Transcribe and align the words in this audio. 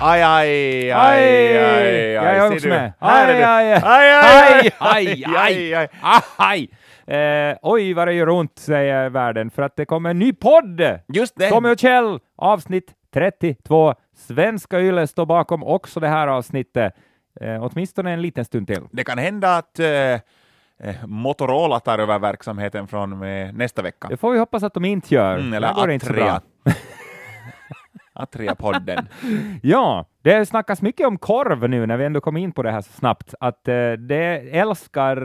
Aj, 0.00 0.22
aj, 0.22 0.48
aj, 0.92 0.92
Aj! 0.92 1.58
aj, 1.58 2.12
Jag 2.12 2.36
är 2.36 2.52
också 2.52 2.68
med. 2.68 2.92
Aj, 2.98 3.42
aj, 3.42 3.72
aj, 3.72 4.12
aj, 4.14 4.72
aj, 4.78 5.24
aj, 5.36 5.88
aj, 6.02 6.22
aj. 6.36 6.68
Eh, 7.06 7.56
oj, 7.62 7.94
vad 7.94 8.08
det 8.08 8.14
gör 8.14 8.28
ont, 8.28 8.58
säger 8.58 9.08
världen, 9.10 9.50
för 9.50 9.62
att 9.62 9.76
det 9.76 9.84
kommer 9.84 10.10
en 10.10 10.18
ny 10.18 10.32
podd! 10.32 10.80
Just 11.08 11.36
det. 11.36 11.48
Tommy 11.50 11.68
och 11.68 11.78
Kjell, 11.78 12.18
avsnitt 12.36 12.94
32. 13.14 13.94
Svenska 14.16 14.80
Yle 14.80 15.06
står 15.06 15.26
bakom 15.26 15.62
också 15.62 16.00
det 16.00 16.08
här 16.08 16.26
avsnittet, 16.28 16.94
eh, 17.40 17.64
åtminstone 17.64 18.12
en 18.12 18.22
liten 18.22 18.44
stund 18.44 18.66
till. 18.66 18.82
Det 18.92 19.04
kan 19.04 19.18
hända 19.18 19.56
att 19.56 19.78
eh, 19.78 19.86
eh, 19.88 20.20
Motorola 21.06 21.80
tar 21.80 21.98
över 21.98 22.18
verksamheten 22.18 22.88
från 22.88 23.18
med 23.18 23.54
nästa 23.54 23.82
vecka. 23.82 24.08
Det 24.08 24.16
får 24.16 24.32
vi 24.32 24.38
hoppas 24.38 24.62
att 24.62 24.74
de 24.74 24.84
inte 24.84 25.14
gör. 25.14 25.38
Mm, 25.38 25.52
eller 25.54 25.72
går 25.74 25.90
inte 25.90 26.06
så 26.06 26.12
bra. 26.12 26.24
Atria. 26.24 26.74
Atria-podden. 28.18 29.06
Ja, 29.62 30.06
det 30.22 30.46
snackas 30.46 30.82
mycket 30.82 31.06
om 31.06 31.18
korv 31.18 31.68
nu 31.68 31.86
när 31.86 31.96
vi 31.96 32.04
ändå 32.04 32.20
kom 32.20 32.36
in 32.36 32.52
på 32.52 32.62
det 32.62 32.70
här 32.70 32.80
så 32.80 32.92
snabbt, 32.92 33.34
att 33.40 33.68
eh, 33.68 33.92
det 33.92 34.50
älskar 34.52 35.16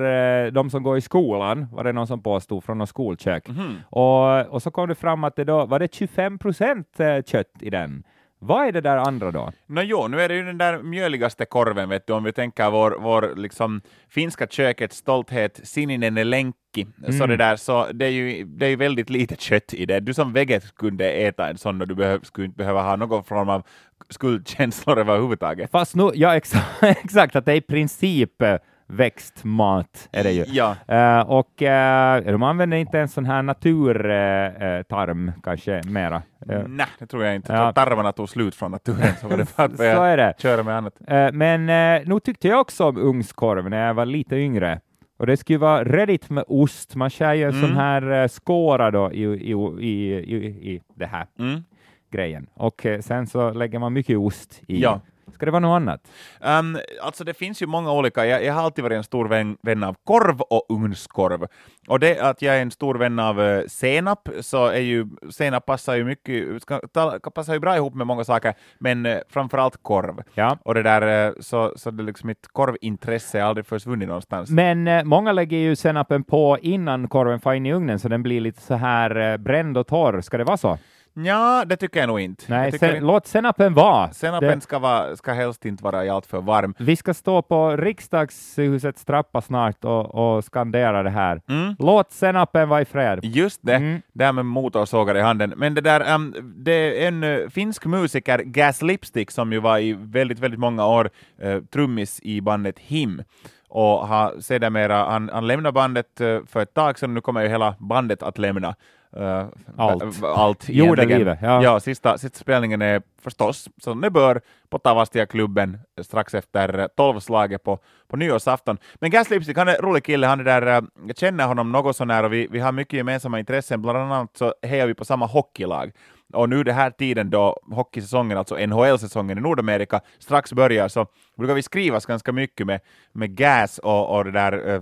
eh, 0.45 0.51
de 0.51 0.69
som 0.69 0.83
går 0.83 0.97
i 0.97 1.01
skolan, 1.01 1.67
var 1.71 1.83
det 1.83 1.91
någon 1.93 2.07
som 2.07 2.23
påstod 2.23 2.63
från 2.63 2.77
något 2.77 2.89
skolkök. 2.89 3.47
Mhm. 3.49 3.75
Och, 3.89 4.45
och 4.45 4.61
så 4.61 4.71
kom 4.71 4.87
det 4.89 4.95
fram 4.95 5.23
att 5.23 5.35
det 5.35 5.43
då 5.43 5.65
var 5.65 5.79
det 5.79 5.93
25 5.93 6.39
procent 6.39 6.99
eh, 6.99 7.21
kött 7.25 7.51
i 7.59 7.69
den. 7.69 8.03
Vad 8.45 8.67
är 8.67 8.71
det 8.71 8.81
där 8.81 8.97
andra 8.97 9.31
då? 9.31 9.51
Nå 9.67 9.81
jo, 9.81 10.07
nu 10.07 10.21
är 10.21 10.29
det 10.29 10.35
ju 10.35 10.43
den 10.45 10.57
där 10.57 10.77
mjöligaste 10.83 11.45
korven, 11.45 11.89
vet 11.89 12.07
du, 12.07 12.13
om 12.13 12.23
vi 12.23 12.31
tänker 12.33 12.69
vår, 12.69 12.97
vår 12.99 13.33
liksom, 13.35 13.81
finska 14.09 14.47
kökets 14.47 14.97
stolthet, 14.97 15.59
sininen 15.63 16.29
lenkki, 16.29 16.87
så 17.05 17.11
Mm. 17.23 17.29
det 17.29 17.37
där, 17.37 17.55
så 17.55 17.87
det 17.93 18.05
är 18.05 18.09
ju 18.09 18.43
det 18.43 18.65
är 18.65 18.69
ju 18.69 18.75
väldigt 18.75 19.09
lite 19.09 19.35
kött 19.35 19.73
i 19.73 19.85
det. 19.85 19.99
Du 19.99 20.13
som 20.13 20.33
veget 20.33 20.75
kunde 20.75 21.11
äta 21.11 21.49
en 21.49 21.57
sån 21.57 21.81
och 21.81 21.87
du 21.87 21.95
behöv, 21.95 22.21
skulle 22.23 22.45
inte 22.45 22.57
behöva 22.57 22.81
ha 22.81 22.95
någon 22.95 23.23
form 23.23 23.49
av 23.49 23.63
skuldkänslor 24.09 24.99
överhuvudtaget. 25.03 25.71
Fast 25.71 25.95
nu, 25.95 26.09
ja 26.13 26.35
exakt, 26.35 26.65
exakt 26.83 27.35
att 27.35 27.45
det 27.45 27.51
är 27.51 27.55
i 27.57 27.61
princip 27.61 28.41
eh, 28.41 28.55
växtmat 28.95 30.09
är 30.11 30.23
det 30.23 30.31
ju. 30.31 30.45
Ja. 30.47 30.75
Eh, 30.87 31.19
och 31.29 31.61
eh, 31.63 32.23
de 32.23 32.43
använder 32.43 32.77
inte 32.77 32.99
en 32.99 33.07
sån 33.07 33.25
här 33.25 33.41
naturtarm 33.41 34.77
eh, 34.77 34.83
tarm 34.83 35.31
kanske 35.43 35.81
mera. 35.85 36.21
Nej, 36.67 36.85
det 36.99 37.05
tror 37.05 37.23
jag 37.25 37.35
inte. 37.35 37.53
Ja. 37.53 37.71
Tarmarna 37.73 38.11
tog 38.11 38.29
slut 38.29 38.55
från 38.55 38.71
naturen, 38.71 39.13
så 39.21 39.27
var 39.27 39.37
det 39.37 39.55
bara 39.57 39.63
att 39.65 39.77
så 39.77 39.83
är 39.83 40.17
det. 40.17 40.33
köra 40.37 40.63
med 40.63 40.77
annat. 40.77 40.93
Men 41.33 41.69
eh, 41.69 42.07
nog 42.07 42.23
tyckte 42.23 42.47
jag 42.47 42.59
också 42.61 42.85
om 42.85 42.97
ugnskorv 42.97 43.69
när 43.69 43.87
jag 43.87 43.93
var 43.93 44.05
lite 44.05 44.35
yngre. 44.35 44.79
Och 45.19 45.27
det 45.27 45.37
skulle 45.37 45.59
vara 45.59 45.83
redigt 45.83 46.29
med 46.29 46.43
ost. 46.47 46.95
Man 46.95 47.09
skär 47.09 47.33
ju 47.33 47.43
en 47.43 47.51
sån 47.53 47.63
Mm. 47.63 47.77
här 47.77 48.21
eh, 48.23 48.27
skåra 48.27 48.91
då 48.91 49.11
i, 49.11 49.23
i, 49.23 49.51
i, 49.79 50.13
i, 50.13 50.35
i 50.73 50.81
det 50.95 51.05
här 51.05 51.25
Mm. 51.39 51.63
grejen. 52.11 52.47
Och 52.53 52.85
sen 53.01 53.27
så 53.27 53.51
lägger 53.53 53.79
man 53.79 53.93
mycket 53.93 54.17
ost 54.17 54.61
i. 54.67 54.81
Ja. 54.81 55.01
Ska 55.33 55.45
det 55.45 55.51
vara 55.51 55.59
något 55.59 55.75
annat? 55.75 56.11
Um, 56.41 56.77
alltså 57.01 57.23
det 57.23 57.33
finns 57.33 57.61
ju 57.61 57.65
många 57.65 57.91
olika, 57.91 58.25
jag, 58.25 58.43
jag 58.43 58.53
har 58.53 58.61
alltid 58.61 58.83
varit 58.83 58.97
en 58.97 59.03
stor 59.03 59.27
vän, 59.27 59.57
vän 59.61 59.83
av 59.83 59.95
korv 60.03 60.41
och 60.41 60.65
ugnskorv. 60.69 61.47
Och 61.87 61.99
det 61.99 62.19
att 62.19 62.41
jag 62.41 62.57
är 62.57 62.61
en 62.61 62.71
stor 62.71 62.95
vän 62.95 63.19
av 63.19 63.39
uh, 63.39 63.63
senap, 63.67 64.29
så 64.41 64.65
är 64.65 64.79
ju 64.79 65.07
senap 65.31 65.65
passar 65.65 65.95
ju 65.95 66.03
mycket, 66.03 66.61
ska, 66.61 66.79
ta, 66.93 67.19
passar 67.19 67.53
ju 67.53 67.59
bra 67.59 67.75
ihop 67.75 67.93
med 67.95 68.07
många 68.07 68.23
saker, 68.23 68.53
men 68.79 69.05
uh, 69.05 69.17
framförallt 69.29 69.83
korv. 69.83 70.21
Ja. 70.33 70.57
Och 70.63 70.73
det 70.73 70.83
där, 70.83 71.27
uh, 71.27 71.33
så, 71.39 71.73
så 71.75 71.91
det 71.91 72.03
liksom 72.03 72.27
mitt 72.27 72.47
korvintresse 72.47 73.39
är 73.39 73.43
aldrig 73.43 73.65
försvunnit 73.65 74.07
någonstans. 74.07 74.49
Men 74.49 74.87
eh, 74.87 75.03
många 75.03 75.31
lägger 75.31 75.57
ju 75.57 75.75
senapen 75.75 76.23
på 76.23 76.57
innan 76.61 77.07
korven 77.07 77.39
får 77.39 77.53
in 77.53 77.65
i 77.65 77.73
ugnen 77.73 77.99
så 77.99 78.07
den 78.09 78.23
blir 78.23 78.41
lite 78.41 78.61
så 78.61 78.75
här 78.75 79.37
bränd 79.37 79.77
och 79.77 79.87
torr. 79.87 80.21
Ska 80.21 80.37
det 80.37 80.43
vara 80.43 80.57
så? 80.57 80.77
Ja, 81.15 81.63
det 81.65 81.75
tycker 81.77 81.99
jag 81.99 82.07
nog 82.07 82.19
inte. 82.19 82.43
Nej, 82.47 82.71
sen, 82.71 82.89
inte. 82.95 83.05
låt 83.05 83.27
senapen 83.27 83.73
vara. 83.73 84.11
Senapen 84.13 84.49
Det- 84.49 84.61
ska, 84.61 84.79
vara, 84.79 85.15
ska 85.15 85.33
helst 85.33 85.65
inte 85.65 85.83
vara 85.83 86.05
i 86.05 86.09
allt 86.09 86.25
för 86.25 86.41
varm. 86.41 86.75
Vi 86.77 86.95
ska 86.95 87.13
stå 87.13 87.41
på 87.41 87.75
riksdagshusets 87.77 89.05
trappa 89.05 89.41
snart 89.41 89.85
och, 89.85 90.15
och 90.15 90.43
skandera 90.43 91.03
det 91.03 91.09
här. 91.09 91.41
Mm. 91.49 91.75
Låt 91.79 92.11
senapen 92.11 92.69
vara 92.69 92.81
i 92.81 92.85
fred. 92.85 93.19
Just 93.23 93.59
det, 93.63 93.75
Mm. 93.75 94.01
där 94.13 94.31
med 94.31 94.45
motorsågar 94.45 95.15
i 95.17 95.21
handen. 95.21 95.53
Men 95.57 95.73
det 95.73 95.81
där, 95.81 96.15
um, 96.15 96.53
det 96.55 97.03
är 97.03 97.07
en 97.07 97.23
uh, 97.23 97.49
finsk 97.49 97.85
musiker, 97.85 98.39
Gas 98.39 98.81
Lipstick, 98.81 99.31
som 99.31 99.53
ju 99.53 99.59
var 99.59 99.77
i 99.79 99.93
väldigt, 99.93 100.39
väldigt 100.39 100.59
många 100.59 100.85
år 100.87 101.09
uh, 101.45 101.59
trummis 101.63 102.19
i 102.23 102.41
bandet 102.41 102.79
Him. 102.79 103.23
Och 103.69 104.07
har 104.07 104.39
sedermera, 104.41 104.95
han, 105.05 105.29
han 105.33 105.47
lämnade 105.47 105.73
bandet 105.73 106.21
uh, 106.21 106.39
för 106.45 106.59
ett 106.61 106.73
tag 106.73 106.99
sedan, 106.99 107.13
nu 107.13 107.21
kommer 107.21 107.41
ju 107.41 107.47
hela 107.47 107.75
bandet 107.79 108.23
att 108.23 108.37
lämna 108.37 108.75
uh, 109.17 109.45
Allt. 109.77 110.23
allt 110.23 110.69
Jordelivet, 110.69 111.39
ja. 111.41 111.63
ja 111.63 111.79
sista, 111.79 112.17
sista 112.17 112.39
spelningen 112.39 112.81
är 112.81 113.01
förstås, 113.21 113.69
som 113.77 114.01
det 114.01 114.09
bör, 114.09 114.41
på 114.69 114.79
Tavastia-klubben 114.79 115.77
strax 116.01 116.33
efter 116.33 116.79
uh, 116.79 116.85
tolvslaget 116.95 117.63
på, 117.63 117.79
på 118.07 118.17
nyårsafton. 118.17 118.77
Men 118.95 119.11
Gas 119.11 119.29
Lipstick, 119.29 119.57
han 119.57 119.67
är 119.67 119.75
en 119.75 119.81
rolig 119.81 120.03
kille, 120.03 120.27
han 120.27 120.39
är 120.39 120.43
där, 120.43 120.81
uh, 120.81 120.89
jag 121.07 121.17
känner 121.17 121.47
honom 121.47 121.71
något 121.71 121.95
sånär 121.95 122.23
och 122.23 122.33
vi, 122.33 122.47
vi 122.51 122.59
har 122.59 122.71
mycket 122.71 122.97
gemensamma 122.97 123.39
intressen, 123.39 123.81
bland 123.81 123.97
annat 123.97 124.37
så 124.37 124.53
hejar 124.61 124.87
vi 124.87 124.93
på 124.93 125.05
samma 125.05 125.25
hockeylag. 125.25 125.91
Och 126.33 126.49
nu 126.49 126.63
det 126.63 126.73
här 126.73 126.89
tiden 126.89 127.29
då 127.29 127.59
hockeysäsongen, 127.71 128.37
alltså 128.37 128.55
NHL-säsongen 128.55 129.37
i 129.37 129.41
Nordamerika, 129.41 130.01
strax 130.19 130.53
börjar 130.53 130.87
så 130.87 131.07
brukar 131.37 131.53
vi 131.53 131.63
skrivas 131.63 132.05
ganska 132.05 132.31
mycket 132.31 132.67
med, 132.67 132.79
med 133.11 133.35
Gas 133.35 133.77
och, 133.77 134.17
och 134.17 134.25
det 134.25 134.31
där 134.31 134.69
eh, 134.69 134.81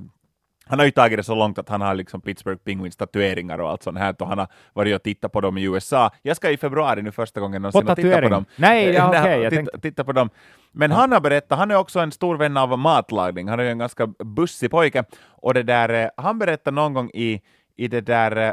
han 0.65 0.79
har 0.79 0.85
ju 0.85 0.91
tagit 0.91 1.17
det 1.17 1.23
så 1.23 1.35
långt 1.35 1.59
att 1.59 1.69
han 1.69 1.81
har 1.81 1.95
liksom 1.95 2.21
Pittsburgh 2.21 2.59
Penguins 2.63 2.95
tatueringar 2.95 3.59
och 3.59 3.69
allt 3.69 3.83
sånt 3.83 3.97
här 3.97 4.15
och 4.19 4.27
han 4.27 4.37
har 4.39 4.47
varit 4.73 4.95
och 4.95 5.03
tittat 5.03 5.31
på 5.31 5.41
dem 5.41 5.57
i 5.57 5.63
USA. 5.63 6.11
Jag 6.21 6.35
ska 6.35 6.49
i 6.49 6.57
februari 6.57 7.01
nu 7.01 7.11
första 7.11 7.39
gången 7.39 7.61
någonsin 7.61 7.79
och 7.91 7.95
titta 7.95 8.21
på 8.21 8.29
dem. 8.29 8.45
Nej, 8.55 8.89
ja, 8.93 9.09
okej, 9.21 9.41
jag 9.41 9.49
titta, 9.51 9.63
tänkte- 9.63 9.79
titta 9.79 10.03
på 10.03 10.11
dem. 10.11 10.29
Men 10.71 10.91
han 10.91 11.11
har 11.11 11.19
berättat, 11.19 11.57
han 11.57 11.71
är 11.71 11.75
också 11.75 11.99
en 11.99 12.11
stor 12.11 12.37
vän 12.37 12.57
av 12.57 12.79
matlagning, 12.79 13.47
han 13.47 13.59
är 13.59 13.63
ju 13.63 13.69
en 13.69 13.77
ganska 13.77 14.07
bussig 14.07 14.71
pojke, 14.71 15.03
och 15.27 15.53
det 15.53 15.63
där, 15.63 15.89
eh, 15.89 16.09
han 16.17 16.39
berättade 16.39 16.75
någon 16.75 16.93
gång 16.93 17.09
i, 17.13 17.41
i 17.75 17.87
det 17.87 18.01
där 18.01 18.35
eh, 18.37 18.51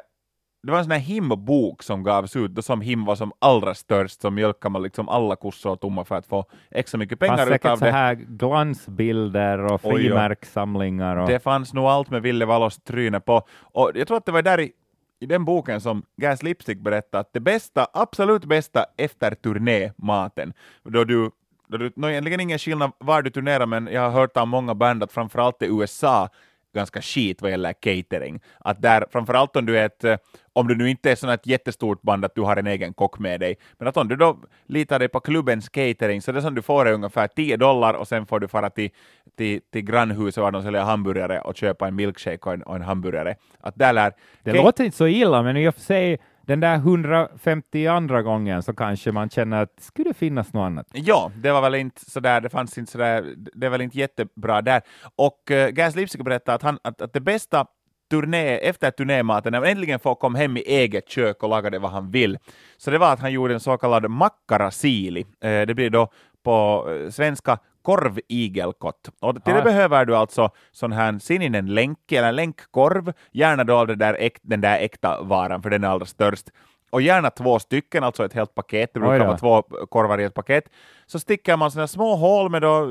det 0.62 0.72
var 0.72 0.78
en 0.78 0.84
sån 0.84 0.92
här 0.92 0.98
himbok 0.98 1.82
som 1.82 2.02
gavs 2.02 2.36
ut, 2.36 2.50
då 2.50 2.62
som 2.62 2.80
him 2.80 3.04
var 3.04 3.16
som 3.16 3.32
allra 3.38 3.74
störst, 3.74 4.20
så 4.20 4.30
mjölkade 4.30 4.72
man 4.72 4.82
liksom 4.82 5.08
alla 5.08 5.36
kossor 5.36 5.72
och 5.72 5.80
tommar 5.80 6.04
för 6.04 6.14
att 6.14 6.26
få 6.26 6.44
extra 6.70 6.98
mycket 6.98 7.19
Fanns 7.19 7.30
pengar 7.30 7.46
säkert 7.46 7.64
utav 7.64 7.76
så 7.76 7.84
det. 7.84 7.91
här 7.91 8.14
glansbilder 8.14 9.72
och 9.72 9.80
frimärkssamlingar. 9.80 11.16
Och... 11.16 11.28
Det 11.28 11.41
fanns 11.41 11.74
nog 11.74 11.84
allt 11.84 12.10
med 12.10 12.22
Ville 12.22 12.44
Valos 12.44 12.76
tryne 12.76 13.20
på. 13.20 13.42
Och 13.60 13.91
jag 13.94 14.08
tror 14.08 14.16
att 14.16 14.26
det 14.26 14.32
var 14.32 14.42
där 14.42 14.60
i, 14.60 14.72
i 15.20 15.26
den 15.26 15.44
boken 15.44 15.80
som 15.80 16.02
Gas 16.16 16.42
Lipstick 16.42 16.78
berättade 16.78 17.20
att 17.20 17.32
det 17.32 17.40
bästa, 17.40 17.86
absolut 17.92 18.44
bästa 18.44 18.84
efter 18.96 19.34
turnématen, 19.34 20.52
då 20.84 21.04
du 21.04 21.30
då 21.69 21.76
du, 21.78 21.92
no, 21.96 22.08
egentligen 22.08 22.40
ingen 22.40 22.58
skillnad 22.58 22.92
var 22.98 23.22
du 23.22 23.30
turnerar, 23.30 23.66
men 23.66 23.88
jag 23.92 24.00
har 24.00 24.10
hört 24.10 24.36
av 24.36 24.48
många 24.48 24.75
band 24.75 25.02
att 25.02 25.12
framförallt 25.12 25.62
i 25.62 25.66
USA 25.66 26.28
ganska 26.75 27.03
skit 27.03 27.43
vad 27.43 27.51
gäller 27.51 27.73
catering. 27.73 28.41
Att 28.59 28.83
där, 28.83 29.05
framförallt 29.11 29.56
om 29.56 29.67
du 29.67 29.79
är 29.79 29.87
ett, 29.87 30.05
eh, 30.05 30.17
om 30.53 30.69
du 30.69 30.77
nu 30.77 30.91
inte 30.91 31.11
är 31.11 31.17
sån 31.17 31.31
ett 31.31 31.47
jättestort 31.47 32.03
band 32.03 32.25
att 32.25 32.34
du 32.34 32.41
har 32.41 32.56
en 32.56 32.67
egen 32.67 32.95
kock 32.95 33.19
med 33.19 33.41
dig, 33.41 33.56
men 33.79 33.89
att 33.89 33.97
om 33.97 34.09
du 34.09 34.17
då 34.17 34.39
litar 34.67 34.99
dig 34.99 35.09
på 35.09 35.21
klubbens 35.21 35.69
catering, 35.69 36.23
så 36.23 36.33
det 36.33 36.43
som 36.43 36.55
du 36.55 36.62
får 36.62 36.87
är 36.87 36.93
ungefär 36.93 37.29
10 37.29 37.56
dollar 37.56 37.95
och 37.95 38.09
sen 38.09 38.27
får 38.27 38.41
du 38.41 38.49
fara 38.49 38.71
till, 38.71 38.91
till, 39.37 39.61
till 39.73 39.83
grannhuset 39.83 40.43
var 40.43 40.51
de 40.51 40.62
säljer 40.62 40.83
hamburgare 40.83 41.41
och 41.41 41.56
köpa 41.56 41.89
en 41.89 41.95
milkshake 41.95 42.43
och 42.43 42.53
en, 42.53 42.62
och 42.62 42.77
en 42.77 42.83
hamburgare. 42.83 43.35
Att 43.61 43.75
där 43.77 43.93
lär... 43.93 44.12
Det 44.43 44.53
låter 44.53 44.85
inte 44.85 44.97
så 44.97 45.06
illa, 45.06 45.43
men 45.43 45.56
i 45.56 45.69
och 45.69 45.75
för 45.75 45.81
sig 45.83 46.19
den 46.48 46.60
där 46.60 46.75
152 46.75 48.22
gången 48.22 48.62
så 48.62 48.72
kanske 48.72 49.12
man 49.12 49.31
känner 49.31 49.62
att 49.62 49.81
skulle 49.81 50.10
det 50.10 50.14
finnas 50.14 50.53
något 50.53 50.66
annat. 50.66 50.86
Ja, 50.92 51.31
det 51.36 51.53
var 51.53 51.60
väl 51.60 51.75
inte 51.75 52.10
sådär, 52.10 52.41
det 52.41 52.48
fanns 52.48 52.78
inte 52.78 52.92
sådär, 52.92 53.34
det 53.36 53.66
är 53.66 53.70
väl 53.70 53.81
inte 53.81 53.98
jättebra 53.98 54.62
där. 54.62 54.82
Och 55.16 55.50
eh, 55.50 55.66
uh, 55.66 55.70
Gas 55.70 55.97
Lipsic 55.97 56.20
berättade 56.20 56.54
att, 56.54 56.62
han, 56.62 56.78
att, 56.82 57.03
att 57.03 57.12
det 57.12 57.20
bästa 57.20 57.66
turné, 58.10 58.56
efter 58.56 58.91
turnématen, 58.91 59.53
när 59.53 59.60
man 59.60 59.69
äntligen 59.69 60.00
får 60.00 60.14
komma 60.14 60.38
hem 60.38 60.56
i 60.56 60.61
eget 60.61 61.08
kök 61.08 61.43
och 61.43 61.49
laga 61.49 61.70
det 61.70 61.78
vad 61.78 61.90
han 61.90 62.11
vill, 62.11 62.38
så 62.76 62.90
det 62.90 62.99
var 62.99 63.12
att 63.12 63.20
han 63.20 63.32
gjorde 63.32 63.55
en 63.55 63.61
så 63.61 63.76
kallad 63.76 64.11
makkarasili. 64.11 65.26
Uh, 65.44 65.50
eh, 65.50 65.67
det 65.67 65.75
blir 65.75 65.90
då 65.90 66.11
på 66.44 66.88
eh, 66.90 67.11
svenska 67.11 67.58
korvigelkott. 67.88 69.08
Och 69.20 69.44
till 69.44 69.55
det 69.55 69.61
Ah. 69.61 69.64
behöver 69.64 70.05
du 70.05 70.17
alltså 70.17 70.50
sån 70.73 70.93
här 70.93 71.19
sininen 71.19 71.67
länk, 71.75 72.12
eller 72.12 72.32
länkkorv, 72.32 73.12
gärna 73.32 73.64
då 73.64 73.85
det 73.85 73.94
där 73.94 74.17
äk, 74.20 74.38
den 74.43 74.61
där 74.61 74.79
äkta 74.79 75.23
varan, 75.23 75.62
för 75.62 75.70
den 75.70 75.85
är 75.85 75.88
allra 75.88 76.06
störst. 76.06 76.46
Och 76.90 77.02
gärna 77.02 77.31
två 77.31 77.58
stycken, 77.58 78.05
alltså 78.05 78.25
ett 78.25 78.32
helt 78.32 78.55
paket, 78.55 78.90
det 78.94 79.00
brukar 79.00 79.26
vara 79.26 79.38
två 79.38 79.62
korvar 79.62 80.19
i 80.20 80.25
ett 80.25 80.35
paket. 80.35 80.64
Så 81.06 81.19
sticker 81.19 81.56
man 81.56 81.70
såna 81.70 81.87
små 81.87 82.17
hål 82.17 82.50
med 82.50 82.62
då, 82.62 82.87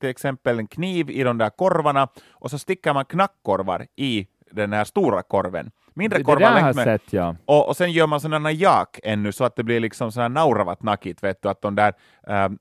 till 0.00 0.08
exempel 0.10 0.58
en 0.58 0.66
kniv 0.66 1.10
i 1.10 1.22
de 1.22 1.38
där 1.38 1.50
korvarna, 1.50 2.08
och 2.32 2.50
så 2.50 2.58
sticker 2.58 2.94
man 2.94 3.04
knackkorvar 3.04 3.86
i 3.96 4.26
den 4.50 4.72
här 4.72 4.84
stora 4.84 5.22
korven. 5.22 5.70
Mindre 5.94 6.18
Det, 6.18 6.20
det 6.20 6.24
korvar 6.24 6.40
där 6.40 6.60
har 6.60 6.74
med. 6.74 6.84
sett, 6.84 7.12
ja. 7.12 7.36
Och, 7.44 7.68
och 7.68 7.76
sen 7.76 7.92
gör 7.92 8.06
man 8.06 8.20
sådana 8.20 8.52
jak 8.52 9.00
ännu 9.02 9.32
så 9.32 9.44
att 9.44 9.56
det 9.56 9.62
blir 9.64 9.80
liksom 9.80 10.12
sådana 10.12 10.40
nauravat 10.40 10.82
nakit, 10.82 11.22
vet 11.22 11.42
du, 11.42 11.48
att 11.48 11.62
de 11.62 11.74
där 11.74 11.92
ähm, 12.26 12.58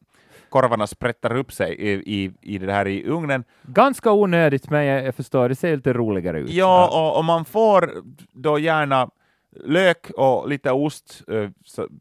korvarna 0.51 0.87
sprättar 0.87 1.35
upp 1.35 1.51
sig 1.53 1.75
i, 1.75 1.91
i, 1.91 2.31
i 2.41 2.57
det 2.57 2.73
här 2.73 2.87
i 2.87 3.03
ugnen. 3.05 3.43
Ganska 3.63 4.11
onödigt, 4.11 4.69
men 4.69 4.85
jag, 4.85 5.05
jag 5.05 5.15
förstår, 5.15 5.49
det 5.49 5.55
ser 5.55 5.75
lite 5.75 5.93
roligare 5.93 6.39
ut. 6.39 6.49
Ja, 6.49 6.89
och, 6.93 7.17
och 7.17 7.25
man 7.25 7.45
får 7.45 7.91
då 8.33 8.59
gärna 8.59 9.09
lök 9.65 10.09
och 10.17 10.49
lite 10.49 10.71
ost, 10.71 11.23
eh, 11.31 11.49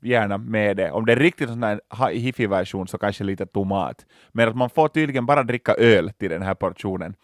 gärna 0.02 0.38
med 0.38 0.76
det. 0.76 0.90
Om 0.90 1.06
det 1.06 1.12
är 1.12 1.16
riktigt 1.16 1.48
sån 1.48 1.62
här 1.62 1.80
hifi-version 2.12 2.88
så 2.88 2.98
kanske 2.98 3.24
lite 3.24 3.46
tomat. 3.46 4.06
Men 4.32 4.48
att 4.48 4.56
man 4.56 4.70
får 4.70 4.88
tydligen 4.88 5.26
bara 5.26 5.42
dricka 5.42 5.74
öl 5.74 6.10
till 6.18 6.30
den 6.30 6.42
här 6.42 6.54
portionen. 6.54 7.14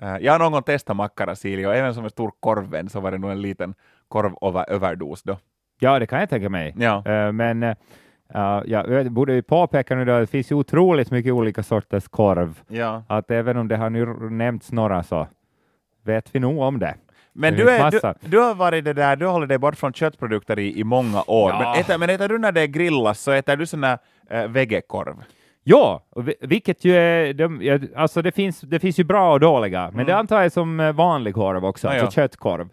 Eh, 0.00 0.16
Jag 0.20 0.32
har 0.32 0.38
någon 0.38 0.52
gång 0.52 0.62
testat 0.62 0.96
mackarasilja 0.96 1.68
och 1.68 1.74
även 1.74 1.94
som 1.94 2.04
en 2.04 2.10
stor 2.10 2.32
korvvän 2.40 2.88
så 2.88 3.00
var 3.00 3.10
det 3.10 3.18
nog 3.18 3.30
en 3.30 3.42
liten 3.42 3.74
korvöverdos 4.08 5.22
då. 5.22 5.36
Ja, 5.80 5.98
det 5.98 6.06
kan 6.06 6.20
jag 6.20 6.30
tänka 6.30 6.48
mig. 6.48 6.74
Ja. 6.78 7.02
Eh, 7.06 7.32
men 7.32 7.62
uh, 8.34 8.62
ja, 8.66 8.86
jag 8.88 9.12
borde 9.12 9.34
ju 9.34 9.42
påpeka 9.42 9.94
nu 9.94 10.04
då, 10.04 10.18
det 10.20 10.26
finns 10.26 10.50
ju 10.52 10.54
otroligt 10.54 11.10
mycket 11.10 11.32
olika 11.32 11.62
sorters 11.62 12.08
korv. 12.08 12.60
Ja. 12.68 13.02
Att 13.08 13.30
även 13.30 13.56
om 13.56 13.68
det 13.68 13.76
har 13.76 13.90
nu 13.90 14.06
nämnts 14.30 14.72
några 14.72 15.02
så 15.02 15.26
vet 16.04 16.34
vi 16.34 16.40
nog 16.40 16.60
om 16.60 16.78
det. 16.78 16.94
Men 17.32 17.56
Det 17.56 17.62
du, 17.62 17.70
är, 17.70 17.90
du, 17.90 18.28
du 18.28 18.38
har 18.38 18.54
varit 18.54 18.84
det 18.84 18.92
där, 18.92 19.16
du 19.16 19.26
håller 19.26 19.46
dig 19.46 19.58
bort 19.58 19.76
från 19.76 19.92
köttprodukter 19.92 20.58
i, 20.58 20.80
i 20.80 20.84
många 20.84 21.22
år. 21.26 21.50
Ja. 21.50 21.58
Men, 21.58 21.80
äter, 21.80 21.98
men 21.98 22.10
äter 22.10 22.28
du 22.28 22.38
när 22.38 22.52
det 22.52 22.66
grillas 22.66 23.20
så 23.20 23.30
äter 23.32 23.56
du 23.56 23.66
sån 23.66 23.84
här 23.84 23.98
äh, 24.30 24.46
vegekorv? 24.46 25.16
Ja, 25.64 26.00
vilket 26.40 26.84
ju 26.84 26.94
är, 26.96 27.34
de, 27.34 27.88
alltså 27.96 28.22
det 28.22 28.32
finns, 28.32 28.60
det 28.60 28.80
finns 28.80 28.98
ju 29.00 29.04
bra 29.04 29.32
och 29.32 29.40
dåliga, 29.40 29.90
men 29.94 30.06
det 30.06 30.16
antar 30.16 30.42
jag 30.42 30.52
som 30.52 30.80
eh, 30.80 30.92
vanlig 30.92 31.34
korv 31.34 31.64
också, 31.64 31.86
Mm. 31.86 31.96
Ja, 31.96 32.04
alltså 32.04 32.20
ja. 32.20 32.24
köttkorv. 32.24 32.68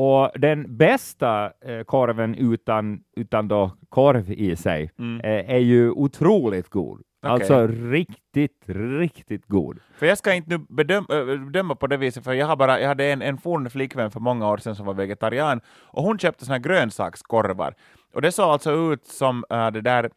Och 0.00 0.30
den 0.34 0.76
bästa 0.76 1.52
eh, 1.60 1.82
korven 1.84 2.34
utan, 2.34 3.00
utan 3.16 3.48
då 3.48 3.70
korv 3.88 4.32
i 4.32 4.56
sig 4.56 4.90
Mm. 4.98 5.20
eh, 5.20 5.54
är 5.54 5.58
ju 5.58 5.90
otroligt 5.90 6.68
god. 6.68 7.00
Okej. 7.22 7.32
Alltså 7.32 7.66
riktigt, 7.66 8.62
riktigt 8.66 9.46
god. 9.46 9.78
För 9.94 10.06
jag 10.06 10.18
ska 10.18 10.34
inte 10.34 10.50
nu 10.50 10.58
bedöma, 10.68 11.06
äh, 11.10 11.40
bedöma 11.40 11.74
på 11.74 11.86
det 11.86 11.96
viset, 11.96 12.24
för 12.24 12.32
jag, 12.32 12.46
har 12.46 12.56
bara, 12.56 12.80
jag 12.80 12.88
hade 12.88 13.04
en, 13.04 13.22
en 13.22 13.38
forn 13.38 13.70
flickvän 13.70 14.10
för 14.10 14.20
många 14.20 14.48
år 14.48 14.56
sedan 14.56 14.74
som 14.76 14.86
var 14.86 14.94
vegetarian, 14.94 15.60
och 15.80 16.02
hon 16.02 16.18
köpte 16.18 16.44
såna 16.44 16.54
här 16.54 16.62
grönsakskorvar. 16.62 17.74
Och 18.14 18.22
det 18.22 18.32
såg 18.32 18.44
alltså 18.50 18.72
ut 18.92 19.06
som 19.06 19.44
äh, 19.50 19.70
det 19.70 19.80
där 19.80 20.10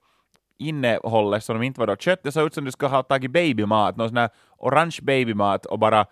innehållet 0.59 1.43
som 1.43 1.59
de 1.59 1.65
inte 1.65 1.79
var 1.79 1.87
då 1.87 1.95
kött, 1.95 2.19
det 2.23 2.31
såg 2.31 2.45
ut 2.45 2.53
som 2.53 2.65
du 2.65 2.71
skulle 2.71 2.89
ha 2.89 3.03
tagit 3.03 3.31
babymat, 3.31 3.97
någon 3.97 4.07
sån 4.09 4.17
här 4.17 4.29
orange 4.57 4.97
babymat 5.01 5.65
och 5.65 5.79
bara 5.79 6.05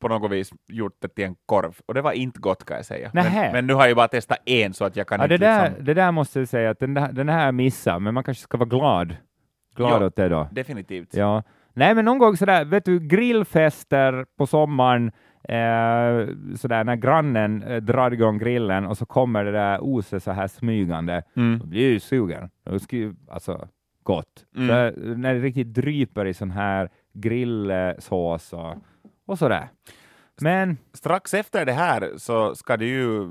på 0.00 0.08
något 0.08 0.30
vis 0.30 0.50
gjort 0.68 0.96
det 0.98 1.08
till 1.08 1.24
en 1.24 1.34
korv. 1.46 1.76
Och 1.86 1.94
det 1.94 2.02
var 2.02 2.12
inte 2.12 2.40
gott 2.40 2.64
kan 2.64 2.76
jag 2.76 2.86
säga. 2.86 3.10
Men, 3.14 3.52
men 3.52 3.66
nu 3.66 3.74
har 3.74 3.86
jag 3.86 3.96
bara 3.96 4.08
testat 4.08 4.38
en 4.46 4.74
så 4.74 4.84
att 4.84 4.96
jag 4.96 5.06
kan 5.06 5.20
Ja, 5.20 5.26
det, 5.26 5.34
inte 5.34 5.46
där, 5.46 5.68
liksom... 5.68 5.84
det 5.84 5.94
där 5.94 6.12
måste 6.12 6.38
jag 6.38 6.48
säga 6.48 6.70
att 6.70 6.78
den, 6.78 6.94
där, 6.94 7.12
den 7.12 7.28
här 7.28 7.52
missar, 7.52 7.98
men 7.98 8.14
man 8.14 8.24
kanske 8.24 8.42
ska 8.42 8.58
vara 8.58 8.68
glad. 8.68 9.16
Glad 9.76 10.02
Ja. 10.02 10.06
åt 10.06 10.16
det 10.16 10.28
då. 10.28 10.48
Definitivt. 10.52 11.14
Ja. 11.16 11.42
Nej, 11.74 11.94
men 11.94 12.04
någon 12.04 12.18
gång 12.18 12.36
sådär, 12.36 12.64
vet 12.64 12.84
du, 12.84 13.00
grillfester 13.00 14.26
på 14.38 14.46
sommaren, 14.46 15.06
eh, 15.44 16.28
sådär 16.56 16.84
när 16.84 16.96
grannen 16.96 17.62
eh, 17.62 17.76
drar 17.76 18.10
igång 18.10 18.38
grillen 18.38 18.86
och 18.86 18.96
så 18.98 19.06
kommer 19.06 19.44
det 19.44 19.52
där 19.52 19.80
oset 19.84 20.22
så 20.22 20.30
här 20.32 20.46
smygande, 20.46 21.22
Mm. 21.36 21.58
då 21.58 21.66
blir 21.66 21.82
jag 21.82 21.90
ju 21.90 22.00
sugen. 22.00 22.50
Det 22.64 23.14
alltså, 23.30 23.68
gott. 24.02 24.44
Mm. 24.56 24.68
Så, 24.68 25.00
när 25.16 25.34
det 25.34 25.40
riktigt 25.40 25.74
dryper 25.74 26.24
i 26.26 26.34
sån 26.34 26.50
här 26.50 26.88
grillsås 27.14 28.52
och, 28.52 28.74
och 29.30 29.38
sådär. 29.38 29.68
Men 30.42 30.78
Strax 30.94 31.34
efter 31.34 31.66
det 31.66 31.72
här 31.72 32.10
så 32.16 32.54
ska 32.54 32.76
du 32.76 32.86
ju, 32.86 33.22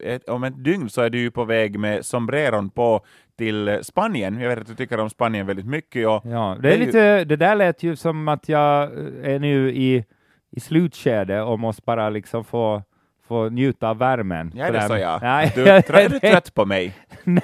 ett, 0.00 0.28
om 0.28 0.44
ett 0.44 0.64
dygn 0.64 0.88
så 0.88 1.02
är 1.02 1.10
du 1.10 1.18
ju 1.18 1.30
på 1.30 1.44
väg 1.44 1.78
med 1.78 2.06
sombreron 2.06 2.70
på 2.70 3.00
till 3.38 3.78
Spanien. 3.82 4.40
Jag 4.40 4.48
vet 4.48 4.58
att 4.58 4.66
du 4.66 4.74
tycker 4.74 5.00
om 5.00 5.10
Spanien 5.10 5.46
väldigt 5.46 5.66
mycket. 5.66 6.06
Och, 6.08 6.22
ja, 6.24 6.56
det, 6.60 6.68
är 6.68 6.72
är 6.72 6.78
ju- 6.78 6.86
lite, 6.86 7.24
det 7.24 7.36
där 7.36 7.54
lät 7.54 7.82
ju 7.82 7.96
som 7.96 8.28
att 8.28 8.48
jag 8.48 8.82
eh, 8.82 9.34
är 9.34 9.38
nu 9.38 9.70
i, 9.74 10.04
i 10.50 10.60
slutskedet 10.60 11.44
och 11.44 11.58
måste 11.60 11.82
bara 11.86 12.10
liksom 12.10 12.44
få, 12.44 12.82
få 13.28 13.48
njuta 13.48 13.88
av 13.88 13.98
värmen. 13.98 14.52
ja, 14.54 14.70
det 14.70 14.82
sa 14.82 14.98
jag. 14.98 15.22
Nej, 15.22 15.52
Du, 15.54 15.68
är 15.68 16.08
du 16.08 16.18
trött 16.20 16.54
på 16.54 16.64
mig? 16.64 16.92
Nej, 17.24 17.42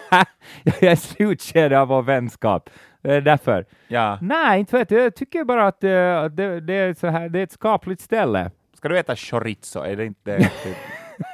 jag 0.65 0.83
är 0.83 0.93
i 0.93 0.97
slutskedet 0.97 1.79
av 1.79 1.89
vår 1.89 2.03
vänskap. 2.03 2.71
Det 3.03 3.15
är 3.15 3.21
därför. 3.21 3.65
Ja. 3.89 4.19
Nej, 4.21 4.61
inte 4.61 4.79
vet 4.79 4.91
jag. 4.91 5.03
Jag 5.05 5.15
tycker 5.15 5.45
bara 5.45 5.67
att 5.67 5.81
det, 5.81 6.21
att 6.25 6.37
det, 6.37 6.61
det, 6.61 6.75
är, 6.75 6.95
så 6.95 7.07
här, 7.07 7.29
det 7.29 7.39
är 7.39 7.43
ett 7.43 7.53
skapligt 7.53 8.01
ställe. 8.01 8.51
Ska 8.75 8.89
du 8.89 8.99
äta 8.99 9.17
chorizo? 9.17 9.81
Är 9.81 9.97
det 9.97 10.05
inte... 10.05 10.51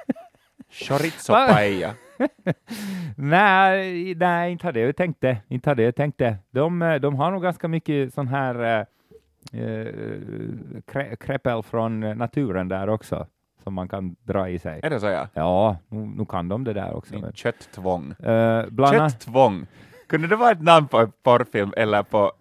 chorizo 0.71 1.33
paella. 1.33 1.91
Nej, 3.17 4.15
nej, 4.15 4.53
inte 4.53 4.67
hade 4.67 4.81
jag 4.81 4.97
tänkt 4.97 5.21
det. 5.21 5.37
Inte 5.49 5.71
hade 5.71 5.83
jag 5.83 5.97
tänkt 5.97 6.19
det. 6.19 6.37
De, 6.51 6.83
eh, 6.83 6.95
de 6.95 7.15
har 7.15 7.31
nog 7.31 7.43
ganska 7.43 7.69
mycket 7.69 8.15
sån 8.15 8.29
här 8.29 8.55
eh, 9.53 9.61
eh, 9.63 9.87
krä, 11.17 11.63
från 11.63 12.03
eh, 12.03 12.15
naturen 12.15 12.69
där 12.69 12.89
också, 12.89 13.27
som 13.63 13.75
man 13.75 13.89
kan 13.89 14.17
dra 14.23 14.49
i 14.49 14.59
sig. 14.59 14.81
Är 14.83 14.91
det 14.91 15.01
så 15.01 15.07
ja? 15.07 15.29
Ja, 15.35 15.77
nu, 15.89 15.99
nu 15.99 16.25
kan 16.27 16.49
de 16.49 16.65
det 16.65 16.73
där 16.73 16.95
också. 16.97 17.19
Men- 17.19 17.33
Kötttvång. 17.33 18.13
Eh, 18.13 18.67
bland 18.69 18.97
annat, 18.97 19.13
Kötttvång. 19.13 19.67
Kunde 20.09 20.27
det 20.29 20.37
vara 20.37 20.51
ett 20.51 20.63
namn 20.63 20.89
på 20.89 20.99
en 20.99 21.13
porrfilm 21.23 21.73
eller 21.77 22.03
på 22.03 22.33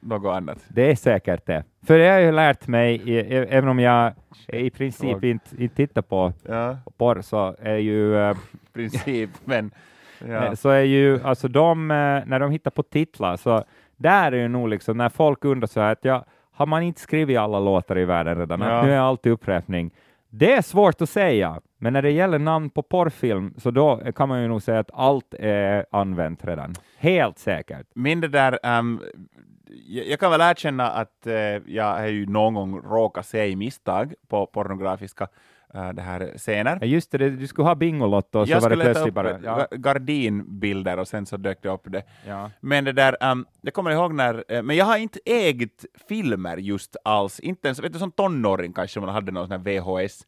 något 0.00 0.34
annat? 0.36 0.58
det 0.68 0.90
är 0.90 0.94
säkert 0.96 1.46
det. 1.46 1.64
För 1.86 1.98
det 1.98 2.04
har 2.08 2.12
jag 2.12 2.22
ju 2.22 2.32
lärt 2.32 2.66
mig, 2.66 2.94
i, 2.94 3.12
i- 3.18 3.36
även 3.36 3.68
om 3.68 3.78
jag 3.78 4.12
i 4.48 4.70
princip 4.70 5.24
inte, 5.24 5.62
inte 5.62 5.76
tittar 5.76 6.02
på 6.02 6.32
Ja, 6.48 6.76
porr, 6.98 7.20
så 7.22 7.56
är 7.62 7.76
ju 7.76 8.16
eh, 8.18 8.36
princip. 8.72 9.30
Men 9.44 9.70
ja. 10.28 10.44
Eh, 10.46 10.52
så 10.54 10.68
är 10.68 10.82
ju, 10.82 11.20
alltså 11.24 11.48
de, 11.48 11.90
eh, 11.90 11.96
när 12.26 12.38
de 12.40 12.50
hittar 12.50 12.70
på 12.70 12.82
titlar, 12.82 13.36
så 13.36 13.64
där 13.96 14.32
är 14.32 14.36
ju 14.36 14.48
nog 14.48 14.68
liksom, 14.68 14.96
när 14.96 15.08
folk 15.08 15.44
undrar 15.44 15.66
så 15.66 15.80
här 15.80 15.92
att 15.92 16.04
ja, 16.04 16.24
har 16.52 16.66
man 16.66 16.82
inte 16.82 17.00
skrivit 17.00 17.38
alla 17.38 17.60
låtar 17.60 17.98
i 17.98 18.04
världen 18.04 18.38
redan? 18.38 18.60
Ja. 18.60 18.82
Nu 18.82 18.92
är 18.92 18.98
allt 18.98 19.26
upprepning. 19.26 19.90
Det 20.34 20.52
är 20.52 20.62
svårt 20.62 21.02
att 21.02 21.10
säga, 21.10 21.60
men 21.78 21.92
när 21.92 22.02
det 22.02 22.10
gäller 22.10 22.38
namn 22.38 22.70
på 22.70 22.82
porrfilm, 22.82 23.54
så 23.58 23.70
då 23.70 24.12
kan 24.16 24.28
man 24.28 24.42
ju 24.42 24.48
nog 24.48 24.62
säga 24.62 24.78
att 24.78 24.90
allt 24.92 25.34
är 25.38 25.86
använt 25.90 26.44
redan. 26.44 26.74
Helt 26.96 27.38
säkert. 27.38 27.86
min 27.94 28.20
det 28.20 28.28
där, 28.28 28.78
um, 28.78 29.02
jag, 29.86 30.20
kan 30.20 30.30
väl 30.30 30.40
erkänna 30.40 30.90
att 30.90 31.26
uh, 31.26 31.34
jag 31.66 31.84
har 31.84 32.06
ju 32.06 32.26
någon 32.26 32.54
gång 32.54 32.80
råkat 32.80 33.26
se 33.26 33.46
i 33.46 33.56
misstag 33.56 34.14
på 34.28 34.46
pornografiska 34.46 35.28
eh, 35.74 35.88
det 35.92 36.02
här 36.02 36.32
scener. 36.36 36.78
Ja, 36.80 36.86
just 36.86 37.10
det, 37.10 37.30
du 37.30 37.46
skulle 37.46 37.68
ha 37.68 37.74
Bingolotto 37.74 38.38
och 38.38 38.46
så 38.46 38.52
jag 38.52 38.60
var 38.60 38.70
det 38.70 38.76
plötsligt 38.76 39.14
bara... 39.14 39.30
eh, 39.30 39.36
Ja, 39.44 39.66
ga- 39.70 39.76
gardinbilder 39.76 40.98
och 40.98 41.08
sen 41.08 41.26
så 41.26 41.36
dök 41.36 41.62
det 41.62 41.68
upp 41.68 41.82
det. 41.84 42.02
ja. 42.26 42.50
Men 42.60 42.84
det 42.84 42.92
där, 42.92 43.16
ehm, 43.20 43.46
jag 43.60 43.74
kommer 43.74 43.90
ihåg 43.90 44.14
när, 44.14 44.44
eh, 44.48 44.62
men 44.62 44.76
jag 44.76 44.84
har 44.84 44.96
inte 44.98 45.18
ägt 45.26 45.84
filmer 46.08 46.56
just 46.56 46.96
alls, 47.04 47.40
inte 47.40 47.68
ens, 47.68 47.80
vet 47.82 47.92
du 47.92 47.98
som 47.98 48.10
tonåring 48.12 48.72
kanske 48.72 49.00
man 49.00 49.08
hade 49.08 49.32
någon 49.32 49.48
sån 49.48 49.60
här 49.60 49.80
VHS. 49.80 50.26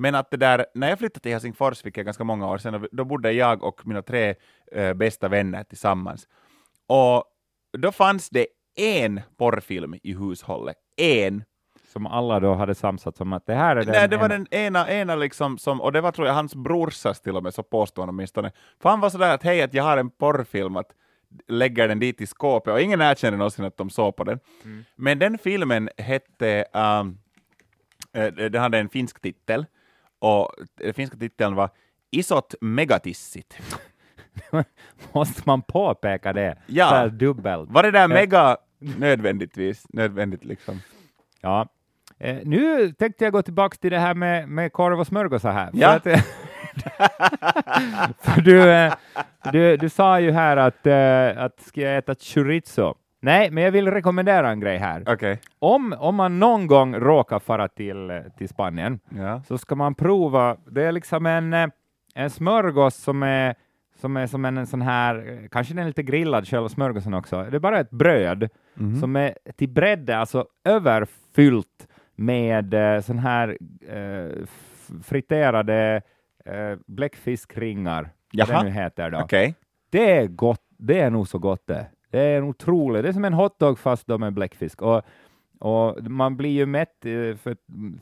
Men 0.00 0.14
att 0.14 0.30
det 0.30 0.36
där, 0.36 0.66
när 0.74 0.88
jag 0.88 0.98
flyttade 0.98 1.20
till 1.22 1.32
Helsingfors, 1.32 1.84
vilket 1.84 2.00
är 2.00 2.04
ganska 2.04 2.24
många 2.24 2.48
år 2.48 2.58
sedan, 2.58 2.86
då 2.92 3.04
bodde 3.04 3.32
jag 3.32 3.62
och 3.64 3.86
mina 3.86 4.02
tre 4.02 4.34
eh, 4.72 4.94
bästa 4.94 5.28
vänner 5.28 5.64
tillsammans. 5.64 6.28
Och 6.86 7.24
då 7.78 7.92
fanns 7.92 8.28
det 8.30 8.46
en 8.76 9.20
porrfilm 9.36 9.94
i 10.02 10.14
hushållet. 10.14 10.76
En. 10.96 11.44
Som 11.92 12.06
alla 12.06 12.40
då 12.40 12.54
hade 12.54 12.74
samsats 12.74 13.20
om 13.20 13.32
att 13.32 13.46
det 13.46 13.54
här 13.54 13.76
är 13.76 13.84
den... 13.84 13.94
Nej, 13.94 14.08
det 14.08 14.16
var 14.16 14.24
ena- 14.28 14.28
den 14.28 14.46
ena, 14.50 14.90
ena 14.90 15.16
liksom 15.16 15.58
som, 15.58 15.80
och 15.80 15.92
det 15.92 16.00
var 16.00 16.12
tror 16.12 16.26
jag 16.26 16.34
hans 16.34 16.54
brorsas 16.54 17.20
till 17.20 17.36
och 17.36 17.42
med, 17.42 17.54
så 17.54 17.62
påstod 17.62 18.02
han 18.02 18.08
åtminstone. 18.08 18.52
För 18.82 18.88
han 18.88 19.00
var 19.00 19.10
sådär 19.10 19.34
att 19.34 19.42
hej, 19.42 19.62
att 19.62 19.74
jag 19.74 19.84
har 19.84 19.96
en 19.96 20.10
porrfilm, 20.10 20.76
att 20.76 20.92
lägger 21.48 21.88
den 21.88 21.98
dit 21.98 22.20
i 22.20 22.26
skåpet, 22.26 22.72
och 22.72 22.80
ingen 22.80 23.00
erkände 23.00 23.38
någonsin 23.38 23.64
att 23.64 23.76
de 23.76 23.90
såg 23.90 24.16
på 24.16 24.24
den. 24.24 24.40
Men 24.96 25.18
den 25.18 25.38
filmen 25.38 25.88
hette, 25.96 26.64
um, 26.72 27.18
eh, 28.12 28.32
den 28.32 28.62
hade 28.62 28.78
en 28.78 28.88
finsk 28.88 29.20
titel, 29.20 29.66
och 30.18 30.52
den 30.74 30.94
finska 30.94 31.16
titeln 31.16 31.54
var 31.54 31.70
Isot 32.10 32.54
Megatissit. 32.60 33.58
Måste 35.12 35.42
man 35.46 35.62
påpeka 35.62 36.32
det? 36.32 36.58
Ja. 36.66 36.88
Så 36.90 37.08
dubbelt. 37.16 37.70
Var 37.70 37.82
det 37.82 37.90
där 37.90 38.08
mega 38.08 38.56
nödvändigtvis, 38.78 39.86
nödvändigt 39.88 40.44
liksom? 40.44 40.80
Ja. 41.40 41.68
Eh, 42.20 42.36
nu 42.44 42.92
tänkte 42.92 43.24
jag 43.24 43.32
gå 43.32 43.42
tillbaka 43.42 43.76
till 43.80 43.90
det 43.90 43.98
här 43.98 44.14
med, 44.14 44.48
med 44.48 44.72
korv 44.72 45.00
och 45.00 45.06
smörgåsar 45.06 45.52
här. 45.52 45.70
För 45.70 45.78
Ja. 45.78 45.94
att, 45.96 46.02
för 48.20 48.40
du, 48.40 48.70
eh, 48.70 48.92
du, 49.52 49.76
du 49.76 49.88
sa 49.88 50.20
ju 50.20 50.30
här 50.30 50.56
att, 50.56 50.86
eh, 50.86 51.44
att 51.44 51.60
ska 51.60 51.80
jag 51.80 51.96
äta 51.98 52.14
chorizo? 52.14 52.94
Nej, 53.20 53.50
men 53.50 53.64
jag 53.64 53.70
vill 53.70 53.90
rekommendera 53.90 54.50
en 54.50 54.60
grej 54.60 54.76
här. 54.78 55.02
Okej. 55.06 55.40
Om, 55.58 55.92
om 55.98 56.14
man 56.14 56.38
någon 56.38 56.66
gång 56.66 56.96
råkar 56.96 57.38
fara 57.38 57.68
till, 57.68 58.10
eh, 58.10 58.20
till 58.38 58.48
Spanien 58.48 59.00
Ja. 59.08 59.42
så 59.48 59.58
ska 59.58 59.74
man 59.74 59.94
prova, 59.94 60.56
det 60.70 60.82
är 60.84 60.92
liksom 60.92 61.26
en, 61.26 61.52
eh, 61.54 61.68
en 62.14 62.30
smörgås 62.30 62.96
som 62.96 63.22
är 63.22 63.54
som 64.00 64.16
är 64.16 64.26
som 64.26 64.44
en, 64.44 64.58
en 64.58 64.66
sån 64.66 64.82
här, 64.82 65.38
eh, 65.42 65.48
kanske 65.50 65.74
den 65.74 65.82
är 65.82 65.86
lite 65.86 66.02
grillad, 66.02 66.48
själva 66.48 66.68
smörgåsen 66.68 67.14
också. 67.14 67.46
Det 67.50 67.56
är 67.56 67.60
bara 67.60 67.80
ett 67.80 67.90
bröd 67.90 68.48
Mhm. 68.74 69.00
som 69.00 69.16
är 69.16 69.34
till 69.56 69.68
bredde, 69.68 70.18
alltså 70.18 70.46
överfyllt 70.64 71.87
med 72.18 72.74
eh, 72.74 73.00
sån 73.00 73.18
här 73.18 73.58
eh, 73.88 74.46
friterade 75.02 76.02
eh, 76.44 76.78
bläckfiskringar, 76.86 78.02
vad 78.02 78.10
Jaha. 78.48 78.58
det 78.58 78.68
nu 78.68 78.70
heter 78.70 79.10
då. 79.10 79.18
Okej. 79.18 79.54
Det 79.90 80.10
är 80.10 80.26
gott, 80.26 80.62
det 80.78 81.00
är 81.00 81.10
nog 81.10 81.28
så 81.28 81.38
gott 81.38 81.66
det. 81.66 81.86
Det 82.10 82.20
är 82.20 82.42
otroligt, 82.42 83.02
det 83.02 83.08
är 83.08 83.12
som 83.12 83.24
en 83.24 83.32
hotdog 83.32 83.78
fast 83.78 84.06
då 84.06 84.18
med 84.18 84.32
bläckfisk. 84.32 84.82
Och, 84.82 85.02
och 85.58 86.10
man 86.10 86.36
blir 86.36 86.50
ju 86.50 86.66
mätt 86.66 87.04
eh, 87.04 87.36
för 87.36 87.56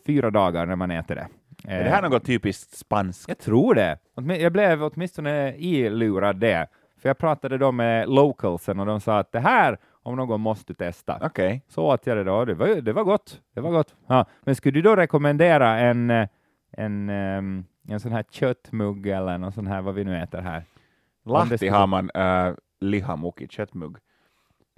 fyra 0.06 0.30
dagar 0.30 0.66
när 0.66 0.76
man 0.76 0.90
äter 0.90 1.14
det. 1.14 1.28
Är 1.64 1.84
det 1.84 1.90
här 1.90 2.02
något 2.02 2.24
typiskt 2.24 2.76
spanskt? 2.76 3.28
Jag 3.28 3.38
tror 3.38 3.74
det. 3.74 3.98
Jag 4.40 4.52
blev 4.52 4.82
åtminstone 4.82 5.54
ilurad 5.56 6.36
det, 6.36 6.68
för 7.00 7.08
jag 7.08 7.18
pratade 7.18 7.58
då 7.58 7.72
med 7.72 8.08
localsen 8.08 8.80
och 8.80 8.86
de 8.86 9.00
sa 9.00 9.18
att 9.18 9.32
det 9.32 9.40
här 9.40 9.78
om 10.06 10.16
någon 10.16 10.40
måste 10.40 10.74
testa. 10.74 11.18
Okej. 11.22 11.62
Så 11.68 11.84
åt 11.84 12.06
jag 12.06 12.16
det 12.16 12.24
då. 12.24 12.44
Det 12.44 12.54
var, 12.54 12.66
det 12.68 12.92
var 12.92 13.04
gott. 13.04 13.42
Det 13.54 13.60
var 13.60 13.70
gott. 13.70 13.94
Ja. 14.06 14.26
Men 14.42 14.56
skulle 14.56 14.78
du 14.78 14.82
då 14.82 14.96
rekommendera 14.96 15.78
en, 15.78 16.10
eh, 16.10 16.28
en, 16.70 17.08
ehm, 17.08 17.64
en 17.88 18.00
sån 18.00 18.12
här 18.12 18.24
köttmugg 18.30 19.06
eller 19.06 19.38
någon 19.38 19.52
sån 19.52 19.66
här, 19.66 19.82
vad 19.82 19.94
vi 19.94 20.04
nu 20.04 20.22
äter 20.22 20.40
här? 20.40 20.64
Lahti 21.24 21.56
skulle- 21.58 21.70
har 21.72 21.86
man 21.86 22.10
uh, 22.16 22.54
lihamuk 22.80 23.40
i 23.40 23.48
köttmugg. 23.48 23.96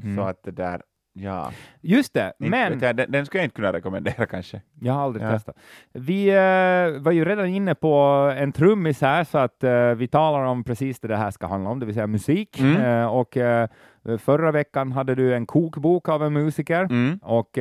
Mm. 0.02 0.16
Så 0.16 0.22
att 0.22 0.42
det 0.42 0.50
där, 0.50 0.82
ja. 1.20 1.50
Just 1.80 2.14
det, 2.14 2.32
Inte 2.40 2.50
men 2.50 2.80
jag, 2.80 2.96
den, 2.96 3.10
den 3.12 3.26
skulle 3.26 3.40
jag 3.40 3.46
inte 3.46 3.56
kunna 3.56 3.72
rekommendera 3.72 4.26
kanske. 4.30 4.60
jag 4.80 4.92
har 4.92 5.02
aldrig 5.02 5.26
Ja. 5.26 5.30
testat. 5.30 5.56
Vi 5.92 6.28
eh, 6.28 7.02
var 7.02 7.12
ju 7.12 7.24
redan 7.24 7.46
inne 7.46 7.74
på 7.74 7.94
en 8.36 8.52
trummis 8.52 9.00
här, 9.00 9.24
så 9.24 9.38
att 9.38 9.64
eh, 9.64 9.90
vi 9.90 10.08
talar 10.08 10.44
om 10.44 10.64
precis 10.64 11.00
det 11.00 11.08
det 11.08 11.16
här 11.16 11.30
ska 11.30 11.46
handla 11.46 11.70
om, 11.70 11.80
det 11.80 11.86
vill 11.86 11.94
säga 11.94 12.06
musik. 12.06 12.60
Mm. 12.60 12.82
Eh, 12.82 13.06
och 13.06 13.36
förra 14.18 14.52
veckan 14.52 14.92
hade 14.92 15.14
du 15.14 15.34
en 15.34 15.46
kokbok 15.46 16.08
av 16.08 16.22
en 16.24 16.32
musiker. 16.32 16.80
Mm. 16.84 17.18
Och 17.22 17.58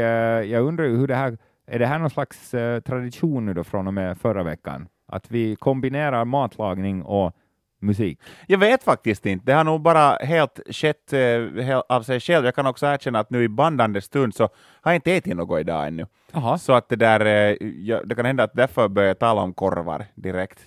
jag 0.48 0.64
undrar 0.64 0.86
hur 0.86 1.08
det 1.08 1.16
här, 1.16 1.38
är 1.68 1.80
det 1.80 1.86
här 1.86 2.00
någon 2.00 2.10
slags 2.10 2.52
tradition 2.86 3.46
nu 3.46 3.54
då 3.54 3.64
från 3.64 3.88
och 3.88 3.94
med 3.94 4.18
förra 4.18 4.44
veckan? 4.44 4.88
Att 5.12 5.32
vi 5.32 5.56
kombinerar 5.56 6.26
matlagning 6.26 7.04
och 7.04 7.34
musik? 7.80 8.20
Jag 8.48 8.58
vet 8.58 8.84
faktiskt 8.84 9.26
inte, 9.26 9.46
det 9.46 9.54
har 9.54 9.64
nog 9.64 9.82
bara 9.82 10.16
helt 10.16 10.60
skett 10.70 11.14
eh, 11.14 11.80
av 11.90 12.02
sig 12.04 12.20
själv. 12.20 12.46
Jag 12.46 12.56
kan 12.56 12.68
också 12.68 12.86
erkänna 12.86 13.20
att 13.20 13.30
nu 13.30 13.44
i 13.44 13.50
bandande 13.50 14.02
stund 14.02 14.36
så 14.36 14.44
har 14.82 14.92
jag 14.92 14.96
inte 14.96 15.12
ätit 15.14 15.36
något 15.36 15.60
idag 15.60 15.88
ännu. 15.88 16.06
Jaha. 16.32 16.58
Så 16.58 16.74
att 16.74 16.90
det 16.90 16.96
där, 16.96 17.26
eh, 17.26 17.56
ja, 17.62 18.02
det 18.06 18.16
kan 18.16 18.26
hända 18.26 18.44
att 18.44 18.54
därför 18.54 18.88
börjar 18.88 19.08
jag 19.08 19.20
tala 19.20 19.42
om 19.42 19.54
korvar 19.54 20.06
direkt. 20.16 20.60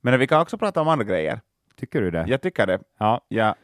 Men 0.00 0.18
vi 0.20 0.26
kan 0.26 0.40
också 0.40 0.58
prata 0.58 0.80
om 0.80 0.88
andra 0.88 1.04
grejer. 1.04 1.40
Tycker 1.80 2.00
du 2.00 2.10
det? 2.10 2.24
Jag 2.28 2.42
tycker 2.42 2.66
det. 2.66 2.78
Ja. 2.98 3.20
Ja. 3.28 3.54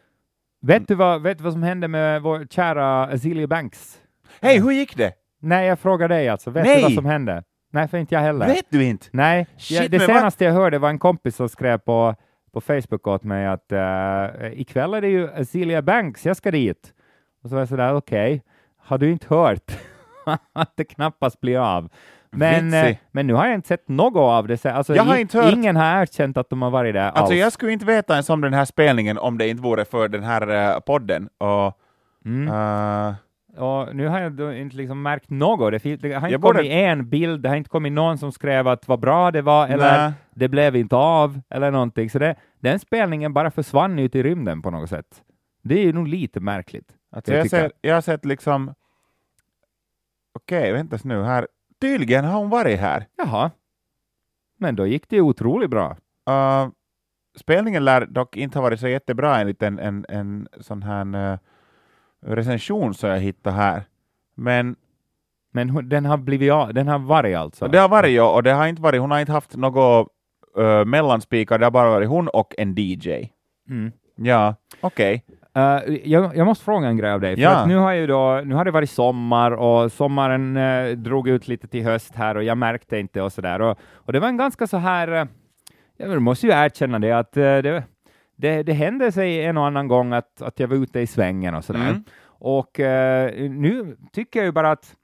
Vet, 0.62 0.88
du 0.88 0.94
vad, 0.94 1.22
vet 1.22 1.38
du 1.38 1.44
vad 1.44 1.52
som 1.52 1.62
hände 1.62 1.88
med 1.88 2.22
vår 2.22 2.46
kära 2.50 3.02
Azealia 3.04 3.46
Banks? 3.46 4.00
Hej, 4.40 4.60
hur 4.60 4.70
gick 4.72 4.96
det? 4.96 5.12
Nej, 5.40 5.66
jag 5.66 5.78
frågar 5.78 6.08
dig 6.08 6.28
alltså. 6.28 6.50
Vet 6.50 6.64
Nej. 6.64 6.76
du 6.76 6.82
vad 6.82 6.92
som 6.92 7.04
hände? 7.06 7.42
Nej, 7.72 7.88
för 7.88 7.98
inte 7.98 8.14
jag 8.14 8.22
heller. 8.22 8.46
Vet 8.46 8.66
du 8.68 8.84
inte? 8.84 9.06
Nej, 9.12 9.46
Shit, 9.58 9.80
jag, 9.80 9.90
det 9.90 9.98
men 9.98 10.06
vad- 10.06 10.16
senaste 10.16 10.44
jag 10.44 10.52
hörde 10.52 10.78
var 10.78 10.88
en 10.88 10.98
kompis 10.98 11.36
som 11.36 11.48
skrev 11.48 11.78
på, 11.78 12.14
på 12.54 12.60
Facebook 12.60 13.06
åt 13.06 13.22
mig 13.24 13.46
att 13.46 13.72
uh, 13.72 14.60
ikväll 14.60 14.94
är 14.94 15.00
det 15.00 15.08
ju 15.08 15.28
Azealia 15.34 15.82
Banks, 15.82 16.26
jag 16.26 16.36
ska 16.36 16.50
dit. 16.50 16.92
Och 17.42 17.48
så 17.48 17.54
var 17.54 17.60
jag 17.60 17.68
sådär, 17.68 17.94
okej, 17.94 18.42
har 18.76 18.98
du 18.98 19.10
inte 19.10 19.26
hört 19.34 19.72
att 20.52 20.72
det 20.76 20.84
knappast 20.84 21.40
blir 21.40 21.58
av? 21.58 21.88
Men, 22.36 22.74
eh, 22.74 22.96
men 23.12 23.26
nu 23.26 23.34
har 23.34 23.46
jag 23.46 23.54
inte 23.54 23.68
sett 23.68 23.88
något 23.88 24.16
av 24.16 24.48
det. 24.48 24.56
Så- 24.56 24.68
Alltså, 24.68 24.94
Jag 24.96 25.02
har 25.04 25.16
inte 25.16 25.38
hört- 25.38 25.52
Ingen 25.52 25.76
har 25.76 26.02
erkänt 26.02 26.36
att 26.36 26.50
de 26.50 26.62
har 26.62 26.70
varit 26.70 26.94
där 26.94 27.00
Alltså 27.08 27.22
alls. 27.22 27.34
jag 27.40 27.52
skulle 27.52 27.72
inte 27.72 27.86
veta 27.86 28.12
ens 28.12 28.30
om 28.30 28.40
den 28.40 28.54
här 28.54 28.64
spelningen 28.64 29.18
om 29.18 29.38
det 29.38 29.48
inte 29.48 29.62
vore 29.62 29.84
för 29.84 30.08
den 30.08 30.22
här 30.22 30.48
eh, 30.74 30.80
podden. 30.80 31.28
Och, 31.38 31.78
Mm. 32.26 32.48
eh, 32.48 33.14
Och 33.56 33.96
nu 33.96 34.06
har 34.08 34.20
jag 34.20 34.58
inte 34.58 34.76
liksom 34.76 35.02
märkt 35.02 35.30
något. 35.30 35.82
Det, 35.82 35.96
det 35.96 36.12
har 36.12 36.20
inte 36.20 36.32
Jag 36.32 36.40
borde- 36.40 36.58
kommit 36.58 36.72
en 36.72 37.08
bild, 37.08 37.40
det 37.42 37.48
har 37.48 37.56
inte 37.56 37.70
kommit 37.70 37.92
någon 37.92 38.18
som 38.18 38.32
skrev 38.32 38.68
att 38.68 38.88
vad 38.88 39.00
bra 39.00 39.30
det 39.30 39.42
var, 39.42 39.68
eller 39.68 39.98
Nej. 39.98 40.12
det 40.34 40.48
blev 40.48 40.76
inte 40.76 40.96
av, 40.96 41.40
eller 41.50 41.70
någonting. 41.70 42.10
Så 42.10 42.18
det, 42.18 42.36
den 42.60 42.78
spelningen 42.78 43.32
bara 43.32 43.50
försvann 43.50 43.98
ut 43.98 44.14
i 44.14 44.22
rymden 44.22 44.62
på 44.62 44.70
något 44.70 44.88
sätt. 44.90 45.22
Det 45.62 45.74
är 45.74 45.82
ju 45.84 45.92
nog 45.92 46.08
lite 46.08 46.40
märkligt. 46.40 46.88
Alltså 47.12 47.32
Jag 47.32 47.40
jag, 47.40 47.50
ser, 47.50 47.72
jag 47.80 47.94
har 47.94 48.00
sett 48.00 48.24
liksom... 48.24 48.74
Okej, 50.34 50.72
vänta 50.72 50.98
nu 51.04 51.22
här. 51.22 51.48
Tydligen 51.80 52.24
har 52.24 52.38
hon 52.38 52.50
varit 52.50 52.80
här. 52.80 53.06
Jaha. 53.16 53.50
Men 54.58 54.76
då 54.76 54.86
gick 54.86 55.08
det 55.08 55.16
ju 55.16 55.22
otroligt 55.22 55.70
bra. 55.70 55.96
Uh, 56.30 56.68
spelningen 57.36 57.84
lär 57.84 58.06
dock 58.06 58.36
inte 58.36 58.58
ha 58.58 58.62
varit 58.62 58.80
så 58.80 58.88
jättebra 58.88 59.40
enligt 59.40 59.62
en, 59.62 59.78
en, 59.78 60.06
en 60.08 60.48
sån 60.60 60.82
här 60.82 61.32
uh, 61.32 61.38
recension 62.26 62.94
som 62.94 63.10
jag 63.10 63.18
hittade 63.20 63.56
här. 63.56 63.82
Men 64.34 64.76
Men 65.52 65.88
den 65.88 66.04
har 66.04 66.16
blivit 66.16 66.52
den 66.74 66.88
har 66.88 66.98
varit 66.98 67.36
alltså. 67.36 67.68
det 67.68 67.78
har 67.78 67.88
varit 67.88 68.10
ju, 68.10 68.20
och 68.20 68.42
det 68.42 68.52
har 68.52 68.66
inte 68.66 68.82
varit, 68.82 69.00
hon 69.00 69.10
har 69.10 69.20
inte 69.20 69.32
haft 69.32 69.56
något 69.56 70.08
uh, 70.58 70.84
mellanspikar, 70.84 71.58
det 71.58 71.66
har 71.66 71.70
bara 71.70 71.90
varit 71.90 72.08
hon 72.08 72.28
och 72.28 72.54
en 72.58 72.74
DJ. 72.78 73.30
Mm. 73.70 73.92
Ja, 74.16 74.54
okej. 74.80 75.24
Eh, 75.56 75.94
jag, 76.04 76.36
jag 76.36 76.44
måste 76.46 76.64
fråga 76.64 76.88
en 76.88 76.96
grej 76.96 77.12
av 77.12 77.20
dig, 77.20 77.34
för 77.36 77.42
Ja. 77.42 77.50
att 77.50 77.68
nu 77.68 77.76
har, 77.76 77.92
ju 77.92 78.06
då, 78.06 78.40
nu 78.44 78.54
har 78.54 78.64
det 78.64 78.70
varit 78.70 78.90
sommar 78.90 79.50
och 79.50 79.92
sommaren 79.92 80.56
eh, 80.56 80.90
drog 80.96 81.28
ut 81.28 81.48
lite 81.48 81.66
till 81.66 81.84
höst 81.84 82.14
här 82.14 82.36
och 82.36 82.42
jag 82.44 82.58
märkte 82.58 82.98
inte 82.98 83.22
och 83.22 83.32
sådär. 83.32 83.60
Och, 83.60 83.78
och 83.94 84.12
det 84.12 84.20
var 84.20 84.28
en 84.28 84.36
ganska 84.36 84.66
så 84.66 84.76
här, 84.76 85.12
uh, 85.12 85.24
jag 85.96 86.22
måste 86.22 86.46
ju 86.46 86.52
erkänna 86.52 86.98
det, 86.98 87.12
att 87.12 87.32
det, 87.32 87.82
det, 88.36 88.62
det 88.62 88.72
hände 88.72 89.12
sig 89.12 89.44
en 89.44 89.56
och 89.56 89.66
annan 89.66 89.88
gång 89.88 90.12
att, 90.12 90.42
att 90.42 90.60
jag 90.60 90.68
var 90.68 90.76
ute 90.76 91.00
i 91.00 91.06
svängen 91.06 91.54
och 91.54 91.64
sådär. 91.64 91.90
Mm. 91.90 92.04
Och 92.26 92.80
eh, 92.80 93.50
nu 93.50 93.96
tycker 94.12 94.40
jag 94.40 94.46
ju 94.46 94.52
bara 94.52 94.70
att 94.70 94.96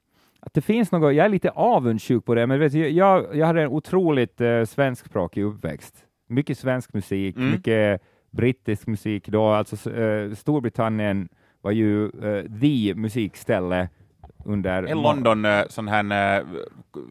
att 0.43 0.53
det 0.53 0.61
finns 0.61 0.91
något, 0.91 1.15
jag 1.15 1.25
är 1.25 1.29
lite 1.29 1.49
avundsjuk 1.49 2.25
på 2.25 2.35
det, 2.35 2.47
men 2.47 2.59
vet 2.59 2.71
du, 2.71 2.89
jag, 2.89 3.35
jag 3.35 3.47
hade 3.47 3.61
en 3.61 3.67
otroligt 3.67 4.41
uh, 4.41 4.65
svenskspråkig 4.65 5.43
uppväxt. 5.43 5.95
Mycket 6.27 6.57
svensk 6.57 6.93
musik, 6.93 7.35
Mm. 7.35 7.51
mycket 7.51 8.01
brittisk 8.31 8.87
musik 8.87 9.27
då, 9.27 9.47
alltså 9.47 9.89
uh, 9.89 10.33
Storbritannien 10.33 11.29
var 11.61 11.71
ju 11.71 12.03
uh, 12.05 12.59
the 12.61 12.93
musikställe 12.95 13.89
under... 14.45 14.83
Är 14.83 14.95
London 14.95 15.45
uh, 15.45 15.63
sån 15.69 15.87
här 15.87 16.41
uh, 16.41 16.47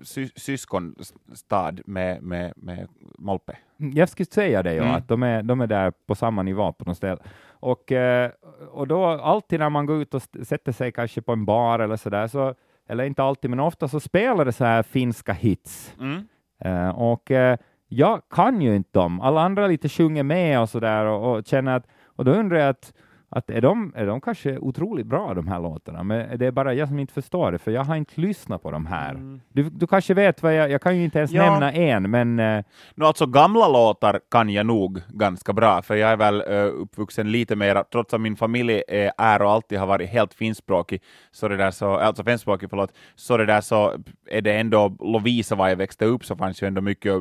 sy 0.02 0.28
syskonstad 0.36 1.80
med, 1.86 2.22
med, 2.22 2.52
med 2.56 2.88
Molpe? 3.18 3.56
Jag 3.76 4.08
skulle 4.08 4.26
säga 4.26 4.62
det, 4.62 4.74
ja, 4.74 4.82
Mm. 4.82 4.94
att 4.94 5.08
de 5.08 5.22
är, 5.22 5.42
de 5.42 5.60
är 5.60 5.66
där 5.66 5.92
på 6.06 6.14
samma 6.14 6.42
nivå 6.42 6.72
på 6.72 6.84
något 6.84 6.96
ställe. 6.96 7.18
Och, 7.50 7.92
eh, 7.92 8.30
och 8.70 8.88
då 8.88 9.04
alltid 9.06 9.60
när 9.60 9.70
man 9.70 9.86
går 9.86 10.02
ut 10.02 10.14
och 10.14 10.22
sätter 10.42 10.72
sig 10.72 10.92
kanske 10.92 11.22
på 11.22 11.32
en 11.32 11.44
bar 11.44 11.78
eller 11.78 11.96
sådär, 11.96 12.26
så, 12.26 12.54
eller 12.88 13.04
inte 13.04 13.22
alltid, 13.22 13.50
men 13.50 13.60
ofta 13.60 13.88
så 13.88 14.00
spelar 14.00 14.44
det 14.44 14.52
så 14.52 14.64
här 14.64 14.82
finska 14.82 15.32
hits. 15.32 15.94
Mm. 16.00 16.28
Eh, 16.64 16.88
och 16.88 17.30
eh, 17.30 17.56
jag 17.88 18.20
kan 18.30 18.60
ju 18.60 18.76
inte 18.76 18.98
dem. 18.98 19.20
Alla 19.20 19.40
andra 19.40 19.66
lite 19.66 19.88
sjunger 19.88 20.22
med 20.22 20.60
och 20.60 20.68
sådär 20.68 21.04
och, 21.04 21.36
och 21.36 21.46
känner 21.46 21.76
att, 21.76 21.86
och 22.04 22.24
då 22.24 22.32
undrar 22.32 22.58
jag 22.58 22.68
att, 22.68 22.92
att 23.32 23.50
är, 23.50 23.60
de, 23.60 23.92
är 23.96 24.06
de 24.06 24.20
kanske 24.20 24.58
otroligt 24.58 25.06
bra 25.06 25.34
de 25.34 25.48
här 25.48 25.60
låtarna? 25.60 26.02
Men 26.02 26.38
det 26.38 26.46
är 26.46 26.50
bara 26.50 26.74
jag 26.74 26.88
som 26.88 26.98
inte 26.98 27.12
förstår 27.12 27.52
det, 27.52 27.58
för 27.58 27.70
jag 27.70 27.84
har 27.84 27.96
inte 27.96 28.20
lyssnat 28.20 28.62
på 28.62 28.70
de 28.70 28.86
här. 28.86 29.10
Mm. 29.10 29.40
Du, 29.52 29.62
du 29.70 29.86
kanske 29.86 30.14
vet 30.14 30.42
vad 30.42 30.54
jag, 30.54 30.70
jag 30.70 30.82
kan 30.82 30.96
ju 30.96 31.04
inte 31.04 31.18
ens 31.18 31.30
Ja. 31.32 31.50
nämna 31.50 31.72
en, 31.72 32.10
men 32.10 32.38
eh, 32.38 32.64
No, 32.94 33.04
alltså 33.04 33.26
gamla 33.26 33.68
låtar 33.68 34.20
kan 34.30 34.50
jag 34.50 34.66
nog 34.66 35.00
ganska 35.08 35.52
bra, 35.52 35.82
för 35.82 35.96
jag 35.96 36.10
är 36.10 36.16
väl 36.16 36.42
uh, 36.42 36.82
uppvuxen 36.82 37.32
lite 37.32 37.56
mer, 37.56 37.84
trots 37.92 38.14
att 38.14 38.20
min 38.20 38.36
familj 38.36 38.82
är, 38.88 39.12
är 39.18 39.42
och 39.42 39.50
alltid 39.50 39.78
har 39.78 39.86
varit 39.86 40.10
helt 40.10 40.34
finskspråkig, 40.34 41.02
så 41.30 41.48
det 41.48 41.56
där 41.56 41.70
så, 41.70 41.96
alltså 41.96 42.24
finskspråkig, 42.24 42.70
förlåt, 42.70 42.92
så 43.14 43.36
det 43.36 43.46
där 43.46 43.60
så 43.60 43.92
är 44.30 44.40
det 44.42 44.52
ändå, 44.52 44.96
Lovisa 45.00 45.54
var 45.54 45.68
jag 45.68 45.76
växte 45.76 46.04
upp 46.04 46.24
så 46.24 46.36
fanns 46.36 46.62
ju 46.62 46.66
ändå 46.66 46.80
mycket 46.80 47.14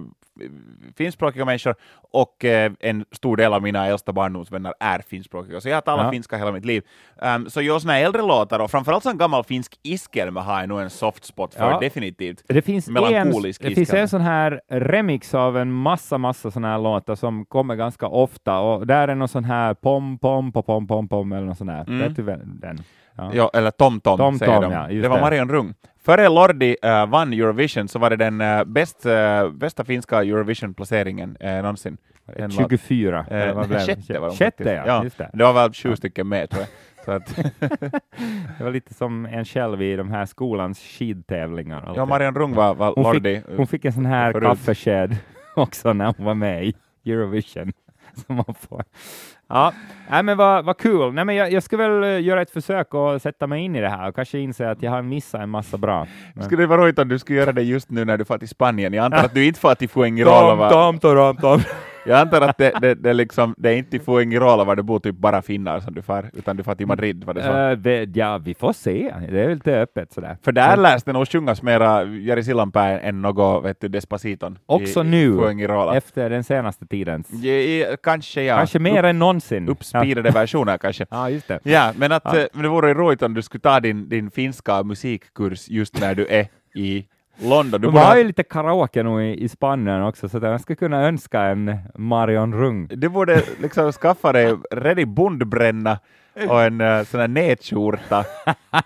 finskspråkiga 0.98 1.46
människor 1.46 1.76
och 2.12 2.46
eh, 2.46 2.72
en 2.80 3.06
stor 3.12 3.38
del 3.38 3.54
av 3.54 3.62
mina 3.62 3.88
äldsta 3.88 4.14
barndomsvänner 4.14 4.74
är 4.80 5.00
finskspråkiga, 5.00 5.62
så 5.62 5.70
jag 5.70 5.76
har 5.76 5.82
talat 5.82 6.06
Ja. 6.06 6.12
finska 6.12 6.38
hela 6.38 6.52
mitt 6.52 6.66
liv. 6.66 6.84
Um, 7.36 7.50
så 7.50 7.62
just 7.62 7.86
här 7.90 8.04
äldre 8.04 8.22
låtar, 8.22 8.60
och 8.60 8.72
framförallt 8.72 9.04
sån 9.04 9.18
gammal 9.18 9.44
finsk 9.44 9.80
iskelma 9.84 10.42
har 10.42 10.60
jag 10.60 10.70
nog 10.70 10.82
en 10.82 10.90
soft 10.90 11.26
spot 11.26 11.54
för, 11.54 11.72
Ja. 11.72 11.80
definitivt. 11.80 12.44
Det 12.48 12.62
finns, 12.62 12.88
en, 12.88 12.94
det 13.60 13.76
finns 13.76 13.94
en 13.94 14.10
sån 14.10 14.22
här 14.22 14.62
remix 14.70 15.34
av 15.34 15.58
en 15.58 15.72
massa, 15.72 16.18
massa 16.18 16.52
såna 16.52 16.68
här 16.68 16.80
låtar 16.80 17.16
som 17.16 17.46
kommer 17.46 17.76
ganska 17.76 18.08
ofta 18.08 18.60
och 18.60 18.88
där 18.88 19.08
är 19.08 19.16
någon 19.16 19.28
sån 19.28 19.44
här 19.44 19.74
pom, 19.74 20.18
pom, 20.18 20.52
pom, 20.52 20.64
pom, 20.64 20.88
pom, 20.88 21.08
pom 21.08 21.32
eller 21.32 21.46
någon 21.46 21.56
sån 21.56 21.70
här. 21.70 21.82
Mm. 21.88 22.00
Vet 22.00 22.16
du 22.16 22.22
vem 22.22 22.60
den? 22.60 22.84
Ja. 23.20 23.32
Ja, 23.34 23.52
eller 23.54 23.72
Tom 23.72 24.00
Tom, 24.02 24.40
säger 24.40 24.54
Tom, 24.54 24.64
de. 24.64 24.72
ja, 24.72 25.02
det 25.02 25.08
var. 25.08 25.22
Marion 25.22 25.50
Rung. 25.50 25.74
Före 26.02 26.30
Lordi 26.30 26.76
uh, 26.86 27.06
vann 27.06 27.34
Eurovision 27.34 27.88
så 27.88 28.00
var 28.00 28.10
det 28.10 28.16
den 28.16 28.42
uh, 28.42 28.64
bäst, 28.64 29.06
uh, 29.06 29.52
bästa 29.52 29.84
finska 29.84 30.24
Eurovision-placeringen 30.24 31.38
uh, 31.44 31.50
någonsin. 31.50 31.98
En 32.36 32.50
låt. 32.50 32.70
24. 32.70 33.26
Eh, 33.30 33.42
eller 33.42 33.54
vad 33.54 33.68
blev 33.68 33.80
det? 33.80 33.86
sjätte 33.86 34.20
var 34.20 34.28
de 34.30 34.36
Sjätte, 34.36 34.84
ja. 34.86 35.04
Just 35.04 35.18
det. 35.18 35.30
Det 35.34 35.44
var 35.44 35.54
väl 35.54 35.74
sju 35.74 35.96
stycken 35.96 36.28
med 36.28 36.50
tror 36.50 36.64
jag. 36.64 36.70
Det 38.58 38.64
var 38.64 38.72
lite 38.72 38.94
som 38.94 39.26
en 39.26 39.46
själv 39.46 39.82
i 39.82 39.96
de 39.96 40.12
här 40.12 40.26
skolans 40.26 40.80
skidtävlingar. 40.80 41.94
ja. 41.96 42.06
Marion 42.06 42.36
Rung 42.36 42.56
var, 42.56 42.76
var 42.76 42.94
hon, 42.96 43.04
Lordi. 43.04 43.36
fick, 43.36 43.58
hon 43.58 43.68
fick 43.68 43.86
en 43.86 43.94
sån 43.94 44.06
här 44.06 44.34
kaffesked 44.34 45.18
också 45.56 45.94
när 45.94 46.14
hon 46.18 46.26
var 46.26 46.34
med 46.34 46.66
i 46.66 46.74
Eurovision. 47.06 47.72
Som 48.28 48.36
man 48.36 48.56
får. 48.70 48.84
Ja, 49.50 49.74
nej, 50.10 50.24
men 50.24 50.38
vad, 50.38 50.66
vad 50.66 50.78
kul. 50.78 51.14
Nej, 51.14 51.26
men 51.26 51.36
jag, 51.36 51.52
jag 51.52 51.64
ska 51.64 51.78
väl 51.78 52.04
eh, 52.04 52.22
göra 52.22 52.42
ett 52.42 52.52
försök 52.52 52.94
och 52.94 53.22
sätta 53.22 53.48
mig 53.48 53.62
in 53.64 53.76
i 53.76 53.82
det 53.82 53.90
här 53.90 54.08
och 54.10 54.16
kanske 54.16 54.40
inse 54.40 54.70
att 54.72 54.82
jag 54.82 54.92
har 54.92 55.02
missat 55.02 55.42
en 55.42 55.50
massa 55.50 55.78
bra. 55.78 56.08
Men- 56.34 56.44
Skulle 56.46 56.64
det 56.64 56.68
vara 56.68 56.82
roligt 56.82 57.00
om 57.00 57.08
du 57.08 57.20
skulle 57.20 57.40
göra 57.40 57.52
det 57.52 57.62
just 57.62 57.90
nu 57.90 58.06
när 58.06 58.18
du 58.18 58.26
far 58.26 58.38
till 58.38 58.50
Spanien? 58.50 58.94
Jag 58.94 59.06
antar 59.06 59.24
att 59.26 59.34
du 59.34 59.46
inte 59.46 59.60
far 59.60 59.76
till 59.76 59.90
Fuengirola 59.90 60.56
va? 60.56 60.70
tom, 60.70 61.00
tom, 61.00 61.36
tom. 61.38 61.62
Jag 62.10 62.20
antar 62.20 62.42
att 62.42 62.58
det, 62.58 62.72
det, 62.82 62.96
det, 62.96 63.14
liksom, 63.14 63.56
det 63.58 63.70
är 63.70 63.74
inte 63.78 63.96
i 63.96 64.00
Fuengirola 64.00 64.64
var 64.64 64.76
det 64.76 64.84
bor 64.84 65.00
typ 65.00 65.16
bara 65.16 65.42
finnar 65.42 65.80
som 65.80 65.94
du 65.94 66.02
far, 66.02 66.30
utan 66.34 66.58
du 66.58 66.64
far 66.64 66.76
till 66.76 66.88
Madrid, 66.88 67.24
var 67.24 67.34
det 67.34 67.44
så? 67.44 67.58
Eh, 67.58 67.76
vi- 67.78 68.12
ja, 68.20 68.38
vi 68.38 68.54
får 68.54 68.74
se. 68.74 69.14
Det 69.30 69.42
är 69.44 69.50
lite 69.56 69.82
öppet 69.82 70.12
sådär. 70.14 70.38
För 70.44 70.52
där 70.52 70.78
lärs 70.78 71.04
det 71.04 71.14
nog 71.14 71.28
sjungas 71.28 71.62
mera 71.64 72.04
Jari 72.04 72.44
Sillanpää 72.44 73.00
än 73.00 73.22
något, 73.22 73.66
vet 73.66 73.82
du, 73.82 73.88
Despaciton. 73.88 74.58
Också 74.66 75.02
i, 75.02 75.08
nu, 75.08 75.34
Fuengirola. 75.38 75.96
efter 75.98 76.30
den 76.30 76.44
senaste 76.44 76.86
tidens. 76.86 77.28
Ja, 77.44 77.96
kanske 78.04 78.44
ja. 78.44 78.58
Kanske 78.58 78.80
mer 78.80 79.04
än 79.04 79.20
någonsin. 79.20 79.70
Uppspirade 79.70 80.32
versioner 80.32 80.78
kanske. 80.78 81.06
Ja, 81.10 81.18
ja 81.18 81.30
just 81.30 81.48
det. 81.48 81.60
Ja, 81.64 81.92
men 81.98 82.12
att 82.12 82.24
Ja. 82.26 82.38
eh, 82.40 82.46
men 82.54 82.64
det 82.64 82.70
vore 82.70 82.94
roligt 82.94 83.22
om 83.22 83.34
du 83.34 83.42
skulle 83.42 83.62
ta 83.62 83.80
din, 83.80 84.10
din 84.10 84.32
finska 84.32 84.84
musikkurs 84.84 85.70
just 85.70 86.00
när 86.02 86.16
du 86.16 86.26
är 86.26 86.48
i 86.76 87.06
London. 87.42 87.82
Du 87.82 87.88
De 87.88 87.92
borde 87.92 88.00
har 88.00 88.12
ha- 88.12 88.18
ju 88.18 88.24
lite 88.24 88.44
karaoke 88.44 89.04
nu 89.04 89.26
i, 89.26 89.44
i 89.44 89.50
Spanien 89.50 90.04
också, 90.04 90.30
så 90.30 90.38
att 90.38 90.44
jag 90.44 90.62
skulle 90.62 90.76
kunna 90.76 91.02
önska 91.08 91.42
en 91.42 91.78
Marion 91.96 92.54
Rung. 92.54 92.88
Du 92.92 93.10
borde 93.10 93.44
liksom 93.62 93.92
skaffa 93.92 94.32
dig 94.32 94.56
redig 94.72 95.08
bondbränna 95.08 96.00
och 96.50 96.64
en 96.64 96.82
uh, 96.82 97.04
sån 97.04 97.20
här 97.20 97.28
nätskjorta, 97.28 98.24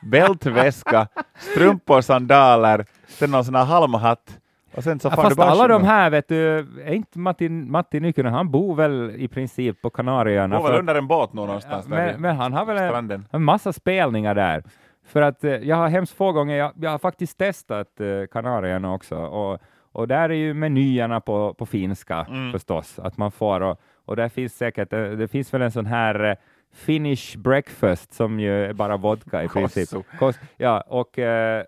bältväska, 0.02 1.08
strumpor, 1.38 2.02
sandaler, 2.02 2.86
sen 3.08 3.32
någon 3.32 3.46
sån 3.46 3.56
här 3.56 3.66
halmhatt 3.66 4.40
och 4.76 4.84
sen 4.84 5.00
så 5.00 5.08
Ja, 5.08 5.16
fast 5.16 5.40
alla 5.40 5.68
de 5.68 5.84
här, 5.84 6.10
vet 6.10 6.28
du, 6.28 6.58
är 6.86 6.94
inte 6.94 7.20
Matti, 7.20 7.50
Matti 7.50 8.00
Nykänen, 8.00 8.34
han 8.34 8.52
bor 8.52 8.76
väl 8.76 9.12
i 9.18 9.28
princip 9.28 9.82
på 9.82 9.90
Kanarieöarna. 9.90 10.60
Bor 10.60 10.70
väl 10.70 10.80
under 10.80 10.96
en 10.96 11.08
båt 11.08 11.30
Ja, 11.34 11.36
någonstans 11.46 11.86
där 11.86 11.96
men, 11.96 12.22
men 12.22 12.36
han 12.36 12.54
har 12.54 12.66
väl 12.66 12.78
en, 13.12 13.26
en 13.32 13.44
massa 13.44 13.74
spelningar 13.74 14.36
där. 14.36 14.64
För 15.06 15.22
att 15.22 15.44
eh, 15.44 15.52
jag 15.52 15.76
har 15.76 15.88
hemskt 15.90 16.14
få 16.18 16.32
gånger, 16.32 16.56
jag, 16.58 16.72
jag 16.76 16.92
har 16.92 16.98
faktiskt 16.98 17.38
testat 17.38 18.00
eh, 18.00 18.08
Kanarieöarna 18.32 18.94
också, 18.94 19.16
och, 19.16 19.60
och 19.92 20.08
där 20.08 20.30
är 20.30 20.34
ju 20.34 20.54
menyerna 20.54 21.22
på, 21.22 21.54
på 21.54 21.66
finska 21.66 22.26
Mm. 22.30 22.52
förstås, 22.52 23.00
att 23.00 23.18
man 23.18 23.32
får, 23.32 23.62
och, 23.62 23.80
och 24.06 24.16
där 24.16 24.30
finns 24.30 24.58
säkert, 24.58 24.94
eh, 24.94 25.04
det 25.04 25.28
finns 25.28 25.54
väl 25.54 25.62
en 25.62 25.72
sån 25.72 25.86
här 25.86 26.24
eh, 26.24 26.36
Finnish 26.76 27.38
breakfast 27.38 28.14
som 28.14 28.40
ju 28.40 28.66
är 28.66 28.74
bara 28.74 28.98
vodka 28.98 29.44
i 29.44 29.48
princip. 29.54 29.90
Kosso. 29.90 30.04
Kos, 30.20 30.40
ja, 30.58 30.82
och, 30.82 31.20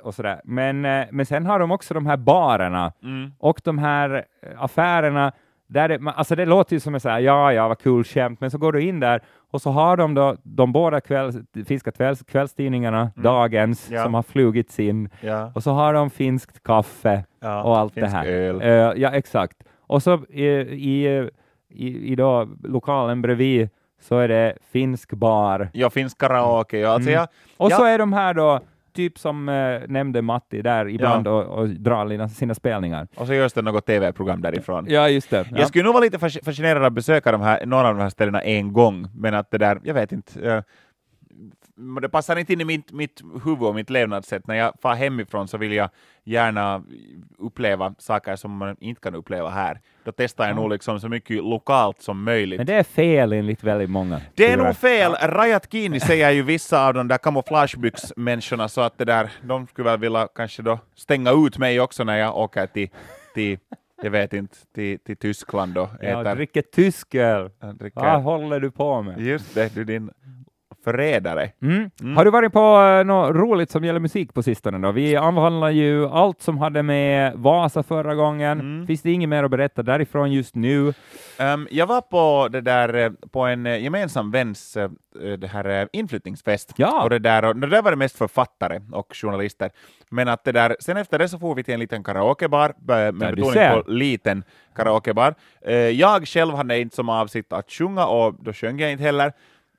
och 0.01 0.15
sådär. 0.15 0.41
Men, 0.43 0.81
men 1.11 1.25
sen 1.25 1.45
har 1.45 1.59
de 1.59 1.71
också 1.71 1.93
de 1.93 2.05
här 2.05 2.17
barerna 2.17 2.93
Mm. 3.03 3.31
och 3.39 3.61
de 3.63 3.77
här 3.77 4.25
affärerna, 4.57 5.31
där 5.67 5.87
det, 5.87 5.99
man- 5.99 6.13
alltså 6.17 6.35
det 6.35 6.45
låter 6.45 6.73
ju 6.75 6.79
som 6.79 6.93
en 6.93 6.99
så 6.99 7.09
här, 7.09 7.19
ja, 7.19 7.53
ja, 7.53 7.67
vad 7.67 7.79
kul 7.79 8.03
skämt, 8.03 8.41
men 8.41 8.51
så 8.51 8.57
går 8.57 8.71
du 8.71 8.81
in 8.81 8.99
där 8.99 9.21
och 9.51 9.61
så 9.61 9.69
har 9.71 9.97
de 9.97 10.13
då 10.13 10.35
de 10.43 10.71
båda 10.71 11.01
kvälls, 11.01 11.35
finska 11.67 11.91
kvälls, 11.91 12.23
kvällstidningarna, 12.23 13.11
Dagens, 13.15 13.89
Ja. 13.91 14.03
som 14.03 14.13
har 14.13 14.23
flugits 14.23 14.79
in, 14.79 15.09
Ja. 15.21 15.51
och 15.55 15.63
så 15.63 15.71
har 15.71 15.93
de 15.93 16.09
finskt 16.09 16.63
kaffe 16.63 17.23
Ja, 17.41 17.63
och 17.63 17.77
allt 17.77 17.95
det 17.95 18.07
här. 18.07 18.25
öl. 18.25 18.61
Eh, 18.61 18.69
ja, 19.01 19.09
exakt. 19.11 19.57
Och 19.79 20.03
så 20.03 20.25
i, 20.29 20.45
i, 20.45 21.29
i, 21.69 22.11
i 22.11 22.15
då, 22.15 22.47
lokalen 22.63 23.21
bredvid 23.21 23.69
så 24.01 24.17
är 24.19 24.27
det 24.27 24.57
finsk 24.71 25.13
bar. 25.13 25.69
Ja, 25.73 25.89
finsk 25.89 26.17
karaoke. 26.17 26.77
Ja, 26.79 26.89
alltså 26.89 27.09
Mm. 27.09 27.19
jag, 27.19 27.27
Och 27.57 27.71
Ja. 27.71 27.75
så 27.75 27.83
är 27.85 27.97
de 27.99 28.13
här 28.13 28.33
då, 28.33 28.59
typ 28.95 29.17
som 29.19 29.49
eh, 29.49 29.79
nämnde 29.87 30.21
Matti 30.21 30.61
där 30.61 30.89
ibland 30.89 31.27
och, 31.27 31.43
och 31.45 31.69
drar 31.69 32.27
sina 32.27 32.55
spelningar. 32.55 33.07
och 33.15 33.27
så 33.27 33.33
görs 33.33 33.53
det 33.53 33.61
något 33.61 33.85
tv-program 33.85 34.41
därifrån. 34.41 34.85
Ja, 34.89 35.09
just 35.09 35.29
det. 35.29 35.47
Ja. 35.51 35.57
Jag 35.57 35.67
skulle 35.67 35.83
nog 35.83 35.93
vara 35.93 36.03
lite 36.03 36.17
fasc- 36.17 36.45
fascinerad 36.45 36.77
av 36.77 36.83
att 36.83 36.93
besöka 36.93 37.31
de 37.31 37.41
här, 37.41 37.65
några 37.65 37.87
av 37.87 37.95
de 37.95 38.01
här 38.01 38.09
ställena 38.09 38.41
en 38.41 38.73
gång, 38.73 39.07
men 39.15 39.33
att 39.33 39.51
det 39.51 39.57
där, 39.57 39.79
jag 39.83 39.93
vet 39.93 40.11
inte, 40.11 40.49
eh, 40.51 40.61
det 42.01 42.09
passar 42.09 42.35
inte 42.35 42.53
in 42.53 42.61
i 42.61 42.65
mitt, 42.65 42.91
mitt 42.91 43.21
huvud 43.45 43.63
och 43.63 43.75
mitt 43.75 43.89
levnadssätt. 43.89 44.47
När 44.47 44.55
jag 44.55 44.73
far 44.81 44.95
hemifrån 44.95 45.47
så 45.47 45.57
vill 45.57 45.71
jag 45.71 45.89
gärna 46.23 46.83
uppleva 47.37 47.95
saker 47.97 48.35
som 48.35 48.57
man 48.57 48.75
inte 48.79 49.01
kan 49.01 49.15
uppleva 49.15 49.49
här. 49.49 49.79
Då 50.03 50.11
testar 50.11 50.47
jag 50.47 50.55
nog 50.55 50.69
liksom 50.69 50.99
så 50.99 51.09
mycket 51.09 51.43
lokalt 51.43 52.01
som 52.01 52.23
möjligt. 52.23 52.57
Men 52.57 52.67
det 52.67 52.73
är 52.73 52.83
fel 52.83 53.33
enligt 53.33 53.63
väldigt 53.63 53.89
många. 53.89 54.21
Det 54.35 54.51
är 54.51 54.57
nog 54.57 54.75
fel. 54.75 55.11
Rajat 55.21 55.71
Kini 55.71 55.99
säger 56.09 56.31
ju 56.31 56.41
vissa 56.41 56.87
av 56.87 56.93
de 56.93 57.07
där 57.07 57.17
kamouflagebyxmänniskorna 57.17 58.67
så 58.67 58.81
att 58.81 58.97
det 58.97 59.05
där, 59.05 59.29
de 59.43 59.67
skulle 59.67 59.89
väl 59.89 59.99
vilja 59.99 60.27
kanske 60.35 60.61
då 60.61 60.79
stänga 60.95 61.31
ut 61.31 61.57
mig 61.57 61.81
också 61.81 62.03
när 62.03 62.17
jag 62.17 62.37
åker 62.37 62.67
till, 62.67 62.89
till 63.33 63.57
jag 64.01 64.11
vet 64.11 64.33
inte, 64.33 64.57
till, 64.75 64.99
till 64.99 65.17
Tyskland 65.17 65.77
och 65.77 65.89
Ja, 66.01 66.21
äter. 66.21 66.35
dricker 66.35 66.61
tysk 66.61 67.15
öl. 67.15 67.49
Vad 67.93 68.23
håller 68.23 68.59
du 68.59 68.71
på 68.71 69.01
med? 69.01 69.21
Just 69.21 69.55
det, 69.55 69.75
du 69.75 69.83
din 69.83 70.11
förrädare. 70.85 71.51
Mm. 71.61 72.15
Har 72.15 72.25
du 72.25 72.31
varit 72.31 72.53
på 72.53 72.77
uh, 72.77 73.03
något 73.05 73.35
roligt 73.35 73.71
som 73.71 73.83
gäller 73.83 73.99
musik 73.99 74.33
på 74.33 74.43
sistone 74.43 74.77
då? 74.77 74.91
Vi 74.91 75.17
avhandlar 75.17 75.69
ju 75.69 76.07
allt 76.07 76.41
som 76.41 76.57
hade 76.57 76.83
med 76.83 77.33
Vasa 77.35 77.83
förra 77.83 78.15
gången. 78.15 78.59
Mm. 78.59 78.87
Finns 78.87 79.01
det 79.01 79.11
inget 79.11 79.29
mer 79.29 79.43
att 79.43 79.51
berätta 79.51 79.83
därifrån 79.83 80.31
just 80.31 80.55
nu? 80.55 80.93
Ehm, 81.37 81.67
jag 81.71 81.87
var 81.87 82.01
på 82.01 82.47
det 82.47 82.61
där 82.61 82.93
eh, 82.93 83.11
på 83.31 83.41
en 83.45 83.65
eh, 83.65 83.83
gemensam 83.83 84.31
väns 84.31 84.77
eh, 84.77 84.89
det 85.37 85.47
här 85.47 85.81
eh, 85.81 85.87
inflyttningsfest. 85.93 86.73
Ja. 86.75 87.03
Och 87.03 87.09
det 87.09 87.19
där, 87.19 87.45
och 87.45 87.55
det 87.55 87.67
där 87.67 87.81
var 87.81 87.91
det 87.91 87.97
mest 87.97 88.17
författare 88.17 88.81
och 88.91 89.07
journalister. 89.15 89.69
Men 90.09 90.27
att 90.27 90.43
det 90.43 90.51
där, 90.51 90.75
sen 90.79 90.97
efter 90.97 91.19
det 91.19 91.29
så 91.29 91.39
får 91.39 91.55
vi 91.55 91.63
till 91.63 91.73
en 91.73 91.79
liten 91.79 92.03
karaokebar, 92.03 92.69
eh, 92.69 92.73
med 92.85 93.15
Ja, 93.21 93.31
betoning 93.31 93.83
på 93.83 93.91
liten 93.91 94.43
karaokebar. 94.75 95.35
Eh, 95.61 95.75
Jag 95.75 96.27
själv 96.27 96.53
hade 96.55 96.79
inte 96.79 96.95
som 96.95 97.09
avsikt 97.09 97.53
att 97.53 97.71
sjunga 97.71 98.05
och 98.05 98.35
då 98.39 98.53
sjöng 98.53 98.79
jag 98.79 98.91
inte 98.91 99.03
heller. 99.03 99.33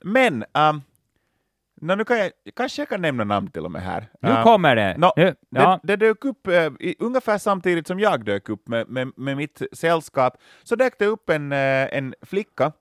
Men 0.05 0.45
um, 0.55 0.83
nå, 1.81 1.95
nu 1.95 2.05
kan 2.05 2.19
jag, 2.19 2.31
kanske 2.57 2.83
jag 2.83 2.89
kan 2.89 3.03
nämna 3.03 3.25
namn 3.25 3.51
till 3.51 3.65
och 3.65 3.71
med 3.71 3.83
här. 3.83 4.09
Nu 4.21 4.31
Ehm, 4.31 4.45
kommer 4.45 4.77
det. 4.77 4.95
Nå, 4.99 5.13
nu, 5.17 5.35
ja. 5.49 5.81
det, 5.83 5.97
det 5.97 6.07
dök 6.07 6.25
upp 6.25 6.47
eh, 6.47 6.67
i, 6.81 6.97
ungefär 6.99 7.39
samtidigt 7.39 7.87
som 7.87 8.01
jag 8.01 8.25
dök 8.25 8.49
upp 8.49 8.69
med, 8.69 8.89
med, 8.89 9.13
med 9.17 9.37
mitt 9.37 9.63
sällskap, 9.73 10.37
så 10.65 10.77
dök 10.77 10.99
det 10.99 11.07
upp 11.07 11.31
en, 11.31 11.53
eh, 11.53 11.97
en 11.97 12.15
flicka 12.23 12.73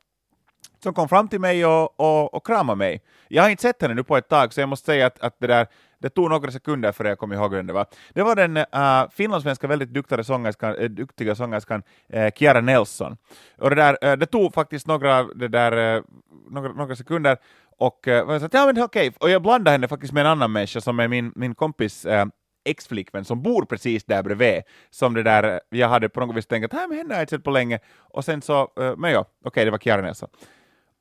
som 0.84 0.94
kom 0.94 1.10
fram 1.10 1.28
till 1.28 1.40
mig 1.40 1.66
och, 1.66 2.00
och, 2.00 2.34
och 2.34 2.46
kramade 2.46 2.78
mig. 2.78 3.02
Jag 3.28 3.44
har 3.44 3.50
inte 3.50 3.62
sett 3.62 3.82
henne 3.82 3.94
nu 3.94 4.04
på 4.04 4.18
ett 4.18 4.30
tag, 4.30 4.54
så 4.54 4.60
jag 4.60 4.70
måste 4.70 4.86
säga 4.86 5.08
att, 5.08 5.20
att 5.20 5.36
det, 5.40 5.48
där, 5.48 5.68
det 6.00 6.10
tog 6.10 6.30
några 6.30 6.52
sekunder 6.52 6.92
för 6.92 7.06
jag 7.06 7.20
kom 7.20 7.34
ihåg 7.34 7.54
vem 7.54 7.68
det 7.68 7.74
var. 7.74 7.86
Det 8.14 8.24
var 8.24 8.36
den 8.36 8.58
uh, 8.58 9.10
finlandssvenska 9.12 9.68
väldigt 9.68 9.90
duktiga 9.90 10.24
sångerskan, 10.24 10.76
äh, 10.76 10.90
duktiga 10.90 11.36
sångerskan 11.36 11.84
uh, 12.16 12.30
Kiara 12.36 12.62
Nelson. 12.62 13.18
Och 13.58 13.70
det, 13.70 13.76
där, 13.76 13.98
eh, 14.02 14.18
det 14.18 14.26
tog 14.26 14.54
faktiskt 14.54 14.88
några, 14.88 15.24
det 15.24 15.48
där, 15.48 16.04
några, 16.50 16.74
några 16.74 16.96
sekunder, 16.96 17.38
och 17.78 18.08
uh, 18.08 18.14
jag 18.14 18.42
sa 18.42 18.50
ja, 18.52 18.66
men 18.66 18.84
okej, 18.84 19.14
och 19.20 19.30
jag 19.30 19.42
blandade 19.42 19.72
henne 19.72 19.88
faktiskt 19.88 20.14
med 20.14 20.22
en 20.22 20.28
annan 20.32 20.52
människa 20.52 20.82
som 20.82 21.00
är 21.00 21.08
min, 21.08 21.32
min 21.36 21.56
kompis 21.56 22.06
eh, 22.06 22.26
ex-flickvän 22.66 23.26
som 23.26 23.42
bor 23.42 23.66
precis 23.66 24.04
där 24.04 24.24
bredvid, 24.24 24.62
som 24.90 25.14
det 25.14 25.24
där, 25.24 25.62
jag 25.70 25.90
hade 25.90 26.10
på 26.10 26.20
något 26.20 26.36
vis 26.36 26.46
tänkt 26.48 26.66
att 26.66 26.72
"Nej, 26.74 26.88
men 26.88 26.98
henne 26.98 27.14
har 27.14 27.20
jag 27.20 27.24
inte 27.24 27.36
sett 27.36 27.44
på 27.44 27.52
länge, 27.52 27.80
och 27.98 28.26
sen 28.26 28.42
så, 28.42 28.62
eh, 28.80 28.96
men 28.98 29.12
ja, 29.12 29.26
okej, 29.46 29.66
det 29.66 29.72
var 29.72 29.78
Kiara 29.78 30.02
Nelson. 30.02 30.30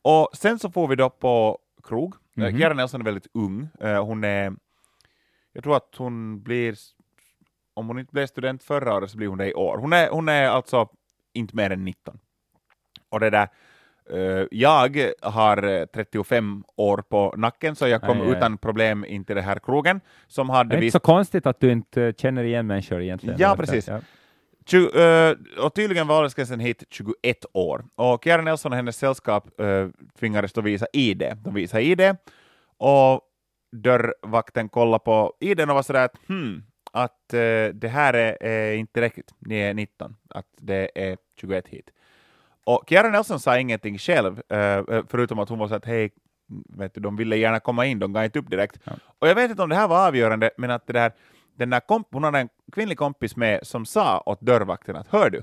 Och 0.02 0.28
sen 0.32 0.58
så 0.58 0.70
får 0.70 0.88
vi 0.88 0.96
då 0.96 1.10
på 1.10 1.58
krog. 1.84 2.14
Mm 2.36 2.48
Mhm. 2.50 2.58
Kiara 2.60 2.74
Nelson 2.74 3.00
är 3.00 3.04
väldigt 3.04 3.26
ung, 3.34 3.68
Eh, 3.80 4.04
hon 4.04 4.24
är, 4.24 4.52
jag 5.52 5.64
tror 5.64 5.76
att 5.76 5.94
hon 5.96 6.42
blir, 6.42 6.74
om 7.74 7.86
hon 7.88 7.98
inte 7.98 8.12
blev 8.12 8.26
student 8.26 8.62
förra 8.62 8.94
året 8.94 9.10
så 9.10 9.16
blir 9.16 9.28
hon 9.28 9.38
det 9.38 9.50
i 9.50 9.54
år. 9.54 9.78
Hon 9.78 9.92
är, 9.92 10.10
hon 10.10 10.28
är 10.28 10.48
alltså 10.48 10.88
inte 11.34 11.56
mer 11.56 11.70
än 11.70 11.84
19. 11.84 12.18
Och 13.08 13.20
det 13.20 13.30
där, 13.30 13.42
eh, 13.42 13.48
jag 14.50 15.12
har 15.22 15.62
eh, 15.62 15.84
35 15.86 16.64
år 16.76 16.98
på 17.08 17.34
nacken, 17.36 17.76
så 17.76 17.88
jag 17.88 18.00
kom 18.00 18.20
Aj, 18.20 18.26
aj. 18.26 18.36
utan 18.36 18.58
problem 18.58 19.04
in 19.04 19.24
till 19.24 19.36
det 19.36 19.42
här 19.42 19.58
krogen, 19.58 20.00
som 20.26 20.46
Det 20.46 20.52
hade 20.52 20.76
är 20.76 20.82
inte 20.82 20.92
så 20.92 21.00
konstigt 21.00 21.46
att 21.46 21.60
du 21.60 21.72
inte 21.72 22.02
eh, 22.02 22.14
känner 22.14 22.44
igen 22.44 22.66
människor 22.66 23.02
egentligen. 23.02 23.36
Ja, 23.38 23.56
precis. 23.56 23.88
Ja. 23.88 24.00
Tju- 24.66 25.30
eh, 25.30 25.64
och 25.64 25.74
tydligen 25.74 26.06
var 26.06 26.18
åldersgränsen 26.18 26.60
hit 26.60 26.84
21 26.90 27.44
år. 27.52 27.84
Och 27.94 28.24
Kiara 28.24 28.42
Nelson 28.42 28.72
och 28.72 28.76
hennes 28.76 28.96
sällskap 28.96 29.60
uh, 29.60 29.88
tvingades 30.18 30.52
då 30.52 30.60
visa 30.60 30.86
ID. 30.92 31.22
De 31.44 31.54
visade 31.54 31.82
ID, 31.82 32.16
och 32.78 33.20
dörrvakten 33.72 34.68
kollade 34.68 35.04
på 35.04 35.32
ID 35.40 35.60
och 35.60 35.68
var 35.68 35.82
sådär 35.82 36.04
att 36.04 36.16
hmm, 36.28 36.62
att 36.92 37.34
eh, 37.34 37.66
det 37.74 37.88
här 37.88 38.14
är, 38.14 38.42
är 38.42 38.74
inte 38.74 39.00
riktigt, 39.00 39.34
ni 39.38 39.58
är 39.58 39.74
19, 39.74 40.16
att 40.30 40.46
det 40.60 40.90
är 40.94 41.16
21 41.40 41.68
hit. 41.68 41.90
Och 42.64 42.84
Kiara 42.88 43.10
Nelson 43.10 43.40
sa 43.40 43.58
ingenting 43.58 43.98
själv, 43.98 44.42
eh, 44.48 45.02
förutom 45.08 45.38
att 45.38 45.48
hon 45.48 45.58
var 45.58 45.68
så 45.68 45.74
att 45.74 45.84
hej, 45.84 46.12
vet 46.68 46.94
du, 46.94 47.00
de 47.00 47.16
ville 47.16 47.36
gärna 47.36 47.60
komma 47.60 47.86
in, 47.86 47.98
de 47.98 48.12
gav 48.12 48.24
inte 48.24 48.38
upp 48.38 48.50
direkt. 48.50 48.78
Ja. 48.84 48.92
Och 49.18 49.28
jag 49.28 49.34
vet 49.34 49.50
inte 49.50 49.62
om 49.62 49.68
det 49.68 49.76
här 49.76 49.88
var 49.88 50.08
avgörande, 50.08 50.50
men 50.56 50.70
att 50.70 50.86
det 50.86 50.92
där, 50.92 51.12
den 51.58 51.70
där 51.70 51.80
komp- 51.80 52.08
hon 52.12 52.24
hade 52.24 52.38
en 52.38 52.48
kvinnlig 52.72 52.98
kompis 52.98 53.36
med 53.36 53.66
som 53.66 53.86
sa 53.86 54.22
åt 54.26 54.40
dörrvakten 54.40 54.96
att 54.96 55.08
hör 55.08 55.30
du, 55.30 55.42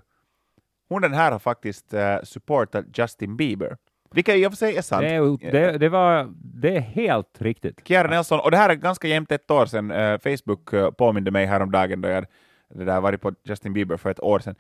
hon 0.89 1.01
den 1.01 1.13
här 1.13 1.31
har 1.31 1.39
faktiskt 1.39 1.93
uh, 1.93 1.99
supportat 2.23 2.85
Justin 2.93 3.37
Bieber. 3.37 3.77
Vilket 4.13 4.35
i 4.35 4.45
och 4.45 4.51
för 4.51 4.57
sig 4.57 4.77
är 4.77 4.81
sant. 4.81 5.01
Det, 5.01 5.51
det, 5.51 5.77
det, 5.77 5.89
var, 5.89 6.33
det 6.35 6.75
är 6.75 6.79
helt 6.79 7.41
riktigt. 7.41 7.87
Kiara 7.87 8.07
Nelson, 8.07 8.39
och 8.39 8.51
det 8.51 8.57
här 8.57 8.69
är 8.69 8.73
ganska 8.73 9.07
jämnt 9.07 9.31
ett 9.31 9.51
år 9.51 9.65
sedan, 9.65 9.91
eh, 9.91 10.19
Facebook 10.19 10.73
eh, 10.73 10.91
påminde 10.91 11.31
mig 11.31 11.45
häromdagen 11.45 12.01
då 12.01 12.09
jag 12.09 12.25
det 12.73 12.83
där 12.83 13.01
varit 13.01 13.21
på 13.21 13.31
Justin 13.43 13.73
Bieber 13.73 13.97
för 13.97 14.09
ett 14.09 14.19
år 14.19 14.39
sedan. 14.39 14.55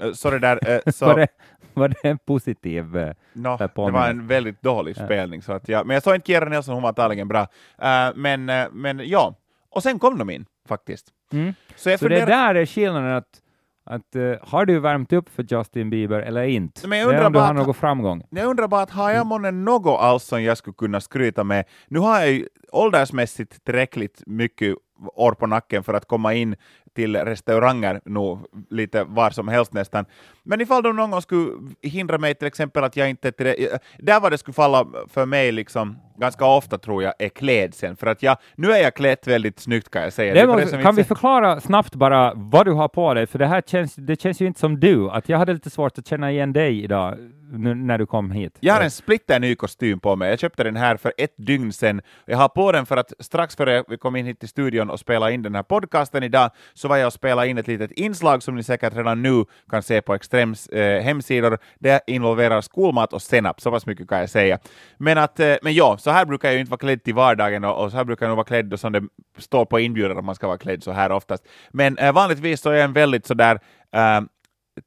Eh, 0.00 0.12
så 0.12 0.30
det 0.30 0.38
där, 0.38 0.58
eh, 0.70 0.92
så, 0.92 1.06
Var, 1.06 1.16
det, 1.16 1.28
var 1.74 1.88
det 1.88 2.08
en 2.08 2.18
positiv... 2.18 2.84
nå, 3.32 3.56
där 3.56 3.70
det 3.86 3.92
var 3.92 4.08
en 4.08 4.26
väldigt 4.26 4.62
dålig 4.62 4.96
Ja. 4.98 5.04
spelning, 5.04 5.42
så 5.42 5.52
att 5.52 5.68
jag, 5.68 5.86
men 5.86 5.94
jag 5.94 6.02
såg 6.02 6.14
inte 6.14 6.26
Kiara 6.26 6.48
Nelson, 6.48 6.74
hon 6.74 6.82
var 6.82 6.88
antagligen 6.88 7.28
bra. 7.28 7.40
Eh, 7.82 8.08
men, 8.14 8.48
eh, 8.48 8.66
men 8.72 9.00
ja, 9.04 9.34
och 9.70 9.82
sen 9.82 9.98
kom 9.98 10.18
de 10.18 10.30
in 10.30 10.46
faktiskt. 10.68 11.06
Mm. 11.32 11.54
Så 11.76 11.98
Så 11.98 12.08
det 12.08 12.24
där 12.24 12.54
är 12.54 12.66
skillnaden 12.66 13.16
att, 13.16 13.40
att 13.84 14.16
uh, 14.16 14.34
har 14.42 14.66
du 14.66 14.78
värmt 14.78 15.12
upp 15.12 15.28
för 15.28 15.46
Justin 15.48 15.90
Bieber 15.90 16.20
eller 16.20 16.42
inte? 16.42 16.88
Men 16.88 16.98
jag 16.98 17.08
det 17.08 17.14
är 17.14 17.16
undrar 17.16 17.26
om 17.26 17.32
du 17.32 17.38
bara 17.38 17.46
har 17.46 17.54
någon 17.54 17.74
framgång. 17.74 18.22
Jag 18.30 18.46
undrar 18.46 18.68
bara 18.68 18.82
att 18.82 18.90
har 18.90 19.10
jag 19.10 19.26
månne 19.26 19.50
något 19.50 20.00
alls 20.00 20.24
som 20.24 20.42
jag 20.42 20.58
skulle 20.58 20.74
kunna 20.74 21.00
skryta 21.00 21.44
med? 21.44 21.64
Nu 21.88 21.98
har 21.98 22.20
jag 22.20 22.30
ju 22.30 22.48
åldersmässigt 22.72 23.64
tillräckligt 23.64 24.22
mycket 24.26 24.76
år 25.14 25.32
på 25.32 25.46
nacken 25.46 25.82
för 25.82 25.94
att 25.94 26.08
komma 26.08 26.34
in 26.34 26.56
till 26.96 27.16
restauranger 27.16 28.00
nog 28.04 28.46
lite 28.70 29.04
var 29.04 29.30
som 29.30 29.48
helst 29.48 29.72
nästan. 29.72 30.04
Men 30.42 30.60
ifall 30.60 30.82
de 30.82 30.96
någon 30.96 31.10
gång 31.10 31.22
skulle 31.22 31.50
hindra 31.82 32.18
mig 32.18 32.34
till 32.34 32.46
exempel 32.46 32.84
att 32.84 32.96
jag 32.96 33.10
inte... 33.10 33.32
Till 33.32 33.68
där 33.98 34.20
var 34.20 34.30
det 34.30 34.38
skulle 34.38 34.54
falla 34.54 34.86
för 35.08 35.26
mig 35.26 35.52
liksom 35.52 35.98
ganska 36.16 36.44
ofta 36.44 36.78
tror 36.78 37.02
jag 37.02 37.14
är 37.18 37.28
klädseln, 37.28 37.96
för 37.96 38.06
att 38.06 38.22
jag, 38.22 38.36
nu 38.56 38.72
är 38.72 38.82
jag 38.82 38.94
klädd 38.94 39.18
väldigt 39.26 39.60
snyggt 39.60 39.90
kan 39.90 40.02
jag 40.02 40.12
säga. 40.12 40.34
Det 40.34 40.46
måste, 40.46 40.66
som 40.66 40.82
kan 40.82 40.94
vi 40.94 41.04
förklara 41.04 41.60
snabbt 41.60 41.94
bara 41.94 42.32
vad 42.34 42.66
du 42.66 42.72
har 42.72 42.88
på 42.88 43.14
dig? 43.14 43.26
För 43.26 43.38
det 43.38 43.46
här 43.46 43.62
känns, 43.66 43.94
det 43.94 44.20
känns 44.20 44.40
ju 44.40 44.46
inte 44.46 44.60
som 44.60 44.80
du. 44.80 45.10
Att 45.10 45.28
jag 45.28 45.38
hade 45.38 45.52
lite 45.52 45.70
svårt 45.70 45.98
att 45.98 46.06
känna 46.06 46.30
igen 46.30 46.52
dig 46.52 46.84
idag 46.84 47.18
nu, 47.50 47.74
när 47.74 47.98
du 47.98 48.06
kom 48.06 48.30
hit. 48.30 48.56
Jag 48.60 48.74
har 48.74 48.80
en 48.80 48.90
splitter 48.90 49.40
ny 49.40 49.54
kostym 49.54 50.00
på 50.00 50.16
mig. 50.16 50.30
Jag 50.30 50.38
köpte 50.38 50.64
den 50.64 50.76
här 50.76 50.96
för 50.96 51.12
ett 51.18 51.34
dygn 51.36 51.72
sedan. 51.72 52.00
Jag 52.26 52.38
har 52.38 52.48
på 52.48 52.72
den 52.72 52.86
för 52.86 52.96
att 52.96 53.12
strax 53.18 53.56
före 53.56 53.84
vi 53.88 53.96
kom 53.96 54.16
in 54.16 54.26
hit 54.26 54.40
till 54.40 54.48
studion 54.48 54.90
och 54.90 55.00
spelade 55.00 55.32
in 55.32 55.42
den 55.42 55.54
här 55.54 55.62
podcasten 55.62 56.22
idag, 56.22 56.50
så 56.74 56.88
var 56.88 56.96
jag 56.96 57.06
och 57.06 57.12
spelade 57.12 57.48
in 57.48 57.58
ett 57.58 57.66
litet 57.66 57.90
inslag 57.90 58.42
som 58.42 58.56
ni 58.56 58.62
säkert 58.62 58.96
redan 58.96 59.22
nu 59.22 59.44
kan 59.70 59.82
se 59.82 60.02
på 60.02 60.14
Extrems 60.14 60.68
eh, 60.68 61.02
hemsidor. 61.02 61.58
Det 61.78 62.02
involverar 62.06 62.60
skolmat 62.60 63.12
och 63.12 63.22
senap, 63.22 63.60
så 63.60 63.70
pass 63.70 63.86
mycket 63.86 64.08
kan 64.08 64.18
jag 64.18 64.30
säga. 64.30 64.58
Men, 64.98 65.18
att, 65.18 65.40
eh, 65.40 65.54
men 65.62 65.74
ja, 65.74 65.96
så 65.98 66.10
här 66.10 66.24
brukar 66.24 66.48
jag 66.48 66.54
ju 66.54 66.60
inte 66.60 66.70
vara 66.70 66.78
klädd 66.78 67.02
till 67.02 67.14
vardagen 67.14 67.64
och, 67.64 67.84
och 67.84 67.90
så 67.90 67.96
här 67.96 68.04
brukar 68.04 68.26
jag 68.26 68.30
nog 68.30 68.36
vara 68.36 68.46
klädd 68.46 68.72
och 68.72 68.80
som 68.80 68.92
det 68.92 69.02
står 69.38 69.64
på 69.64 69.80
inbjudan 69.80 70.18
att 70.18 70.24
man 70.24 70.34
ska 70.34 70.46
vara 70.46 70.58
klädd 70.58 70.82
så 70.82 70.92
här 70.92 71.12
oftast. 71.12 71.44
Men 71.70 71.98
eh, 71.98 72.12
vanligtvis 72.12 72.60
så 72.60 72.70
är 72.70 72.74
jag 72.74 72.84
en 72.84 72.92
väldigt 72.92 73.26
sådär 73.26 73.58
eh, 73.92 74.20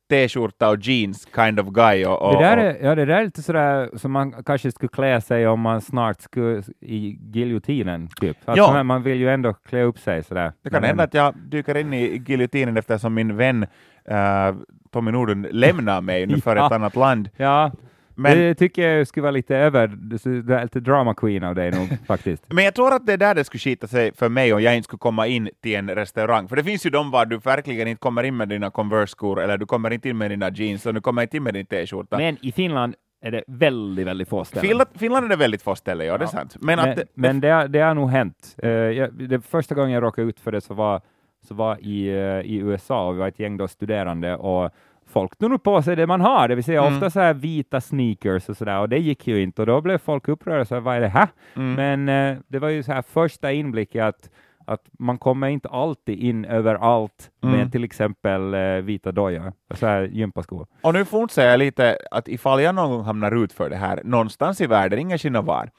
t-skjorta 0.10 0.70
och 0.70 0.78
jeans 0.82 1.28
kind 1.36 1.60
of 1.60 1.68
guy. 1.68 2.06
Och, 2.06 2.22
och, 2.22 2.34
Det 2.34 2.44
där, 2.44 2.58
är, 2.58 2.78
ja, 2.84 2.96
det 2.96 3.06
där 3.06 3.16
är 3.16 3.24
lite 3.24 3.42
sådär 3.42 3.90
som 3.98 4.12
man 4.12 4.44
kanske 4.44 4.72
skulle 4.72 4.90
klä 4.90 5.22
sig 5.22 5.48
om 5.48 5.60
man 5.60 5.82
snart 5.82 6.22
skulle 6.22 6.64
i 6.82 7.18
giljotinen, 7.34 8.08
typ. 8.22 8.38
Alltså, 8.46 8.64
Ja. 8.76 8.84
Man 8.84 9.04
vill 9.04 9.18
ju 9.18 9.30
ändå 9.30 9.54
klä 9.54 9.84
upp 9.84 10.00
sig 10.00 10.24
sådär. 10.24 10.52
Det 10.64 10.70
kan 10.70 10.82
Men- 10.82 10.88
hända 10.88 11.04
att 11.04 11.14
jag 11.14 11.34
dyker 11.38 11.78
in 11.78 11.94
i 11.94 12.24
giljotinen 12.28 12.78
eftersom 12.78 13.14
min 13.14 13.38
vän 13.38 13.64
uh, 14.12 14.56
Tommy 14.92 15.12
Nordlund 15.12 15.48
lämnar 15.52 16.02
mig 16.02 16.26
nu 16.26 16.42
för 16.42 16.56
Ja. 16.56 16.66
ett 16.66 16.72
annat 16.72 16.96
land. 16.96 17.30
Ja, 17.38 17.72
Men, 18.16 18.38
det 18.38 18.56
tycker 18.56 18.90
jag 18.90 19.08
skulle 19.08 19.22
vara 19.22 19.32
lite 19.32 19.56
över, 19.58 19.88
det 19.88 20.54
är 20.56 20.64
lite 20.64 20.80
drama 20.80 21.14
queen 21.14 21.44
av 21.44 21.56
dig 21.56 21.72
nog 21.72 21.88
faktiskt. 22.08 22.44
men 22.54 22.64
jag 22.64 22.74
tror 22.76 22.94
att 22.94 23.06
det 23.06 23.14
är 23.14 23.18
där 23.18 23.36
det 23.36 23.44
skulle 23.44 23.60
skita 23.60 23.88
sig 23.88 24.12
för 24.16 24.30
mig 24.30 24.54
om 24.54 24.62
jag 24.62 24.76
inte 24.76 24.84
skulle 24.86 24.98
komma 25.00 25.28
in 25.28 25.50
till 25.64 25.76
en 25.76 25.90
restaurang. 25.90 26.48
För 26.48 26.56
det 26.56 26.64
finns 26.64 26.86
ju 26.86 26.90
de 26.90 27.12
var 27.12 27.26
du 27.26 27.38
verkligen 27.38 27.88
inte 27.88 28.00
kommer 28.00 28.24
in 28.24 28.38
med 28.38 28.50
dina 28.50 28.70
Converse-skor 28.72 29.42
eller 29.42 29.58
du 29.58 29.66
kommer 29.66 29.92
inte 29.94 30.10
in 30.10 30.18
med 30.18 30.32
dina 30.32 30.50
jeans 30.50 30.86
och 30.86 30.94
du 30.94 31.02
kommer 31.02 31.22
inte 31.22 31.38
in 31.38 31.44
med 31.44 31.54
din 31.54 31.66
t-skjorta. 31.66 32.18
Men 32.18 32.38
i 32.42 32.52
Finland 32.52 32.96
är 33.26 33.32
det 33.32 33.44
väldigt, 33.48 34.08
väldigt 34.08 34.30
få 34.30 34.44
ställen. 34.46 34.68
Finland, 34.68 34.90
Finland 34.96 35.26
är 35.26 35.30
det 35.30 35.36
väldigt 35.36 35.62
få 35.62 35.76
ställen, 35.76 36.08
ja, 36.08 36.18
det 36.18 36.26
är 36.26 36.28
sant. 36.28 36.56
Men, 36.62 36.76
Men, 36.80 36.90
att 36.90 36.96
det, 36.96 37.04
men 37.14 37.40
det, 37.42 37.50
har- 37.50 37.68
det 37.68 37.80
har 37.80 37.94
nog 37.94 38.10
hänt. 38.10 38.56
Uh, 38.64 38.70
jag, 38.70 39.14
det 39.14 39.42
första 39.42 39.76
gången 39.76 39.92
jag 39.92 40.04
råkade 40.04 40.28
ut 40.28 40.40
för 40.40 40.52
det 40.52 40.62
så 40.62 40.74
var, 40.74 41.02
så 41.48 41.54
var 41.54 41.78
i, 41.82 42.08
eh, 42.08 42.52
i 42.52 42.56
USA 42.58 43.08
och 43.08 43.16
vi 43.16 43.20
var 43.20 43.28
ett 43.28 43.40
gäng 43.40 43.58
då 43.58 43.68
studerande 43.68 44.36
och 44.36 44.72
folk 45.08 45.40
nog 45.40 45.64
på 45.64 45.82
sig 45.82 45.96
det 45.96 46.08
man 46.08 46.22
har, 46.22 46.48
det 46.48 46.56
vill 46.56 46.64
säga 46.64 46.82
Mm. 46.82 46.94
ofta 46.94 47.10
så 47.10 47.20
här 47.20 47.34
vita 47.34 47.82
sneakers 47.82 48.50
och 48.50 48.58
sådär 48.58 48.80
och 48.80 48.90
det 48.90 48.98
gick 48.98 49.28
ju 49.28 49.42
inte 49.42 49.62
och 49.62 49.66
då 49.66 49.82
blev 49.82 49.98
folk 49.98 50.28
upprörda, 50.28 50.66
så 50.66 50.74
här, 50.76 50.82
vad 50.82 50.96
är 50.96 51.02
det 51.02 51.08
här? 51.08 51.28
mm. 51.56 51.74
Men 52.04 52.10
eh, 52.32 52.38
det 52.48 52.60
var 52.60 52.70
ju 52.70 52.84
så 52.84 52.92
här 52.94 53.02
första 53.02 53.52
inblick 53.52 53.96
i 53.96 54.00
att 54.00 54.30
att 54.66 54.82
man 55.00 55.18
kommer 55.18 55.48
inte 55.48 55.70
alltid 55.70 56.20
in 56.20 56.46
överallt 56.46 57.30
Mm. 57.44 57.56
med 57.58 57.72
till 57.72 57.84
exempel 57.84 58.54
eh, 58.54 58.60
vita 58.76 59.12
dojor, 59.12 59.54
så 59.76 59.88
här 59.88 60.02
gympaskor. 60.04 60.68
Och 60.82 60.94
nu 60.94 61.06
fortsätter 61.06 61.50
jag 61.50 61.58
lite 61.58 61.98
att 62.12 62.28
ifall 62.28 62.62
jag 62.62 62.76
någon 62.76 62.92
gång 62.92 63.04
hamnar 63.04 63.44
ut 63.44 63.54
för 63.54 63.70
det 63.70 63.76
här 63.76 64.02
någonstans 64.04 64.62
i 64.62 64.68
världen, 64.68 65.00
ingen 65.00 65.18
skillnad 65.18 65.46
var, 65.46 65.70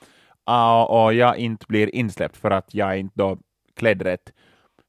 ah, 0.45 0.85
och 0.85 1.15
jag 1.15 1.37
inte 1.37 1.67
blir 1.69 1.95
insläppt 1.95 2.37
för 2.37 2.51
att 2.51 2.75
jag 2.75 2.99
inte 2.99 3.13
då 3.19 3.39
klädd 3.77 4.03
rätt, 4.03 4.33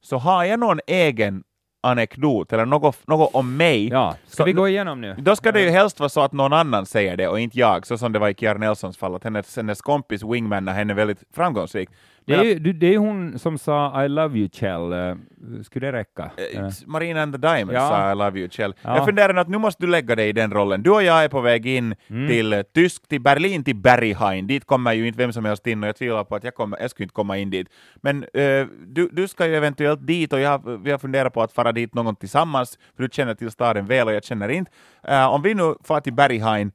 så 0.01 0.17
har 0.17 0.43
jag 0.43 0.59
någon 0.59 0.79
egen 0.87 1.43
anekdot 1.85 2.53
eller 2.53 2.65
något, 2.65 3.07
något 3.07 3.29
om 3.35 3.57
mig, 3.57 3.87
Ja, 3.87 4.15
ska 4.27 4.37
Så- 4.37 4.45
vi 4.45 4.53
gå 4.53 4.67
igenom 4.67 5.01
nu? 5.01 5.15
då 5.17 5.35
ska 5.35 5.51
det 5.51 5.61
ju 5.61 5.69
helst 5.69 5.99
vara 5.99 6.09
så 6.09 6.21
att 6.21 6.31
någon 6.31 6.53
annan 6.53 6.85
säger 6.85 7.17
det 7.17 7.27
och 7.27 7.39
inte 7.39 7.59
jag, 7.59 7.87
så 7.87 7.97
som 7.97 8.11
det 8.11 8.19
var 8.19 8.29
i 8.29 8.33
Kiara 8.33 8.57
Nelsons 8.57 8.97
fall, 8.97 9.15
att 9.15 9.23
hennes, 9.23 9.55
hennes 9.57 9.81
kompis 9.81 10.23
wingman 10.23 10.67
är 10.67 10.73
henne 10.73 10.93
väldigt 10.93 11.23
framgångsrik. 11.35 11.89
Det 12.27 12.33
är, 12.33 12.43
ju, 12.43 12.59
det 12.59 12.87
är 12.87 12.91
ju 12.91 12.97
hon 12.97 13.39
som 13.39 13.57
sa 13.57 14.03
I 14.05 14.09
love 14.09 14.37
you 14.39 14.49
Kjell. 14.53 14.93
Eh, 14.93 15.15
Skulle 15.63 15.87
det 15.91 15.97
räcka? 15.97 16.31
Eh, 16.53 16.61
eh, 16.65 16.69
Marina 16.85 17.21
and 17.23 17.33
the 17.33 17.37
Diamonds 17.37 17.73
Ja. 17.73 17.89
sa 17.89 18.11
I 18.11 18.15
love 18.15 18.39
you 18.39 18.49
Kjell. 18.49 18.75
Ja. 18.81 18.95
Jag 18.95 19.05
funderar 19.05 19.35
att 19.35 19.47
nu 19.47 19.57
måste 19.57 19.83
du 19.83 19.87
lägga 19.91 20.15
dig 20.15 20.29
i 20.29 20.31
den 20.31 20.51
rollen. 20.53 20.83
Du 20.83 20.89
och 20.89 21.03
jag 21.03 21.23
är 21.23 21.29
på 21.29 21.41
väg 21.41 21.65
in 21.67 21.95
Mm. 22.07 22.27
till 22.27 22.63
Tysk, 22.73 23.07
till 23.07 23.21
Berlin, 23.21 23.63
till 23.63 23.75
Berghain. 23.75 24.47
Dit 24.47 24.65
kommer 24.65 24.93
ju 24.93 25.07
inte 25.07 25.17
vem 25.17 25.33
som 25.33 25.45
helst 25.45 25.67
in 25.67 25.83
och 25.83 25.89
jag 25.89 25.95
tvivlar 25.95 26.23
på 26.23 26.35
att 26.35 26.43
jag, 26.43 26.55
kommer, 26.55 26.77
jag 26.81 26.89
skulle 26.91 27.03
inte 27.03 27.13
komma 27.13 27.37
in 27.37 27.49
dit. 27.49 27.67
Men 27.95 28.23
eh, 28.23 28.65
du, 28.87 29.09
du 29.11 29.27
ska 29.27 29.47
ju 29.47 29.55
eventuellt 29.55 30.07
dit 30.07 30.33
och 30.33 30.39
jag, 30.39 30.79
vi 30.83 30.91
har 30.91 30.97
funderat 30.97 31.33
på 31.33 31.41
att 31.41 31.51
fara 31.51 31.71
dit 31.71 31.93
någon 31.93 32.15
tillsammans, 32.15 32.79
för 32.95 33.03
du 33.03 33.09
känner 33.11 33.33
till 33.35 33.51
staden 33.51 33.85
väl 33.85 34.07
och 34.07 34.13
jag 34.13 34.23
känner 34.23 34.49
inte. 34.49 34.71
Eh, 35.07 35.27
om 35.27 35.41
vi 35.41 35.53
nu 35.53 35.75
far 35.83 35.99
till 36.01 36.13
Berghain 36.13 36.71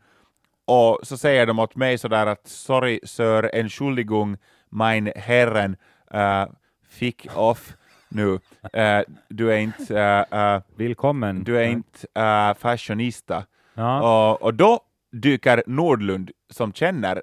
och 0.66 0.98
så 1.02 1.16
säger 1.16 1.46
de 1.46 1.58
åt 1.58 1.76
mig 1.76 1.98
sådär 1.98 2.26
att 2.26 2.46
sorry 2.48 3.00
sir, 3.04 3.50
entschuldigung, 3.54 4.36
mein 4.70 5.12
Herren, 5.16 5.76
uh, 6.14 6.46
fick 6.88 7.26
off 7.34 7.76
nu. 8.08 8.38
Eh, 8.72 9.00
du 9.28 9.52
är 9.52 9.58
inte, 9.58 10.00
eh, 10.30 10.60
Välkommen. 10.76 11.44
du 11.44 11.58
är 11.58 11.64
inte 11.64 12.54
fashionista. 12.58 13.44
Ja. 13.74 14.30
Och, 14.30 14.42
och 14.42 14.54
då 14.54 14.80
dyker 15.12 15.62
Nordlund, 15.66 16.30
som 16.50 16.72
känner 16.72 17.20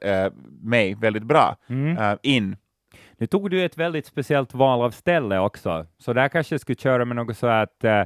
mig 0.65 0.95
väldigt 0.95 1.23
bra, 1.23 1.55
Mm. 1.69 2.17
in. 2.21 2.57
Nu 3.17 3.27
tog 3.27 3.49
du 3.49 3.65
ett 3.65 3.77
väldigt 3.77 4.05
speciellt 4.05 4.53
val 4.53 4.81
av 4.81 4.91
ställe 4.91 5.39
också, 5.39 5.85
så 5.97 6.13
där 6.13 6.29
kanske 6.29 6.53
jag 6.53 6.61
skulle 6.61 6.75
köra 6.75 7.05
med 7.05 7.15
något 7.15 7.37
så 7.37 7.47
att 7.47 7.83
uh, 7.83 8.03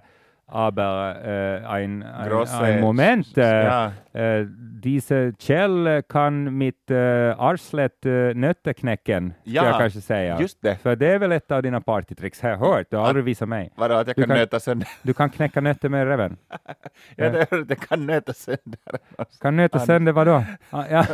aber 0.51 1.15
uh, 1.61 1.71
ein, 1.71 2.03
ein, 2.03 2.29
Grosse- 2.29 2.63
ein 2.63 2.81
Moment. 2.81 3.37
Uh, 3.37 3.43
Ja. 3.43 3.91
uh, 4.15 4.47
diese 4.83 5.33
Kjell 5.39 6.03
kan 6.09 6.57
mitt 6.57 6.91
uh, 6.91 6.97
arslet 7.41 8.05
uh, 8.05 8.33
nötteknäcken, 8.35 9.29
ska 9.41 9.51
Ja, 9.51 9.65
jag 9.65 9.79
kanske 9.79 10.01
säga. 10.01 10.39
Just 10.39 10.61
det. 10.61 10.75
För 10.75 10.95
det 10.95 11.07
är 11.07 11.19
väl 11.19 11.31
ett 11.31 11.51
av 11.51 11.63
dina 11.63 11.81
partytricks, 11.81 12.41
har 12.41 12.49
jag 12.49 12.57
hört. 12.57 12.87
Du 12.89 12.97
har 12.97 13.07
aldrig 13.07 13.25
visat 13.25 13.49
mig. 13.49 13.71
Vadå, 13.75 13.95
att 13.95 14.07
jag 14.07 14.15
Du 14.15 14.21
kan, 14.21 14.29
kan- 14.29 14.37
nöta 14.37 14.59
sönder? 14.59 14.87
Du 15.01 15.13
kan 15.13 15.29
knäcka 15.29 15.61
nötter 15.61 15.89
med 15.89 16.07
reven. 16.07 16.37
Jag 17.15 17.25
hörde 17.25 17.41
att 17.41 17.69
jag 17.69 17.79
kan 17.79 18.05
nöta 18.05 18.33
sönder. 18.33 18.79
Kan 19.41 19.55
nöta 19.55 19.77
Ja. 19.79 19.85
sönder 19.85 20.11
vadå? 20.11 20.43
Ah, 20.69 20.83
ja. 20.89 21.05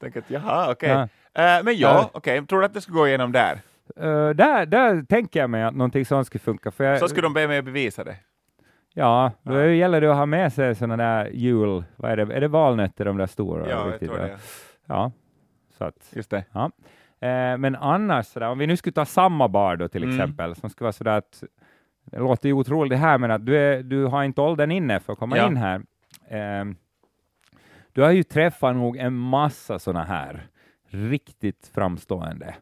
Tänk 0.00 0.16
att 0.16 0.24
jaha, 0.30 0.70
okej. 0.72 0.88
Ja. 0.90 1.02
Eh, 1.58 1.64
men 1.64 1.76
ja, 1.76 1.88
Ja. 1.88 2.10
okej. 2.12 2.46
Tror 2.46 2.60
du 2.60 2.66
att 2.66 2.74
det 2.74 2.80
skulle 2.80 2.96
gå 2.98 3.08
igenom 3.08 3.32
där? 3.32 3.58
Uh, 4.00 4.30
där, 4.30 4.66
där 4.66 5.02
tänker 5.02 5.40
jag 5.40 5.50
mig 5.50 5.62
att 5.62 5.74
någonting 5.74 6.04
sånt 6.04 6.26
skulle 6.26 6.40
funka. 6.40 6.70
För 6.70 6.84
jag, 6.84 6.98
Så 7.00 7.08
skulle 7.08 7.22
de 7.26 7.34
be 7.34 7.48
mig 7.48 7.58
att 7.58 7.64
bevisa 7.64 8.04
det. 8.04 8.16
Ja, 8.96 9.32
då 9.42 9.54
Ja. 9.54 9.66
gäller 9.66 10.00
det 10.00 10.10
att 10.10 10.16
ha 10.16 10.26
med 10.26 10.52
sig 10.52 10.74
sådana 10.74 10.96
där 10.96 11.26
jul... 11.30 11.84
Vad 11.96 12.10
är 12.10 12.16
det? 12.16 12.34
Är 12.34 12.40
det 12.40 12.48
valnötter 12.48 13.04
de 13.04 13.16
där 13.16 13.26
stora? 13.26 13.68
Ja, 13.68 13.70
jag 13.70 13.92
Riktigt, 13.92 14.08
tror 14.10 14.18
va? 14.18 14.24
det. 14.26 14.38
Ja, 14.86 15.12
så 15.78 15.84
att... 15.84 16.12
Just 16.12 16.30
det. 16.30 16.44
Ja. 16.52 16.64
Eh, 17.20 17.56
men 17.58 17.76
annars, 17.76 18.26
sådär, 18.26 18.48
om 18.48 18.58
vi 18.58 18.66
nu 18.66 18.76
skulle 18.76 18.92
ta 18.92 19.04
samma 19.04 19.48
bar 19.48 19.76
då 19.76 19.88
till 19.88 20.02
Mm. 20.04 20.14
exempel, 20.14 20.54
som 20.54 20.70
skulle 20.70 20.84
vara 20.84 20.92
sådär 20.92 21.18
att... 21.18 21.44
Det 22.04 22.18
låter 22.18 22.48
ju 22.48 22.52
otroligt 22.52 22.90
det 22.90 22.96
här, 22.96 23.18
men 23.18 23.30
att 23.30 23.46
du, 23.46 23.56
är, 23.58 23.82
du 23.82 24.04
har 24.04 24.24
inte 24.24 24.40
åldern 24.40 24.70
inne 24.70 25.00
för 25.00 25.12
att 25.12 25.18
komma 25.18 25.36
Ja. 25.36 25.46
in 25.46 25.56
här. 25.56 25.82
Eh, 26.28 26.64
du 27.92 28.02
har 28.02 28.10
ju 28.10 28.22
träffat 28.22 28.76
nog 28.76 28.96
en 28.96 29.14
massa 29.14 29.78
sådana 29.78 30.04
här 30.04 30.46
riktigt 30.88 31.70
framstående. 31.74 32.54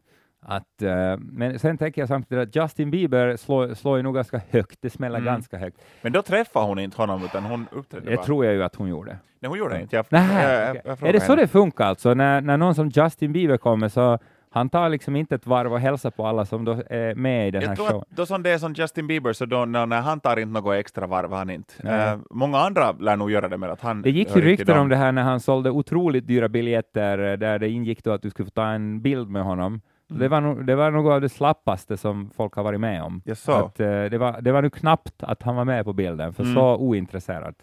Att, 0.45 0.81
eh, 0.81 1.17
men 1.17 1.59
sen 1.59 1.77
tänker 1.77 2.01
jag 2.01 2.07
samtidigt 2.09 2.47
att 2.49 2.55
Justin 2.55 2.91
Bieber 2.91 3.35
slår, 3.37 3.73
slår 3.73 3.97
ju 3.97 4.03
nog 4.03 4.15
ganska 4.15 4.41
högt, 4.49 4.77
det 4.81 4.89
smäller 4.89 5.17
Mm. 5.19 5.33
ganska 5.33 5.57
högt. 5.57 5.77
Men 6.01 6.11
då 6.11 6.21
träffade 6.21 6.65
hon 6.65 6.79
inte 6.79 6.97
honom, 6.97 7.23
utan 7.25 7.43
hon 7.43 7.67
uppträdde 7.71 8.09
Det 8.09 8.15
bara. 8.15 8.25
tror 8.25 8.45
jag 8.45 8.53
ju 8.53 8.63
att 8.63 8.75
hon 8.75 8.89
gjorde. 8.89 9.17
Nej, 9.39 9.49
hon 9.49 9.57
gjorde 9.59 9.81
inte. 9.81 9.95
Jag, 9.95 10.05
Nähä, 10.09 10.65
jag, 10.65 10.75
jag, 10.75 10.81
jag 10.99 11.09
är 11.09 11.13
det 11.13 11.19
så 11.19 11.25
henne. 11.31 11.41
det 11.41 11.47
funkar 11.47 11.85
alltså? 11.85 12.13
När, 12.13 12.41
när 12.41 12.57
någon 12.57 12.75
som 12.75 12.89
Justin 12.89 13.33
Bieber 13.33 13.57
kommer 13.57 13.89
så 13.89 14.19
han 14.49 14.69
tar 14.69 14.89
liksom 14.89 15.15
inte 15.15 15.35
ett 15.35 15.47
varv 15.47 15.73
och 15.73 15.79
hälsar 15.79 16.09
på 16.11 16.25
alla 16.27 16.45
som 16.45 16.65
då 16.65 16.71
är 16.89 17.15
med 17.15 17.47
i 17.47 17.51
den 17.51 17.61
här 17.61 17.67
Jag 17.69 17.77
tror 17.77 17.87
showen. 17.87 18.01
att 18.01 18.17
då 18.17 18.25
som 18.25 18.43
det 18.43 18.49
är 18.49 18.57
som 18.57 18.73
Justin 18.73 19.07
Bieber, 19.07 19.33
så 19.33 19.45
då, 19.45 19.65
när, 19.65 20.01
han 20.01 20.19
tar 20.19 20.39
inte 20.39 20.61
något 20.61 20.75
extra 20.75 21.07
varv, 21.07 21.33
han 21.33 21.49
inte. 21.49 21.73
Eh, 21.89 22.19
många 22.29 22.57
andra 22.57 22.91
lär 22.91 23.15
nog 23.15 23.31
göra 23.31 23.47
det 23.49 23.57
med 23.57 23.69
att 23.69 23.81
han 23.81 24.01
Det 24.01 24.09
gick 24.11 24.35
ju 24.35 24.41
rykten 24.41 24.77
om 24.79 24.89
det 24.89 24.95
här 24.95 25.11
när 25.11 25.21
han 25.23 25.39
sålde 25.39 25.69
otroligt 25.69 26.27
dyra 26.27 26.49
biljetter 26.49 27.31
eh, 27.31 27.37
där 27.37 27.59
det 27.59 27.69
ingick 27.69 28.03
då 28.03 28.11
att 28.11 28.21
du 28.21 28.29
skulle 28.29 28.45
få 28.45 28.51
ta 28.51 28.67
en 28.67 29.01
bild 29.01 29.29
med 29.29 29.43
honom. 29.43 29.81
Mm. 30.09 30.19
Det, 30.19 30.27
var 30.27 30.41
nog, 30.41 30.65
det 30.65 30.75
var 30.75 30.91
något 30.91 31.11
av 31.11 31.21
det 31.21 31.29
slappaste 31.29 31.97
som 31.97 32.29
folk 32.29 32.53
har 32.53 32.63
varit 32.63 32.79
med 32.79 33.03
om. 33.03 33.21
Jag 33.25 33.37
så. 33.37 33.51
Att, 33.51 33.79
eh, 33.79 34.03
det, 34.05 34.17
var, 34.17 34.41
det 34.41 34.51
var 34.51 34.61
nu 34.61 34.69
knappt 34.69 35.23
att 35.23 35.43
han 35.43 35.55
var 35.55 35.65
med 35.65 35.85
på 35.85 35.93
bilden, 35.93 36.33
för 36.33 36.43
Mm. 36.43 36.55
så 36.55 36.75
ointresserad. 36.77 37.55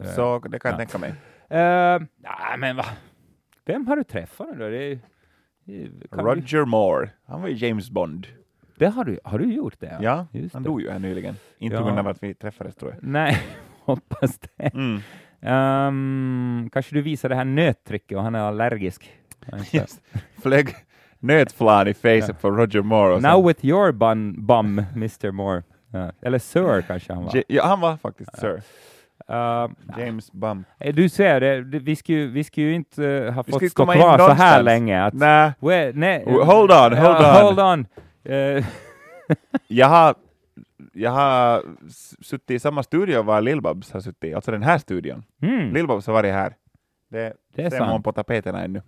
Eh, 0.00 0.06
så 0.10 0.38
det 0.38 0.58
kan 0.58 0.68
jag 0.70 0.74
ja. 0.80 0.86
tänka 0.86 0.98
mig. 0.98 1.10
eh, 1.48 2.00
nej, 2.16 2.58
men 2.58 2.76
va? 2.76 2.84
Vem 3.64 3.86
har 3.86 3.96
du 3.96 4.04
träffat 4.04 4.46
nu 4.52 4.58
då? 4.58 4.68
Det, 4.68 4.98
det, 5.64 6.08
kan 6.10 6.24
du- 6.24 6.30
Roger 6.30 6.64
Moore, 6.64 7.10
han 7.26 7.40
var 7.42 7.48
ju 7.48 7.66
James 7.66 7.90
Bond. 7.90 8.26
det 8.78 8.86
har, 8.86 9.04
du, 9.04 9.18
har 9.24 9.38
du 9.38 9.52
gjort 9.54 9.80
det? 9.80 9.98
Ja, 10.00 10.26
Just 10.32 10.54
han 10.54 10.62
det. 10.62 10.68
dog 10.68 10.80
ju 10.82 10.90
här 10.90 10.98
nyligen. 10.98 11.34
Inte 11.58 11.74
Ja. 11.76 11.80
på 11.80 11.86
grund 11.86 11.98
av 11.98 12.08
att 12.08 12.22
vi 12.22 12.34
träffades 12.34 12.74
tror 12.76 12.90
jag. 12.92 12.98
Nej, 13.02 13.42
hoppas 13.84 14.38
det. 14.38 14.74
Mm. 14.74 15.00
Ehm, 15.40 16.70
kanske 16.72 16.94
du 16.94 17.02
visar 17.02 17.28
det 17.28 17.34
här 17.34 17.44
nöttricket 17.44 18.16
och 18.18 18.24
han 18.24 18.34
är 18.34 18.40
allergisk. 18.40 19.10
Yes. 19.74 20.00
Flög 20.42 20.68
nötflan 21.26 21.88
i 21.88 21.94
facet 21.94 22.40
på 22.42 22.50
Roger 22.50 22.82
Moore. 22.82 23.20
Now 23.20 23.22
sen- 23.40 23.46
with 23.46 23.64
your 23.64 23.92
bun, 23.92 24.46
bum, 24.46 24.78
Mr 24.94 25.30
Moore. 25.30 25.62
Ja, 25.92 26.10
Eller 26.22 26.38
Sir 26.38 26.80
kanske 26.82 27.12
han 27.12 27.24
var. 27.24 27.36
Ja, 27.36 27.42
ja, 27.48 27.66
han 27.66 27.80
var 27.80 27.96
faktiskt 27.96 28.38
Sir. 28.38 28.62
Ehm, 29.28 29.74
James 29.98 30.32
Bum. 30.32 30.64
Eh, 30.80 30.94
Du 30.94 31.08
ser 31.08 31.40
det, 31.40 31.60
vi 31.78 31.96
skulle 31.96 32.18
ju, 32.18 32.26
vi 32.30 32.44
skulle 32.44 32.66
ju 32.66 32.74
inte 32.74 33.06
eh, 33.06 33.32
ha 33.32 33.44
fått 33.44 33.70
stå 33.70 33.86
kvar 33.86 34.18
så 34.18 34.28
här 34.32 34.62
länge. 34.62 35.04
Att, 35.04 35.14
Nej, 35.14 35.52
We- 35.60 35.92
nej, 35.94 36.24
Hold 36.26 36.70
on, 36.70 36.76
hold 36.78 36.96
ja, 36.96 37.40
on. 37.40 37.44
hold 37.56 37.60
on. 37.60 37.86
Eh, 38.32 38.64
jag 39.68 39.86
har, 39.86 40.14
jag 40.92 41.10
har 41.10 41.62
suttit 42.24 42.50
i 42.50 42.58
samma 42.58 42.82
studio 42.82 43.22
var 43.22 43.40
Lill-Babs 43.40 43.92
har 43.92 44.00
suttit, 44.00 44.34
alltså 44.34 44.50
den 44.50 44.62
här 44.62 44.78
studion. 44.78 45.24
mm, 45.42 45.74
Lill-Babs 45.76 46.06
har 46.06 46.12
varit 46.14 46.32
här. 46.32 46.54
Det, 47.10 47.32
det 47.54 47.62
är 47.62 47.70
ser 47.70 47.78
man 47.80 47.88
sant. 47.88 48.04
på 48.04 48.12
tapeterna 48.12 48.64
ännu. 48.64 48.82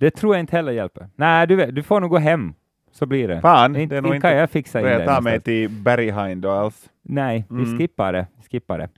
Det 0.00 0.10
tror 0.10 0.34
jag 0.34 0.40
inte 0.40 0.56
heller 0.56 0.72
hjälper. 0.72 1.08
Nej, 1.16 1.46
du, 1.46 1.56
vet, 1.56 1.74
du 1.74 1.82
får 1.82 2.00
nog 2.00 2.10
gå 2.10 2.18
hem, 2.18 2.54
så 2.92 3.06
blir 3.06 3.28
det. 3.28 3.40
Fan, 3.40 3.76
inte, 3.76 3.94
det 3.94 3.98
är 3.98 4.02
nog 4.02 4.14
inte 4.14 4.28
kan 4.28 4.36
jag 4.36 4.50
fixa 4.50 4.80
in 4.80 4.86
jag 4.86 5.06
tar 5.06 5.20
mig 5.20 5.40
till 5.40 5.70
Berghain 5.70 6.40
då 6.40 6.50
alls. 6.50 6.88
Nej, 7.02 7.44
vi 7.50 7.62
Mm. 7.62 7.78
skippar 7.78 8.12
det. 8.12 8.26
Vi 8.36 8.48
skippar 8.48 8.78
det. 8.78 8.88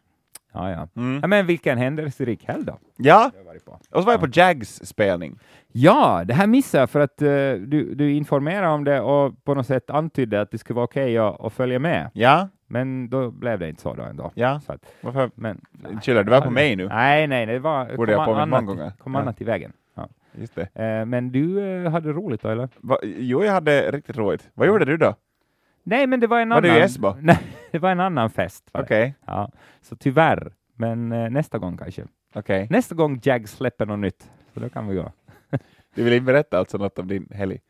Ja, 0.54 0.70
ja. 0.70 0.88
Mm. 0.96 1.18
ja 1.22 1.26
men 1.28 1.46
vilken 1.46 1.78
händelserik 1.78 2.44
helg 2.48 2.64
då. 2.64 2.78
Ja, 2.96 3.30
på. 3.64 3.72
och 3.72 4.02
så 4.02 4.06
var 4.06 4.12
jag 4.12 4.20
på 4.20 4.28
Jags 4.32 4.80
spelning. 4.84 5.38
Ja, 5.72 6.22
det 6.24 6.34
här 6.34 6.46
missade 6.46 6.82
jag 6.82 6.90
för 6.90 7.00
att 7.00 7.22
eh, 7.22 7.28
du, 7.66 7.94
du 7.94 8.12
informerade 8.12 8.68
om 8.68 8.84
det 8.84 9.00
och 9.00 9.44
på 9.44 9.54
något 9.54 9.66
sätt 9.66 9.90
antydde 9.90 10.40
att 10.40 10.50
det 10.50 10.58
skulle 10.58 10.74
vara 10.74 10.84
okej 10.84 11.18
att, 11.18 11.40
att 11.40 11.52
följa 11.52 11.78
med. 11.78 12.10
Ja, 12.12 12.48
Men 12.66 13.08
då 13.10 13.30
blev 13.30 13.58
det 13.58 13.68
inte 13.68 13.82
så 13.82 13.94
då 13.94 14.02
ändå. 14.02 14.30
ja. 14.34 14.60
Så 14.60 14.72
att, 14.72 14.84
Varför 15.00 15.30
men, 15.34 15.60
chillar 16.02 16.24
du? 16.24 16.30
var 16.30 16.40
på 16.40 16.50
mig 16.50 16.76
nu. 16.76 16.88
Nej, 16.88 17.26
nej, 17.26 17.46
det 17.46 17.58
var, 17.58 17.96
Borde 17.96 18.12
jag 18.12 18.24
kom 18.24 18.34
påmint 18.34 18.42
annat, 18.42 18.64
många 18.64 18.74
gånger? 18.76 18.92
kom 18.98 19.14
Ja. 19.14 19.20
annat 19.20 19.40
i 19.40 19.44
vägen. 19.44 19.72
Just 20.34 20.54
det. 20.54 20.68
Eh, 20.74 21.04
men 21.06 21.32
du 21.32 21.60
eh, 21.60 21.90
hade 21.90 22.12
roligt 22.12 22.42
då, 22.42 22.48
eller? 22.48 22.68
Va, 22.80 22.98
jo, 23.02 23.44
jag 23.44 23.52
hade 23.52 23.90
riktigt 23.90 24.16
roligt. 24.16 24.50
Vad 24.54 24.66
gjorde 24.68 24.84
du 24.84 24.96
då? 24.96 25.14
Nej, 25.82 26.06
men 26.06 26.20
det 26.20 26.26
var 26.26 26.40
en 26.40 26.48
Var 26.48 26.56
annan... 26.56 26.70
du 26.70 26.78
i 26.78 26.82
Esbo? 26.82 27.14
Nej, 27.20 27.38
det 27.70 27.78
var 27.78 27.90
en 27.90 28.00
annan 28.00 28.30
fest. 28.30 28.68
var. 28.72 28.82
Okej, 28.82 29.14
Ja, 29.26 29.50
så 29.80 29.96
tyvärr, 29.96 30.52
men 30.76 31.12
eh, 31.12 31.30
nästa 31.30 31.58
gång 31.58 31.76
kanske. 31.76 32.04
okej. 32.34 32.66
Nästa 32.70 32.94
gång 32.94 33.20
Jag 33.24 33.48
släpper 33.48 33.86
något 33.86 33.98
nytt, 33.98 34.30
så 34.54 34.60
då 34.60 34.68
kan 34.68 34.88
vi 34.88 34.94
gå. 34.94 35.12
Du 35.94 36.02
vill 36.04 36.12
inte 36.12 36.24
berätta 36.24 36.58
alltså 36.58 36.78
något 36.78 36.98
om 36.98 37.08
din 37.08 37.28
helg? 37.34 37.60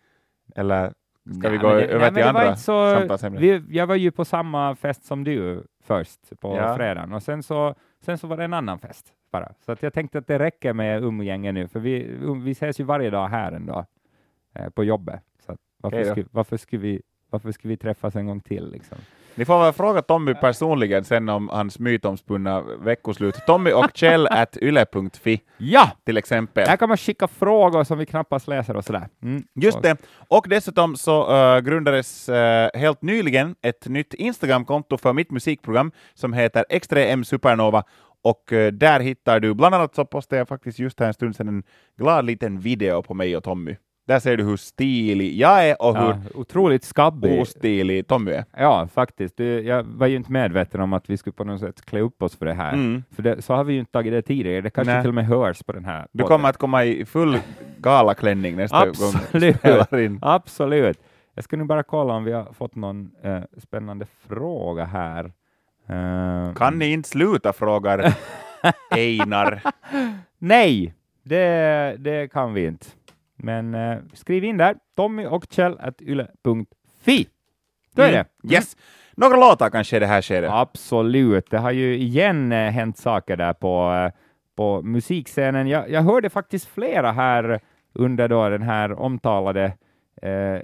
Eller 0.56 0.92
ska 1.38 1.48
vi 1.48 1.48
Nej, 1.48 1.58
gå 1.58 1.68
men 1.68 1.76
det- 1.76 1.84
över 1.86 2.10
nej, 2.10 2.22
till 2.24 2.32
var 2.32 2.40
andra 2.40 2.56
så- 2.56 2.90
samtalsämnen? 2.98 3.40
Vi, 3.42 3.64
jag 3.68 3.86
var 3.86 3.94
ju 3.96 4.10
på 4.10 4.24
samma 4.24 4.74
fest 4.74 5.04
som 5.04 5.24
du 5.24 5.64
först 5.84 6.40
på 6.40 6.56
Ja. 6.56 6.76
fredagen 6.76 7.12
och 7.12 7.22
sen 7.22 7.42
så, 7.42 7.74
sen 8.04 8.18
så 8.18 8.26
var 8.26 8.36
det 8.36 8.44
en 8.44 8.54
annan 8.54 8.78
fest 8.78 9.12
bara. 9.32 9.52
Så 9.64 9.72
att 9.72 9.82
jag 9.82 9.92
tänkte 9.92 10.18
att 10.18 10.26
det 10.26 10.38
räcker 10.38 10.72
med 10.72 11.04
umgänge 11.04 11.52
nu, 11.52 11.68
för 11.68 11.80
vi, 11.80 12.16
um, 12.22 12.44
vi 12.44 12.50
ses 12.50 12.80
ju 12.80 12.84
varje 12.84 13.10
dag 13.10 13.28
här 13.28 13.52
ändå 13.52 13.86
eh, 14.54 14.68
på 14.68 14.84
jobbet. 14.84 15.22
Så 15.46 15.56
varför, 15.76 16.04
skulle, 16.04 16.26
varför, 16.30 16.56
skulle 16.56 16.82
vi, 16.82 17.02
varför 17.30 17.52
skulle 17.52 17.70
vi 17.70 17.76
träffas 17.76 18.16
en 18.16 18.26
gång 18.26 18.40
till? 18.40 18.70
Liksom? 18.70 18.98
Ni 19.34 19.44
får 19.44 19.58
väl 19.58 19.72
fråga 19.72 20.02
Tommy 20.02 20.34
personligen 20.34 21.04
sen 21.04 21.28
om 21.28 21.48
hans 21.48 21.78
mytomspunna 21.78 22.60
veckoslut. 22.60 23.34
Tommy 23.46 23.72
och 23.72 23.90
Kjell 23.94 24.26
at 24.30 24.56
yle.fi 24.56 25.40
Ja! 25.58 25.90
till 26.04 26.16
exempel. 26.16 26.64
Där 26.64 26.76
kan 26.76 26.88
man 26.88 26.98
skicka 26.98 27.28
frågor 27.28 27.84
som 27.84 27.98
vi 27.98 28.06
knappast 28.06 28.48
läser 28.48 28.76
och 28.76 28.84
sådär. 28.84 29.08
Mm. 29.22 29.42
Just 29.54 29.82
det. 29.82 29.96
Och 30.28 30.46
dessutom 30.48 30.96
så 30.96 31.34
uh, 31.34 31.60
grundades 31.60 32.28
uh, 32.28 32.34
helt 32.74 33.02
nyligen 33.02 33.54
ett 33.62 33.88
nytt 33.88 34.14
Instagram-konto 34.14 34.98
för 34.98 35.12
mitt 35.12 35.30
musikprogram 35.30 35.92
som 36.14 36.32
heter 36.32 36.64
X3M 36.70 37.22
Supernova. 37.22 37.84
Och 38.22 38.52
uh, 38.52 38.66
där 38.72 39.00
hittar 39.00 39.40
du, 39.40 39.54
bland 39.54 39.74
annat 39.74 39.94
så 39.94 40.04
postade 40.04 40.38
jag 40.40 40.48
faktiskt 40.48 40.78
just 40.78 41.00
här 41.00 41.06
en 41.06 41.14
stund 41.14 41.36
sedan 41.36 41.48
en 41.48 41.62
glad 41.98 42.24
liten 42.24 42.58
video 42.60 43.02
på 43.02 43.14
mig 43.14 43.36
och 43.36 43.44
Tommy. 43.44 43.76
Där 44.06 44.18
ser 44.18 44.36
du 44.36 44.44
hur 44.44 44.56
stilig 44.56 45.36
jag 45.38 45.68
är 45.68 45.82
och 45.82 45.96
hur 45.98 46.06
Ja, 46.08 46.18
otroligt 46.34 46.84
skabbig. 46.84 47.40
ostilig 47.40 48.06
Tommy 48.06 48.30
är. 48.32 48.44
Ja, 48.56 48.88
faktiskt. 48.94 49.36
Det, 49.36 49.60
jag 49.60 49.82
var 49.82 50.06
ju 50.06 50.16
inte 50.16 50.32
medveten 50.32 50.80
om 50.80 50.92
att 50.92 51.10
vi 51.10 51.16
skulle 51.16 51.34
på 51.34 51.44
något 51.44 51.60
sätt 51.60 51.82
klä 51.84 52.00
upp 52.00 52.22
oss 52.22 52.36
för 52.36 52.46
det 52.46 52.52
här. 52.54 52.72
Mm. 52.72 53.02
För 53.10 53.22
det, 53.22 53.42
så 53.42 53.54
har 53.54 53.64
vi 53.64 53.72
ju 53.72 53.78
inte 53.80 53.92
tagit 53.92 54.12
det 54.12 54.22
tidigare. 54.22 54.60
Det 54.60 54.70
kanske 54.70 54.92
Nej. 54.92 55.02
till 55.02 55.08
och 55.08 55.14
med 55.14 55.26
hörs 55.26 55.62
på 55.62 55.72
den 55.72 55.84
här 55.84 56.06
Du 56.12 56.22
podden. 56.22 56.36
kommer 56.36 56.48
att 56.48 56.56
komma 56.56 56.84
i 56.84 57.04
full 57.04 57.38
galaklänning 57.78 58.56
nästa 58.56 58.78
gång 58.86 58.94
du 58.98 59.06
Absolut. 59.06 59.56
spelar 59.56 59.98
in. 59.98 60.18
Absolut. 60.22 60.98
Jag 61.34 61.44
ska 61.44 61.56
nu 61.56 61.64
bara 61.64 61.82
kolla 61.82 62.14
om 62.14 62.24
vi 62.24 62.32
har 62.32 62.52
fått 62.52 62.74
någon 62.74 63.10
eh, 63.22 63.40
spännande 63.58 64.06
fråga 64.28 64.84
här. 64.84 65.32
Eh, 65.86 66.54
Kan 66.54 66.78
ni 66.78 66.92
inte 66.92 67.08
sluta, 67.08 67.52
frågar 67.52 68.14
Einar. 68.90 69.62
Nej, 70.38 70.94
det, 71.22 71.96
det 71.98 72.32
kan 72.32 72.54
vi 72.54 72.66
inte. 72.66 72.86
Men 73.36 73.74
eh, 73.74 73.98
skriv 74.12 74.44
in 74.44 74.56
där, 74.56 74.76
Tommy 74.96 75.26
och 75.26 75.44
Kjell 75.50 75.78
at 75.80 76.02
yle.fi. 76.02 77.26
Då 77.94 78.02
är 78.02 78.08
Mm. 78.12 78.24
det. 78.42 78.54
Yes. 78.54 78.76
Några 79.16 79.36
låtar 79.36 79.70
kanske 79.70 79.96
i 79.96 80.00
det 80.00 80.06
här 80.06 80.22
skedet. 80.22 80.50
Absolut. 80.52 81.50
Det 81.50 81.58
har 81.58 81.70
ju 81.70 81.94
igen 81.96 82.52
eh, 82.52 82.70
hänt 82.70 82.98
saker 82.98 83.36
där 83.36 83.52
på, 83.52 83.92
eh, 83.92 84.12
på 84.56 84.82
musikscenen. 84.82 85.66
Jag, 85.68 85.90
jag 85.90 86.02
hörde 86.02 86.30
faktiskt 86.30 86.66
flera 86.68 87.12
här 87.12 87.60
under 87.92 88.28
då 88.28 88.48
den 88.48 88.62
här 88.62 88.92
omtalade 88.92 89.72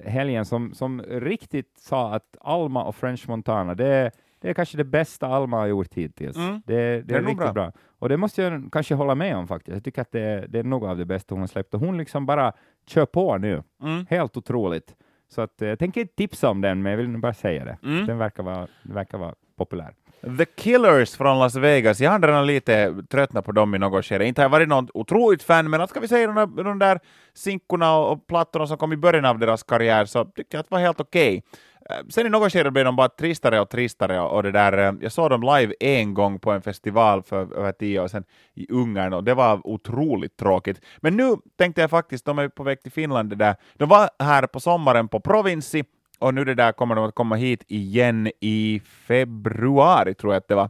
helgen 0.05 0.45
som, 0.45 0.73
som 0.73 1.01
riktigt 1.01 1.73
sa 1.79 2.13
att 2.15 2.37
Alma 2.41 2.83
och 2.83 2.95
French 2.95 3.29
Montana, 3.29 3.75
det, 3.75 4.11
det 4.41 4.49
är 4.49 4.53
kanske 4.53 4.77
det 4.77 4.83
bästa 4.83 5.27
Alma 5.27 5.57
har 5.57 5.67
gjort 5.67 5.93
hittills. 5.93 6.37
Mm. 6.37 6.61
Det, 6.65 6.75
det, 6.75 7.01
Det 7.01 7.15
är 7.15 7.17
är 7.19 7.21
riktigt 7.21 7.37
bra. 7.37 7.53
bra. 7.53 7.71
Och 7.99 8.09
det 8.09 8.17
måste 8.17 8.41
jag 8.41 8.69
kanske 8.71 8.95
hålla 8.95 9.15
med 9.15 9.35
om 9.37 9.47
faktiskt. 9.47 9.73
Jag 9.75 9.83
tycker 9.83 10.01
att 10.01 10.11
det, 10.11 10.45
det 10.49 10.59
är 10.59 10.63
något 10.63 10.89
av 10.89 10.97
det 10.97 11.05
bästa 11.05 11.35
hon 11.35 11.39
har 11.41 11.47
släppt 11.47 11.73
och 11.73 11.79
hon 11.79 11.97
liksom 11.97 12.25
bara 12.25 12.53
kör 12.87 13.05
på 13.05 13.37
nu. 13.37 13.63
Mm. 13.83 14.05
Helt 14.09 14.37
otroligt. 14.37 14.95
Så 15.27 15.41
att, 15.41 15.61
eh, 15.61 15.67
jag 15.67 15.79
tänker 15.79 16.01
inte 16.01 16.15
tipsa 16.15 16.49
om 16.49 16.61
den, 16.61 16.81
men 16.81 16.91
jag 16.91 16.97
vill 16.97 17.17
bara 17.17 17.33
säga 17.33 17.65
det. 17.65 17.77
Mm. 17.83 18.05
Den 18.05 18.17
verkar 18.17 18.43
vara, 18.43 18.67
den 18.83 18.95
verkar 18.95 19.17
vara 19.17 19.33
populär. 19.57 19.93
The 20.37 20.45
Killers 20.45 21.15
från 21.17 21.39
Las 21.39 21.55
Vegas, 21.55 22.01
jag 22.01 22.11
har 22.11 22.19
redan 22.19 22.47
lite 22.47 22.95
tröttnat 23.09 23.45
på 23.45 23.51
dem 23.51 23.75
i 23.75 23.79
något 23.79 24.05
skede. 24.05 24.25
Inte 24.25 24.41
har 24.41 24.43
jag 24.43 24.49
varit 24.49 24.67
någon 24.69 24.87
otroligt 24.93 25.43
fan, 25.43 25.69
men 25.69 25.81
att 25.81 25.89
ska 25.89 25.99
vi 25.99 26.07
säga 26.07 26.27
de 26.27 26.35
där, 26.35 26.63
de 26.63 26.79
där 26.79 26.99
sinkorna 27.33 27.97
och, 27.97 28.11
och 28.11 28.27
plattorna 28.27 28.67
som 28.67 28.77
kom 28.77 28.93
i 28.93 28.97
början 28.97 29.25
av 29.25 29.39
deras 29.39 29.63
karriär 29.63 30.05
så 30.05 30.25
tyckte 30.25 30.57
jag 30.57 30.59
att 30.59 30.69
det 30.69 30.75
var 30.75 30.79
helt 30.81 30.99
okej. 30.99 31.35
Eh, 31.35 31.41
Eh, 31.89 32.05
sen 32.09 32.25
i 32.25 32.29
något 32.29 32.51
skede 32.51 32.71
blev 32.71 32.85
de 32.85 32.95
bara 32.95 33.09
tristare 33.09 33.59
och 33.59 33.69
tristare 33.69 34.21
och 34.21 34.43
det 34.43 34.51
där, 34.51 34.77
eh, 34.77 34.93
jag 35.01 35.11
såg 35.11 35.29
dem 35.29 35.41
live 35.41 35.73
en 35.79 36.13
gång 36.13 36.39
på 36.39 36.51
en 36.51 36.61
festival 36.61 37.23
för 37.23 37.57
över 37.57 37.71
tio 37.71 38.01
år 38.01 38.07
sedan 38.07 38.23
i 38.55 38.67
Ungern 38.71 39.13
och 39.13 39.23
det 39.23 39.33
var 39.33 39.67
otroligt 39.67 40.37
tråkigt. 40.37 40.81
Men 40.97 41.17
nu 41.17 41.35
tänkte 41.57 41.81
jag 41.81 41.89
faktiskt, 41.89 42.25
de 42.25 42.39
är 42.39 42.47
på 42.49 42.63
väg 42.63 42.81
till 42.81 42.91
Finland 42.91 43.29
det 43.29 43.35
där. 43.35 43.55
De 43.73 43.89
var 43.89 44.09
här 44.19 44.47
på 44.47 44.59
sommaren 44.59 45.07
på 45.07 45.19
Provinsi 45.19 45.83
och 46.19 46.33
nu 46.33 46.45
det 46.45 46.55
där 46.55 46.71
kommer 46.71 46.95
de 46.95 47.05
att 47.05 47.15
komma 47.15 47.35
hit 47.35 47.63
igen 47.67 48.31
i 48.41 48.81
februari, 48.85 50.13
tror 50.13 50.33
jag 50.33 50.37
att 50.37 50.47
det 50.47 50.55
var, 50.55 50.69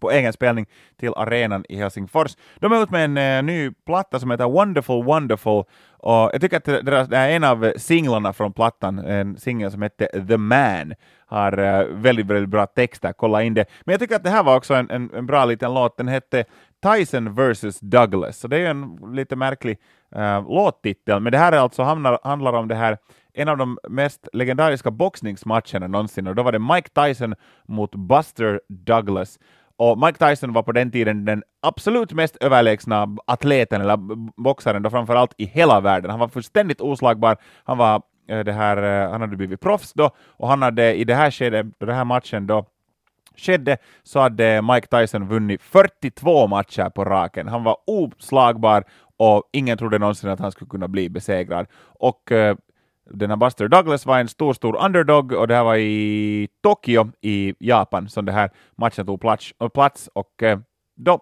på 0.00 0.10
egen 0.10 0.32
spelning 0.32 0.66
till 0.96 1.12
arenan 1.16 1.64
i 1.68 1.76
Helsingfors. 1.76 2.36
De 2.56 2.72
är 2.72 2.82
ute 2.82 2.92
med 2.92 3.04
en 3.04 3.18
eh, 3.18 3.42
ny 3.42 3.70
platta 3.86 4.20
som 4.20 4.30
heter 4.30 4.44
Wonderful 4.44 5.04
Wonderful, 5.04 5.64
och 6.00 6.30
jag 6.32 6.40
tycker 6.40 6.56
att 6.56 6.64
deras, 6.64 7.08
det 7.08 7.16
är 7.16 7.30
en 7.30 7.44
av 7.44 7.72
singlarna 7.76 8.32
från 8.32 8.52
plattan, 8.52 8.98
en 8.98 9.36
singel 9.36 9.70
som 9.70 9.82
heter 9.82 10.26
The 10.28 10.36
Man, 10.36 10.94
har 11.26 11.58
eh, 11.58 11.84
väldigt, 11.84 12.26
väldigt 12.26 12.48
bra 12.48 12.66
texter, 12.66 13.12
kolla 13.12 13.42
in 13.42 13.54
det. 13.54 13.64
Men 13.84 13.92
jag 13.92 14.00
tycker 14.00 14.16
att 14.16 14.24
det 14.24 14.30
här 14.30 14.42
var 14.42 14.56
också 14.56 14.74
en, 14.74 14.90
en, 14.90 15.10
en 15.14 15.26
bra 15.26 15.44
liten 15.44 15.74
låt, 15.74 15.96
den 15.96 16.08
hette 16.08 16.44
Tyson 16.82 17.34
vs 17.34 17.80
Douglas, 17.80 18.38
så 18.38 18.48
det 18.48 18.56
är 18.56 18.60
ju 18.60 18.66
en 18.66 18.98
lite 19.12 19.36
märklig 19.36 19.78
uh, 20.16 20.48
låttitel, 20.48 21.20
men 21.20 21.32
det 21.32 21.38
här 21.38 21.52
är 21.52 21.58
alltså 21.58 21.82
hamnar, 21.82 22.18
handlar 22.22 22.52
om 22.52 22.68
det 22.68 22.74
här 22.74 22.98
en 23.34 23.48
av 23.48 23.56
de 23.56 23.78
mest 23.88 24.28
legendariska 24.32 24.90
boxningsmatcherna 24.90 25.86
någonsin, 25.86 26.26
och 26.26 26.34
då 26.34 26.42
var 26.42 26.52
det 26.52 26.58
Mike 26.58 26.88
Tyson 26.88 27.34
mot 27.66 27.94
Buster 27.94 28.60
Douglas. 28.68 29.38
Och 29.78 29.98
Mike 29.98 30.28
Tyson 30.28 30.52
var 30.52 30.62
på 30.62 30.72
den 30.72 30.90
tiden 30.90 31.24
den 31.24 31.42
absolut 31.62 32.12
mest 32.12 32.36
överlägsna 32.40 33.16
atleten 33.26 33.80
eller 33.80 33.96
boxaren 34.42 34.82
då 34.82 34.90
framförallt 34.90 35.34
i 35.36 35.44
hela 35.44 35.80
världen. 35.80 36.10
Han 36.10 36.20
var 36.20 36.28
fullständigt 36.28 36.80
oslagbar. 36.80 37.36
Han 37.64 37.78
var 37.78 38.02
eh, 38.28 38.40
det 38.40 38.52
här, 38.52 38.76
eh, 38.76 39.10
han 39.10 39.20
hade 39.20 39.36
blivit 39.36 39.60
proffs 39.60 39.92
då 39.92 40.10
och 40.26 40.48
han 40.48 40.62
hade 40.62 40.94
i 40.94 41.04
det 41.04 41.14
här 41.14 41.30
skedet, 41.30 41.66
då 41.78 41.86
den 41.86 41.96
här 41.96 42.04
matchen 42.04 42.46
då 42.46 42.66
skedde 43.36 43.76
så 44.02 44.20
hade 44.20 44.62
Mike 44.62 44.86
Tyson 44.86 45.28
vunnit 45.28 45.62
42 45.62 46.46
matcher 46.46 46.90
på 46.90 47.04
raken. 47.04 47.48
Han 47.48 47.64
var 47.64 47.76
oslagbar 47.86 48.84
och 49.16 49.42
ingen 49.52 49.78
trodde 49.78 49.98
någonsin 49.98 50.30
att 50.30 50.40
han 50.40 50.52
skulle 50.52 50.68
kunna 50.68 50.88
bli 50.88 51.08
besegrad. 51.08 51.66
Och 51.80 52.32
eh, 52.32 52.56
eh, 53.10 53.16
den 53.16 53.30
här 53.30 53.36
Buster 53.36 53.68
Douglas 53.68 54.06
var 54.06 54.18
en 54.20 54.28
stor, 54.28 54.52
stor 54.54 54.84
underdog 54.84 55.32
och 55.32 55.48
det 55.48 55.54
här 55.54 55.64
var 55.64 55.76
i 55.76 56.48
Tokyo 56.62 57.10
i 57.20 57.54
Japan 57.58 58.08
som 58.08 58.24
det 58.24 58.32
här 58.32 58.50
matchen 58.76 59.06
tog 59.06 59.20
plats, 59.20 59.52
och 59.58 59.72
plats 59.72 60.08
och 60.14 60.42
eh, 60.42 60.58
då 61.00 61.20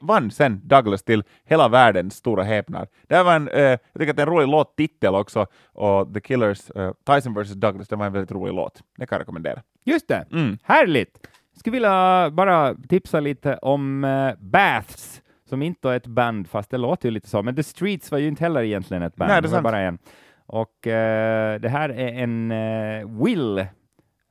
vann 0.00 0.30
sen 0.30 0.60
Douglas 0.64 1.02
till 1.02 1.24
hela 1.44 1.68
världens 1.68 2.14
stora 2.16 2.42
häpnad. 2.42 2.88
Det 3.08 3.16
här 3.16 3.24
var 3.24 3.34
en, 3.36 3.48
eh, 3.48 3.62
jag 3.62 3.78
tycker 3.98 4.10
att 4.10 4.16
det 4.16 4.22
är 4.22 4.26
en 4.26 4.32
rolig 4.32 4.48
låttitel 4.48 5.14
också 5.14 5.46
och 5.72 6.14
The 6.14 6.20
Killers, 6.20 6.70
eh, 6.70 6.92
Tyson 7.06 7.34
vs 7.34 7.52
Douglas, 7.52 7.88
det 7.88 7.96
var 7.96 8.06
en 8.06 8.12
väldigt 8.12 8.32
rolig 8.32 8.54
låt. 8.54 8.82
Det 8.98 9.06
kan 9.06 9.16
jag 9.16 9.20
rekommendera. 9.20 9.62
Just 9.84 10.08
det, 10.08 10.26
Mm. 10.32 10.58
härligt! 10.62 11.26
skulle 11.56 11.72
vilja 11.72 12.30
bara 12.30 12.74
tipsa 12.88 13.20
lite 13.20 13.56
om 13.56 14.04
uh, 14.04 14.32
Baths, 14.38 15.22
som 15.48 15.62
inte 15.62 15.88
är 15.90 15.96
ett 15.96 16.06
band, 16.06 16.48
fast 16.48 16.70
det 16.70 16.78
låter 16.78 17.08
ju 17.08 17.10
lite 17.10 17.28
så, 17.28 17.42
men 17.42 17.56
The 17.56 17.62
Streets 17.62 18.10
var 18.10 18.18
ju 18.18 18.28
inte 18.28 18.44
heller 18.44 18.62
egentligen 18.62 19.02
ett 19.02 19.16
band, 19.16 19.28
Nej, 19.30 19.42
det 19.42 19.46
är 19.48 19.50
var 19.50 19.56
sant. 19.56 19.64
bara 19.64 19.80
en. 19.80 19.98
Och 20.46 20.86
uh, 20.86 21.60
det 21.60 21.68
här 21.68 21.88
är 21.88 22.22
en 22.22 22.52
uh, 22.52 23.24
Will 23.24 23.58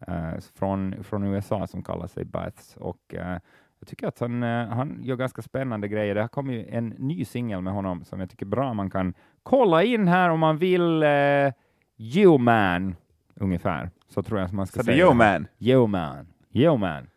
uh, 0.08 0.40
från, 0.56 1.04
från 1.04 1.24
USA 1.24 1.68
som 1.68 1.84
kallar 1.84 2.08
sig 2.08 2.26
Baths, 2.26 2.76
och 2.78 3.14
uh, 3.14 3.38
jag 3.80 3.88
tycker 3.88 4.08
att 4.08 4.20
han, 4.20 4.44
uh, 4.44 4.68
han 4.68 5.00
gör 5.04 5.16
ganska 5.16 5.42
spännande 5.42 5.88
grejer. 5.88 6.16
Det 6.16 6.22
har 6.22 6.28
kommit 6.28 6.68
en 6.70 6.88
ny 6.90 7.26
singel 7.26 7.62
med 7.62 7.74
honom 7.74 8.06
som 8.06 8.20
jag 8.20 8.30
tycker 8.30 8.46
är 8.46 8.50
bra. 8.50 8.74
Man 8.74 8.90
kan 8.90 9.14
kolla 9.44 9.84
in 9.84 10.08
här 10.08 10.30
om 10.30 10.40
man 10.40 10.58
vill. 10.58 11.04
Uh, 11.04 11.52
You 11.98 12.38
Man, 12.38 12.96
ungefär. 13.36 13.90
Så 14.10 14.24
tror 14.24 14.40
jag 14.40 14.46
att 14.46 14.54
man 14.54 14.68
ska 14.68 14.80
Så 14.80 14.84
säga. 14.84 14.98
yo 14.98 15.14
man, 15.14 15.48
Yo 15.60 15.88
Man. 15.88 16.28
Yo 16.52 16.78
Man. 16.78 17.10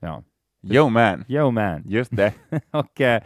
Ja. 0.00 0.22
yo 0.62 0.88
man, 0.88 1.24
Yo 1.28 1.50
Man. 1.50 1.82
just 1.86 2.16
det. 2.16 2.32
och 2.70 3.00
eh, 3.00 3.16
eh, 3.16 3.22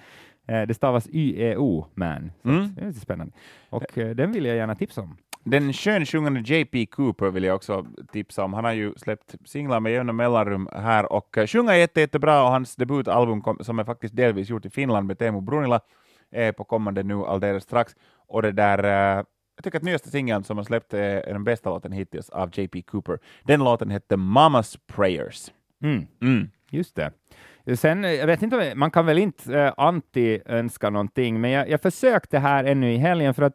det 0.53 0.75
stavas 0.75 1.09
Y-E-O 1.13 1.87
Man. 1.95 2.31
Mm. 2.45 2.75
det 2.75 2.83
är 2.83 2.87
lite 2.87 3.01
spännande. 3.01 3.33
Och 3.71 3.99
eh, 3.99 4.11
den 4.11 4.33
vill 4.33 4.45
jag 4.45 4.57
gärna 4.57 4.75
tipsa 4.75 5.01
om. 5.01 5.17
Den 5.45 5.73
skönsjungande 5.73 6.41
JP 6.41 6.87
Cooper 6.87 7.31
vill 7.31 7.45
jag 7.45 7.57
också 7.57 7.87
tipsa 8.13 8.45
om. 8.45 8.55
Han 8.55 8.65
har 8.65 8.73
ju 8.73 8.95
släppt 8.97 9.35
singlar 9.45 9.81
med 9.81 9.93
jämna 9.93 10.13
mellanrum 10.13 10.69
här 10.73 11.13
och 11.13 11.37
uh, 11.39 11.47
sjunger 11.47 11.75
jätte, 11.75 12.01
jättebra 12.01 12.43
och 12.43 12.51
hans 12.51 12.77
debutalbum 12.77 13.41
kom, 13.43 13.59
som 13.61 13.79
är 13.79 13.85
faktiskt 13.85 14.17
delvis 14.17 14.49
gjort 14.49 14.67
i 14.67 14.71
Finland 14.71 15.07
med 15.07 15.19
Teemu 15.19 15.41
Brunila 15.41 15.81
är 16.31 16.53
på 16.53 16.65
kommande 16.65 17.03
nu 17.03 17.15
alldeles 17.15 17.65
strax. 17.65 17.97
Och 18.29 18.43
det 18.43 18.53
där, 18.53 18.85
jag 19.57 19.65
tycker 19.65 19.79
att 19.79 19.85
nyaste 19.85 20.11
singeln 20.11 20.45
som 20.45 20.59
han 20.59 20.65
släppt 20.65 20.95
är 20.95 21.33
den 21.33 21.45
bästa 21.45 21.71
låten 21.71 21.93
hittills 21.93 22.31
av 22.31 22.51
JP 22.53 22.83
Cooper. 22.83 23.19
Den 23.43 23.61
låten 23.65 23.91
hette 23.91 24.17
Mamas 24.17 24.79
Prayers. 24.87 25.51
Mm. 25.83 26.07
Mm. 26.23 26.51
Just 26.71 26.95
det. 26.95 27.13
Sen, 27.77 28.05
eh, 28.05 28.13
jag 28.13 28.27
vet 28.27 28.43
inte, 28.43 28.73
man 28.75 28.91
kan 28.91 29.07
väl 29.07 29.19
inte 29.19 29.59
eh, 29.59 29.73
anti-önska 29.77 30.91
någonting, 30.91 31.41
men 31.41 31.51
jag, 31.51 31.69
jag 31.71 31.81
försökte 31.83 32.39
här 32.39 32.65
ännu 32.65 32.93
i 32.93 32.97
helgen 32.97 33.35
för 33.35 33.43
att 33.43 33.55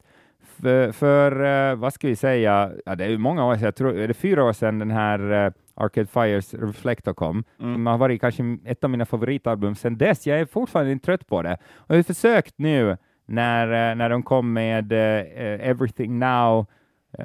för, 0.62 0.92
för 0.92 1.44
eh, 1.72 1.76
vad 1.76 1.94
ska 1.94 2.08
vi 2.08 2.16
säga, 2.16 2.72
ja, 2.86 2.96
det 2.96 3.04
är 3.06 3.10
ju 3.10 3.18
många 3.18 3.46
år 3.46 3.56
sedan, 3.56 3.64
jag 3.64 3.76
tror, 3.76 3.98
är 3.98 4.08
det 4.08 4.14
fyra 4.14 4.44
år 4.44 4.54
sedan 4.54 4.80
den 4.80 4.92
här 4.92 5.54
Arcade 5.76 6.08
Fires 6.08 6.54
Reflector 6.54 7.14
kom, 7.14 7.44
Mm. 7.60 7.74
som 7.76 7.88
har 7.88 7.98
varit 7.98 8.22
kanske 8.22 8.58
ett 8.66 8.84
av 8.84 8.90
mina 8.90 9.06
favoritalbum 9.06 9.76
sedan 9.76 9.98
dess. 9.98 10.28
Jag 10.28 10.40
är 10.40 10.46
fortfarande 10.46 10.92
inte 10.92 11.06
trött 11.06 11.28
på 11.28 11.42
det. 11.42 11.58
Och 11.76 11.90
jag 11.90 11.96
har 11.96 12.04
försökt 12.04 12.54
nu 12.58 12.98
när, 13.26 13.96
när 13.96 14.10
de 14.10 14.24
kom 14.24 14.54
med 14.54 14.92
eh, 14.92 15.70
Everything 15.70 16.20
Now, 16.20 16.66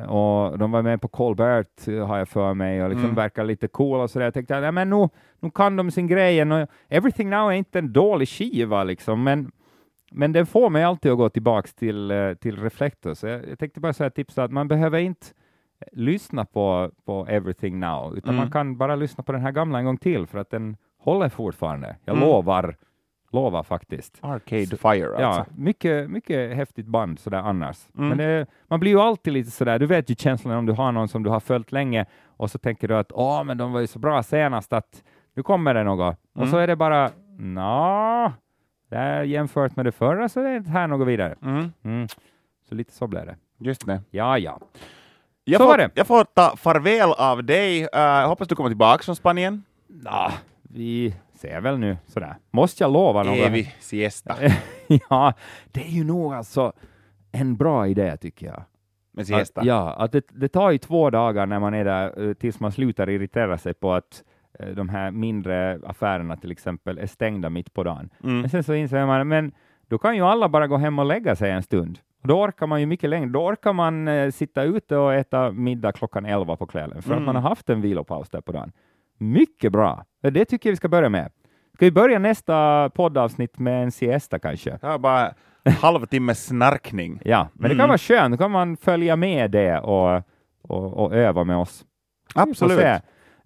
och 0.08 0.58
de 0.58 0.70
var 0.70 0.82
med 0.82 1.00
på 1.00 1.08
Colbert, 1.08 1.88
eh, 1.88 2.06
har 2.06 2.18
jag 2.18 2.28
för 2.28 2.54
mig, 2.54 2.82
och 2.82 2.88
liksom 2.88 3.04
Mm. 3.04 3.14
verkar 3.16 3.44
lite 3.44 3.68
cool 3.68 4.00
och 4.00 4.10
sådär. 4.10 4.26
Jag 4.26 4.34
tänkte, 4.34 4.70
men 4.70 4.90
nu, 4.90 5.08
nu 5.40 5.50
kan 5.50 5.76
de 5.76 5.90
sin 5.90 6.06
grej. 6.06 6.42
Och 6.52 6.68
Everything 6.88 7.30
Now 7.30 7.48
är 7.50 7.52
inte 7.54 7.78
en 7.78 7.92
dålig 7.92 8.28
skiva, 8.28 8.84
liksom, 8.84 9.22
men, 9.24 9.50
men 10.12 10.32
den 10.32 10.46
får 10.46 10.70
mig 10.70 10.84
alltid 10.84 11.12
att 11.12 11.18
gå 11.18 11.28
tillbaks 11.28 11.74
till, 11.74 12.10
eh, 12.10 12.34
till 12.34 12.56
Reflector. 12.62 13.14
Så 13.14 13.26
jag, 13.26 13.48
jag 13.48 13.58
tänkte 13.58 13.80
bara 13.80 13.92
säga 13.92 14.10
tipsa 14.10 14.44
att 14.44 14.52
man 14.52 14.68
behöver 14.68 14.98
inte 14.98 15.26
eh, 15.80 15.86
lyssna 15.92 16.44
på, 16.44 16.90
på 17.04 17.26
Everything 17.28 17.80
Now, 17.80 18.16
utan 18.16 18.28
Mm. 18.34 18.36
man 18.36 18.50
kan 18.52 18.76
bara 18.76 18.96
lyssna 18.96 19.24
på 19.24 19.32
den 19.32 19.40
här 19.40 19.52
gamla 19.52 19.78
en 19.78 19.84
gång 19.84 19.96
till, 19.98 20.26
för 20.26 20.38
att 20.38 20.50
den 20.50 20.76
håller 20.98 21.28
fortfarande. 21.28 21.96
Jag 22.04 22.16
Mm. 22.16 22.28
lovar, 22.28 22.76
lovar 23.32 23.62
faktiskt. 23.62 24.18
Arcade 24.20 24.66
Fire 24.76 25.06
alltså. 25.08 25.20
Ja, 25.20 25.46
mycket, 25.56 26.10
mycket 26.10 26.56
häftigt 26.56 26.86
band 26.86 27.18
sådär 27.18 27.38
annars. 27.38 27.76
Mm. 27.96 28.08
Men 28.08 28.18
det, 28.18 28.46
man 28.68 28.80
blir 28.80 28.90
ju 28.92 29.00
alltid 29.00 29.32
lite 29.32 29.50
sådär, 29.50 29.78
du 29.78 29.86
vet 29.86 30.10
ju 30.10 30.14
känslan 30.14 30.54
om 30.56 30.66
du 30.66 30.72
har 30.72 30.92
någon 30.92 31.08
som 31.08 31.22
du 31.22 31.30
har 31.30 31.40
följt 31.40 31.72
länge 31.72 32.06
och 32.26 32.50
så 32.50 32.58
tänker 32.58 32.88
du 32.88 32.96
att 32.96 33.12
åh, 33.12 33.44
men 33.44 33.58
de 33.58 33.72
var 33.72 33.80
ju 33.80 33.86
så 33.86 33.98
bra 33.98 34.22
senast 34.22 34.72
att 34.72 35.02
nu 35.34 35.42
kommer 35.42 35.74
det 35.74 35.84
något. 35.84 36.16
Och 36.34 36.38
Mm. 36.42 36.50
så 36.50 36.56
är 36.58 36.66
det 36.66 36.76
bara, 36.76 37.10
nå, 37.38 38.32
är 38.90 39.22
jämfört 39.22 39.76
med 39.76 39.84
det 39.86 39.92
förra 39.92 40.28
så 40.28 40.40
är 40.40 40.50
det 40.50 40.56
inte 40.56 40.70
här 40.70 40.86
något 40.86 41.08
vidare. 41.08 41.34
Mm. 41.42 41.72
Mm. 41.84 42.08
Så 42.68 42.74
lite 42.74 42.92
så 42.92 43.06
blev 43.06 43.26
det. 43.26 43.36
Just 43.58 43.86
det. 43.86 44.02
Ja, 44.10 44.38
ja. 44.38 44.58
Jag 45.44 45.58
Så 45.60 45.64
får, 45.64 45.70
var 45.72 45.78
det. 45.78 45.90
jag 45.94 46.06
får 46.06 46.24
ta 46.24 46.56
farväl 46.56 47.12
av 47.18 47.44
dig. 47.44 47.82
Uh, 47.82 48.26
hoppas 48.28 48.48
du 48.48 48.54
kommer 48.54 48.70
tillbaka 48.70 49.02
från 49.02 49.16
Spanien. 49.16 49.62
Nå, 49.88 50.30
vi 50.62 51.14
ser 51.38 51.60
väl 51.60 51.78
nu 51.78 51.96
sådär. 52.06 52.36
Måste 52.50 52.84
jag 52.84 52.92
lova 52.92 53.22
något? 53.22 53.38
Evig 53.38 53.74
siesta. 53.80 54.36
ja, 55.10 55.32
det 55.72 55.80
är 55.80 55.90
ju 55.90 56.04
nog 56.04 56.34
alltså 56.34 56.72
en 57.32 57.56
bra 57.56 57.86
idé 57.88 58.16
tycker 58.16 58.46
jag. 58.46 58.62
Med 59.12 59.26
siesta. 59.26 59.60
Att, 59.60 59.66
ja, 59.66 59.92
att 59.98 60.12
det, 60.12 60.24
det 60.28 60.48
tar 60.48 60.70
ju 60.70 60.78
två 60.78 61.10
dagar 61.10 61.46
när 61.46 61.58
man 61.60 61.74
är 61.74 61.84
där 61.84 62.28
eh, 62.28 62.34
tills 62.34 62.60
man 62.60 62.72
slutar 62.72 63.08
irritera 63.10 63.58
sig 63.58 63.74
på 63.74 63.92
att 63.92 64.24
eh, 64.58 64.68
de 64.68 64.88
här 64.88 65.10
mindre 65.10 65.78
affärerna 65.86 66.36
till 66.36 66.50
exempel 66.52 66.98
är 66.98 67.06
stängda 67.06 67.50
mitt 67.50 67.72
på 67.72 67.84
dagen. 67.84 68.10
Mm. 68.24 68.40
Men 68.40 68.50
sen 68.50 68.64
så 68.64 68.74
inser 68.74 69.06
man, 69.06 69.28
men 69.28 69.52
då 69.88 69.98
kan 69.98 70.16
ju 70.16 70.22
alla 70.22 70.48
bara 70.48 70.66
gå 70.66 70.76
hem 70.76 70.98
och 70.98 71.04
lägga 71.04 71.36
sig 71.36 71.50
en 71.50 71.62
stund. 71.62 71.98
Då 72.22 72.42
orkar 72.42 72.66
man 72.66 72.80
ju 72.80 72.86
mycket 72.86 73.10
längre. 73.10 73.28
Då 73.28 73.46
orkar 73.46 73.72
man 73.72 74.08
eh, 74.08 74.30
sitta 74.30 74.62
ute 74.62 74.96
och 74.96 75.14
äta 75.14 75.50
middag 75.52 75.92
klockan 75.92 76.26
elva 76.26 76.56
på 76.56 76.66
kvällen 76.66 77.02
för 77.02 77.10
Mm. 77.10 77.22
att 77.22 77.26
man 77.34 77.42
har 77.42 77.48
haft 77.48 77.70
en 77.70 77.80
vilopaus 77.80 78.28
där 78.30 78.40
på 78.40 78.52
dagen. 78.52 78.72
Mycket 79.18 79.72
bra. 79.72 80.04
Det 80.22 80.44
tycker 80.44 80.68
jag 80.68 80.72
vi 80.72 80.76
ska 80.76 80.88
börja 80.88 81.08
med. 81.08 81.30
Ska 81.74 81.84
vi 81.84 81.90
börja 81.92 82.18
nästa 82.18 82.90
poddavsnitt 82.94 83.58
med 83.58 83.82
en 83.82 83.90
siesta 83.92 84.38
kanske? 84.38 84.78
Var 84.82 84.98
bara 84.98 85.34
halvtimmes 85.80 86.46
snarkning. 86.46 87.20
Ja, 87.24 87.48
men 87.52 87.62
det 87.62 87.68
kan 87.68 87.80
Mm. 87.80 87.88
vara 87.88 87.98
skönt. 87.98 88.32
Då 88.32 88.38
kan 88.38 88.50
man 88.50 88.76
följa 88.76 89.16
med 89.16 89.50
det 89.50 89.78
och, 89.78 90.22
och, 90.62 90.92
och 91.04 91.14
öva 91.14 91.44
med 91.44 91.56
oss. 91.56 91.84
Absolut. 92.34 92.78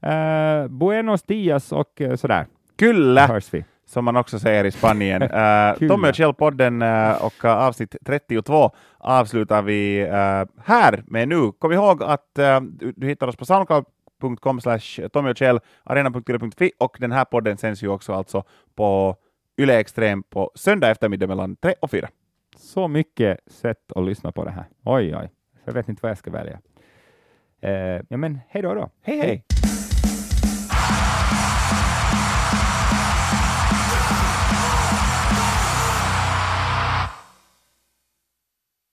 Eh, 0.02 0.68
buenos 0.68 1.22
dias 1.22 1.72
och 1.72 2.00
uh, 2.00 2.14
sådär. 2.14 2.46
Kyllä, 2.78 3.26
Hörs 3.26 3.54
vi. 3.54 3.64
som 3.86 4.04
man 4.04 4.16
också 4.16 4.38
säger 4.38 4.64
i 4.64 4.70
Spanien. 4.70 5.22
Uh. 5.82 5.88
Tommy 5.88 6.08
och 6.08 6.14
Kjell-podden 6.14 6.82
uh, 6.82 7.24
och 7.24 7.44
uh, 7.44 7.50
avsnitt 7.50 7.96
32 8.06 8.70
avslutar 8.98 9.62
vi 9.62 10.02
uh, 10.06 10.62
här 10.64 11.02
med 11.06 11.28
nu. 11.28 11.52
Kom 11.58 11.72
ihåg 11.72 12.02
att 12.02 12.38
uh, 12.38 12.60
du, 12.96 13.06
hittar 13.06 13.26
oss 13.26 13.36
på 13.36 13.44
soundcloud.com 13.44 13.92
slash 14.60 15.08
Tommy 15.12 15.30
och 15.30 15.36
Kjell, 15.36 15.60
arena.yle.fi 15.84 16.72
och 16.78 16.96
den 17.00 17.12
här 17.12 17.24
podden 17.24 17.56
sänds 17.56 17.82
ju 17.82 17.88
också 17.88 18.12
alltså 18.12 18.44
på 18.74 19.16
Yle 19.60 19.78
Extrem 19.78 20.22
på 20.22 20.50
söndag 20.54 20.90
eftermiddag 20.90 21.26
mellan 21.26 21.56
3 21.56 21.74
och 21.80 21.90
4. 21.90 22.08
Så 22.56 22.88
mycket 22.88 23.38
sätt 23.46 23.92
att 23.96 24.04
lyssna 24.04 24.32
på 24.32 24.44
det 24.44 24.50
här. 24.50 24.64
Oj, 24.84 25.16
oj. 25.16 25.30
Jag 25.64 25.72
vet 25.72 25.88
inte 25.88 26.00
vad 26.02 26.10
jag 26.10 26.18
ska 26.18 26.30
välja. 26.30 26.60
Eh, 27.60 28.00
ja, 28.08 28.16
men 28.16 28.40
hej 28.48 28.62
då 28.62 28.74
då. 28.74 28.90
Hej 29.02 29.18
hej! 29.18 29.61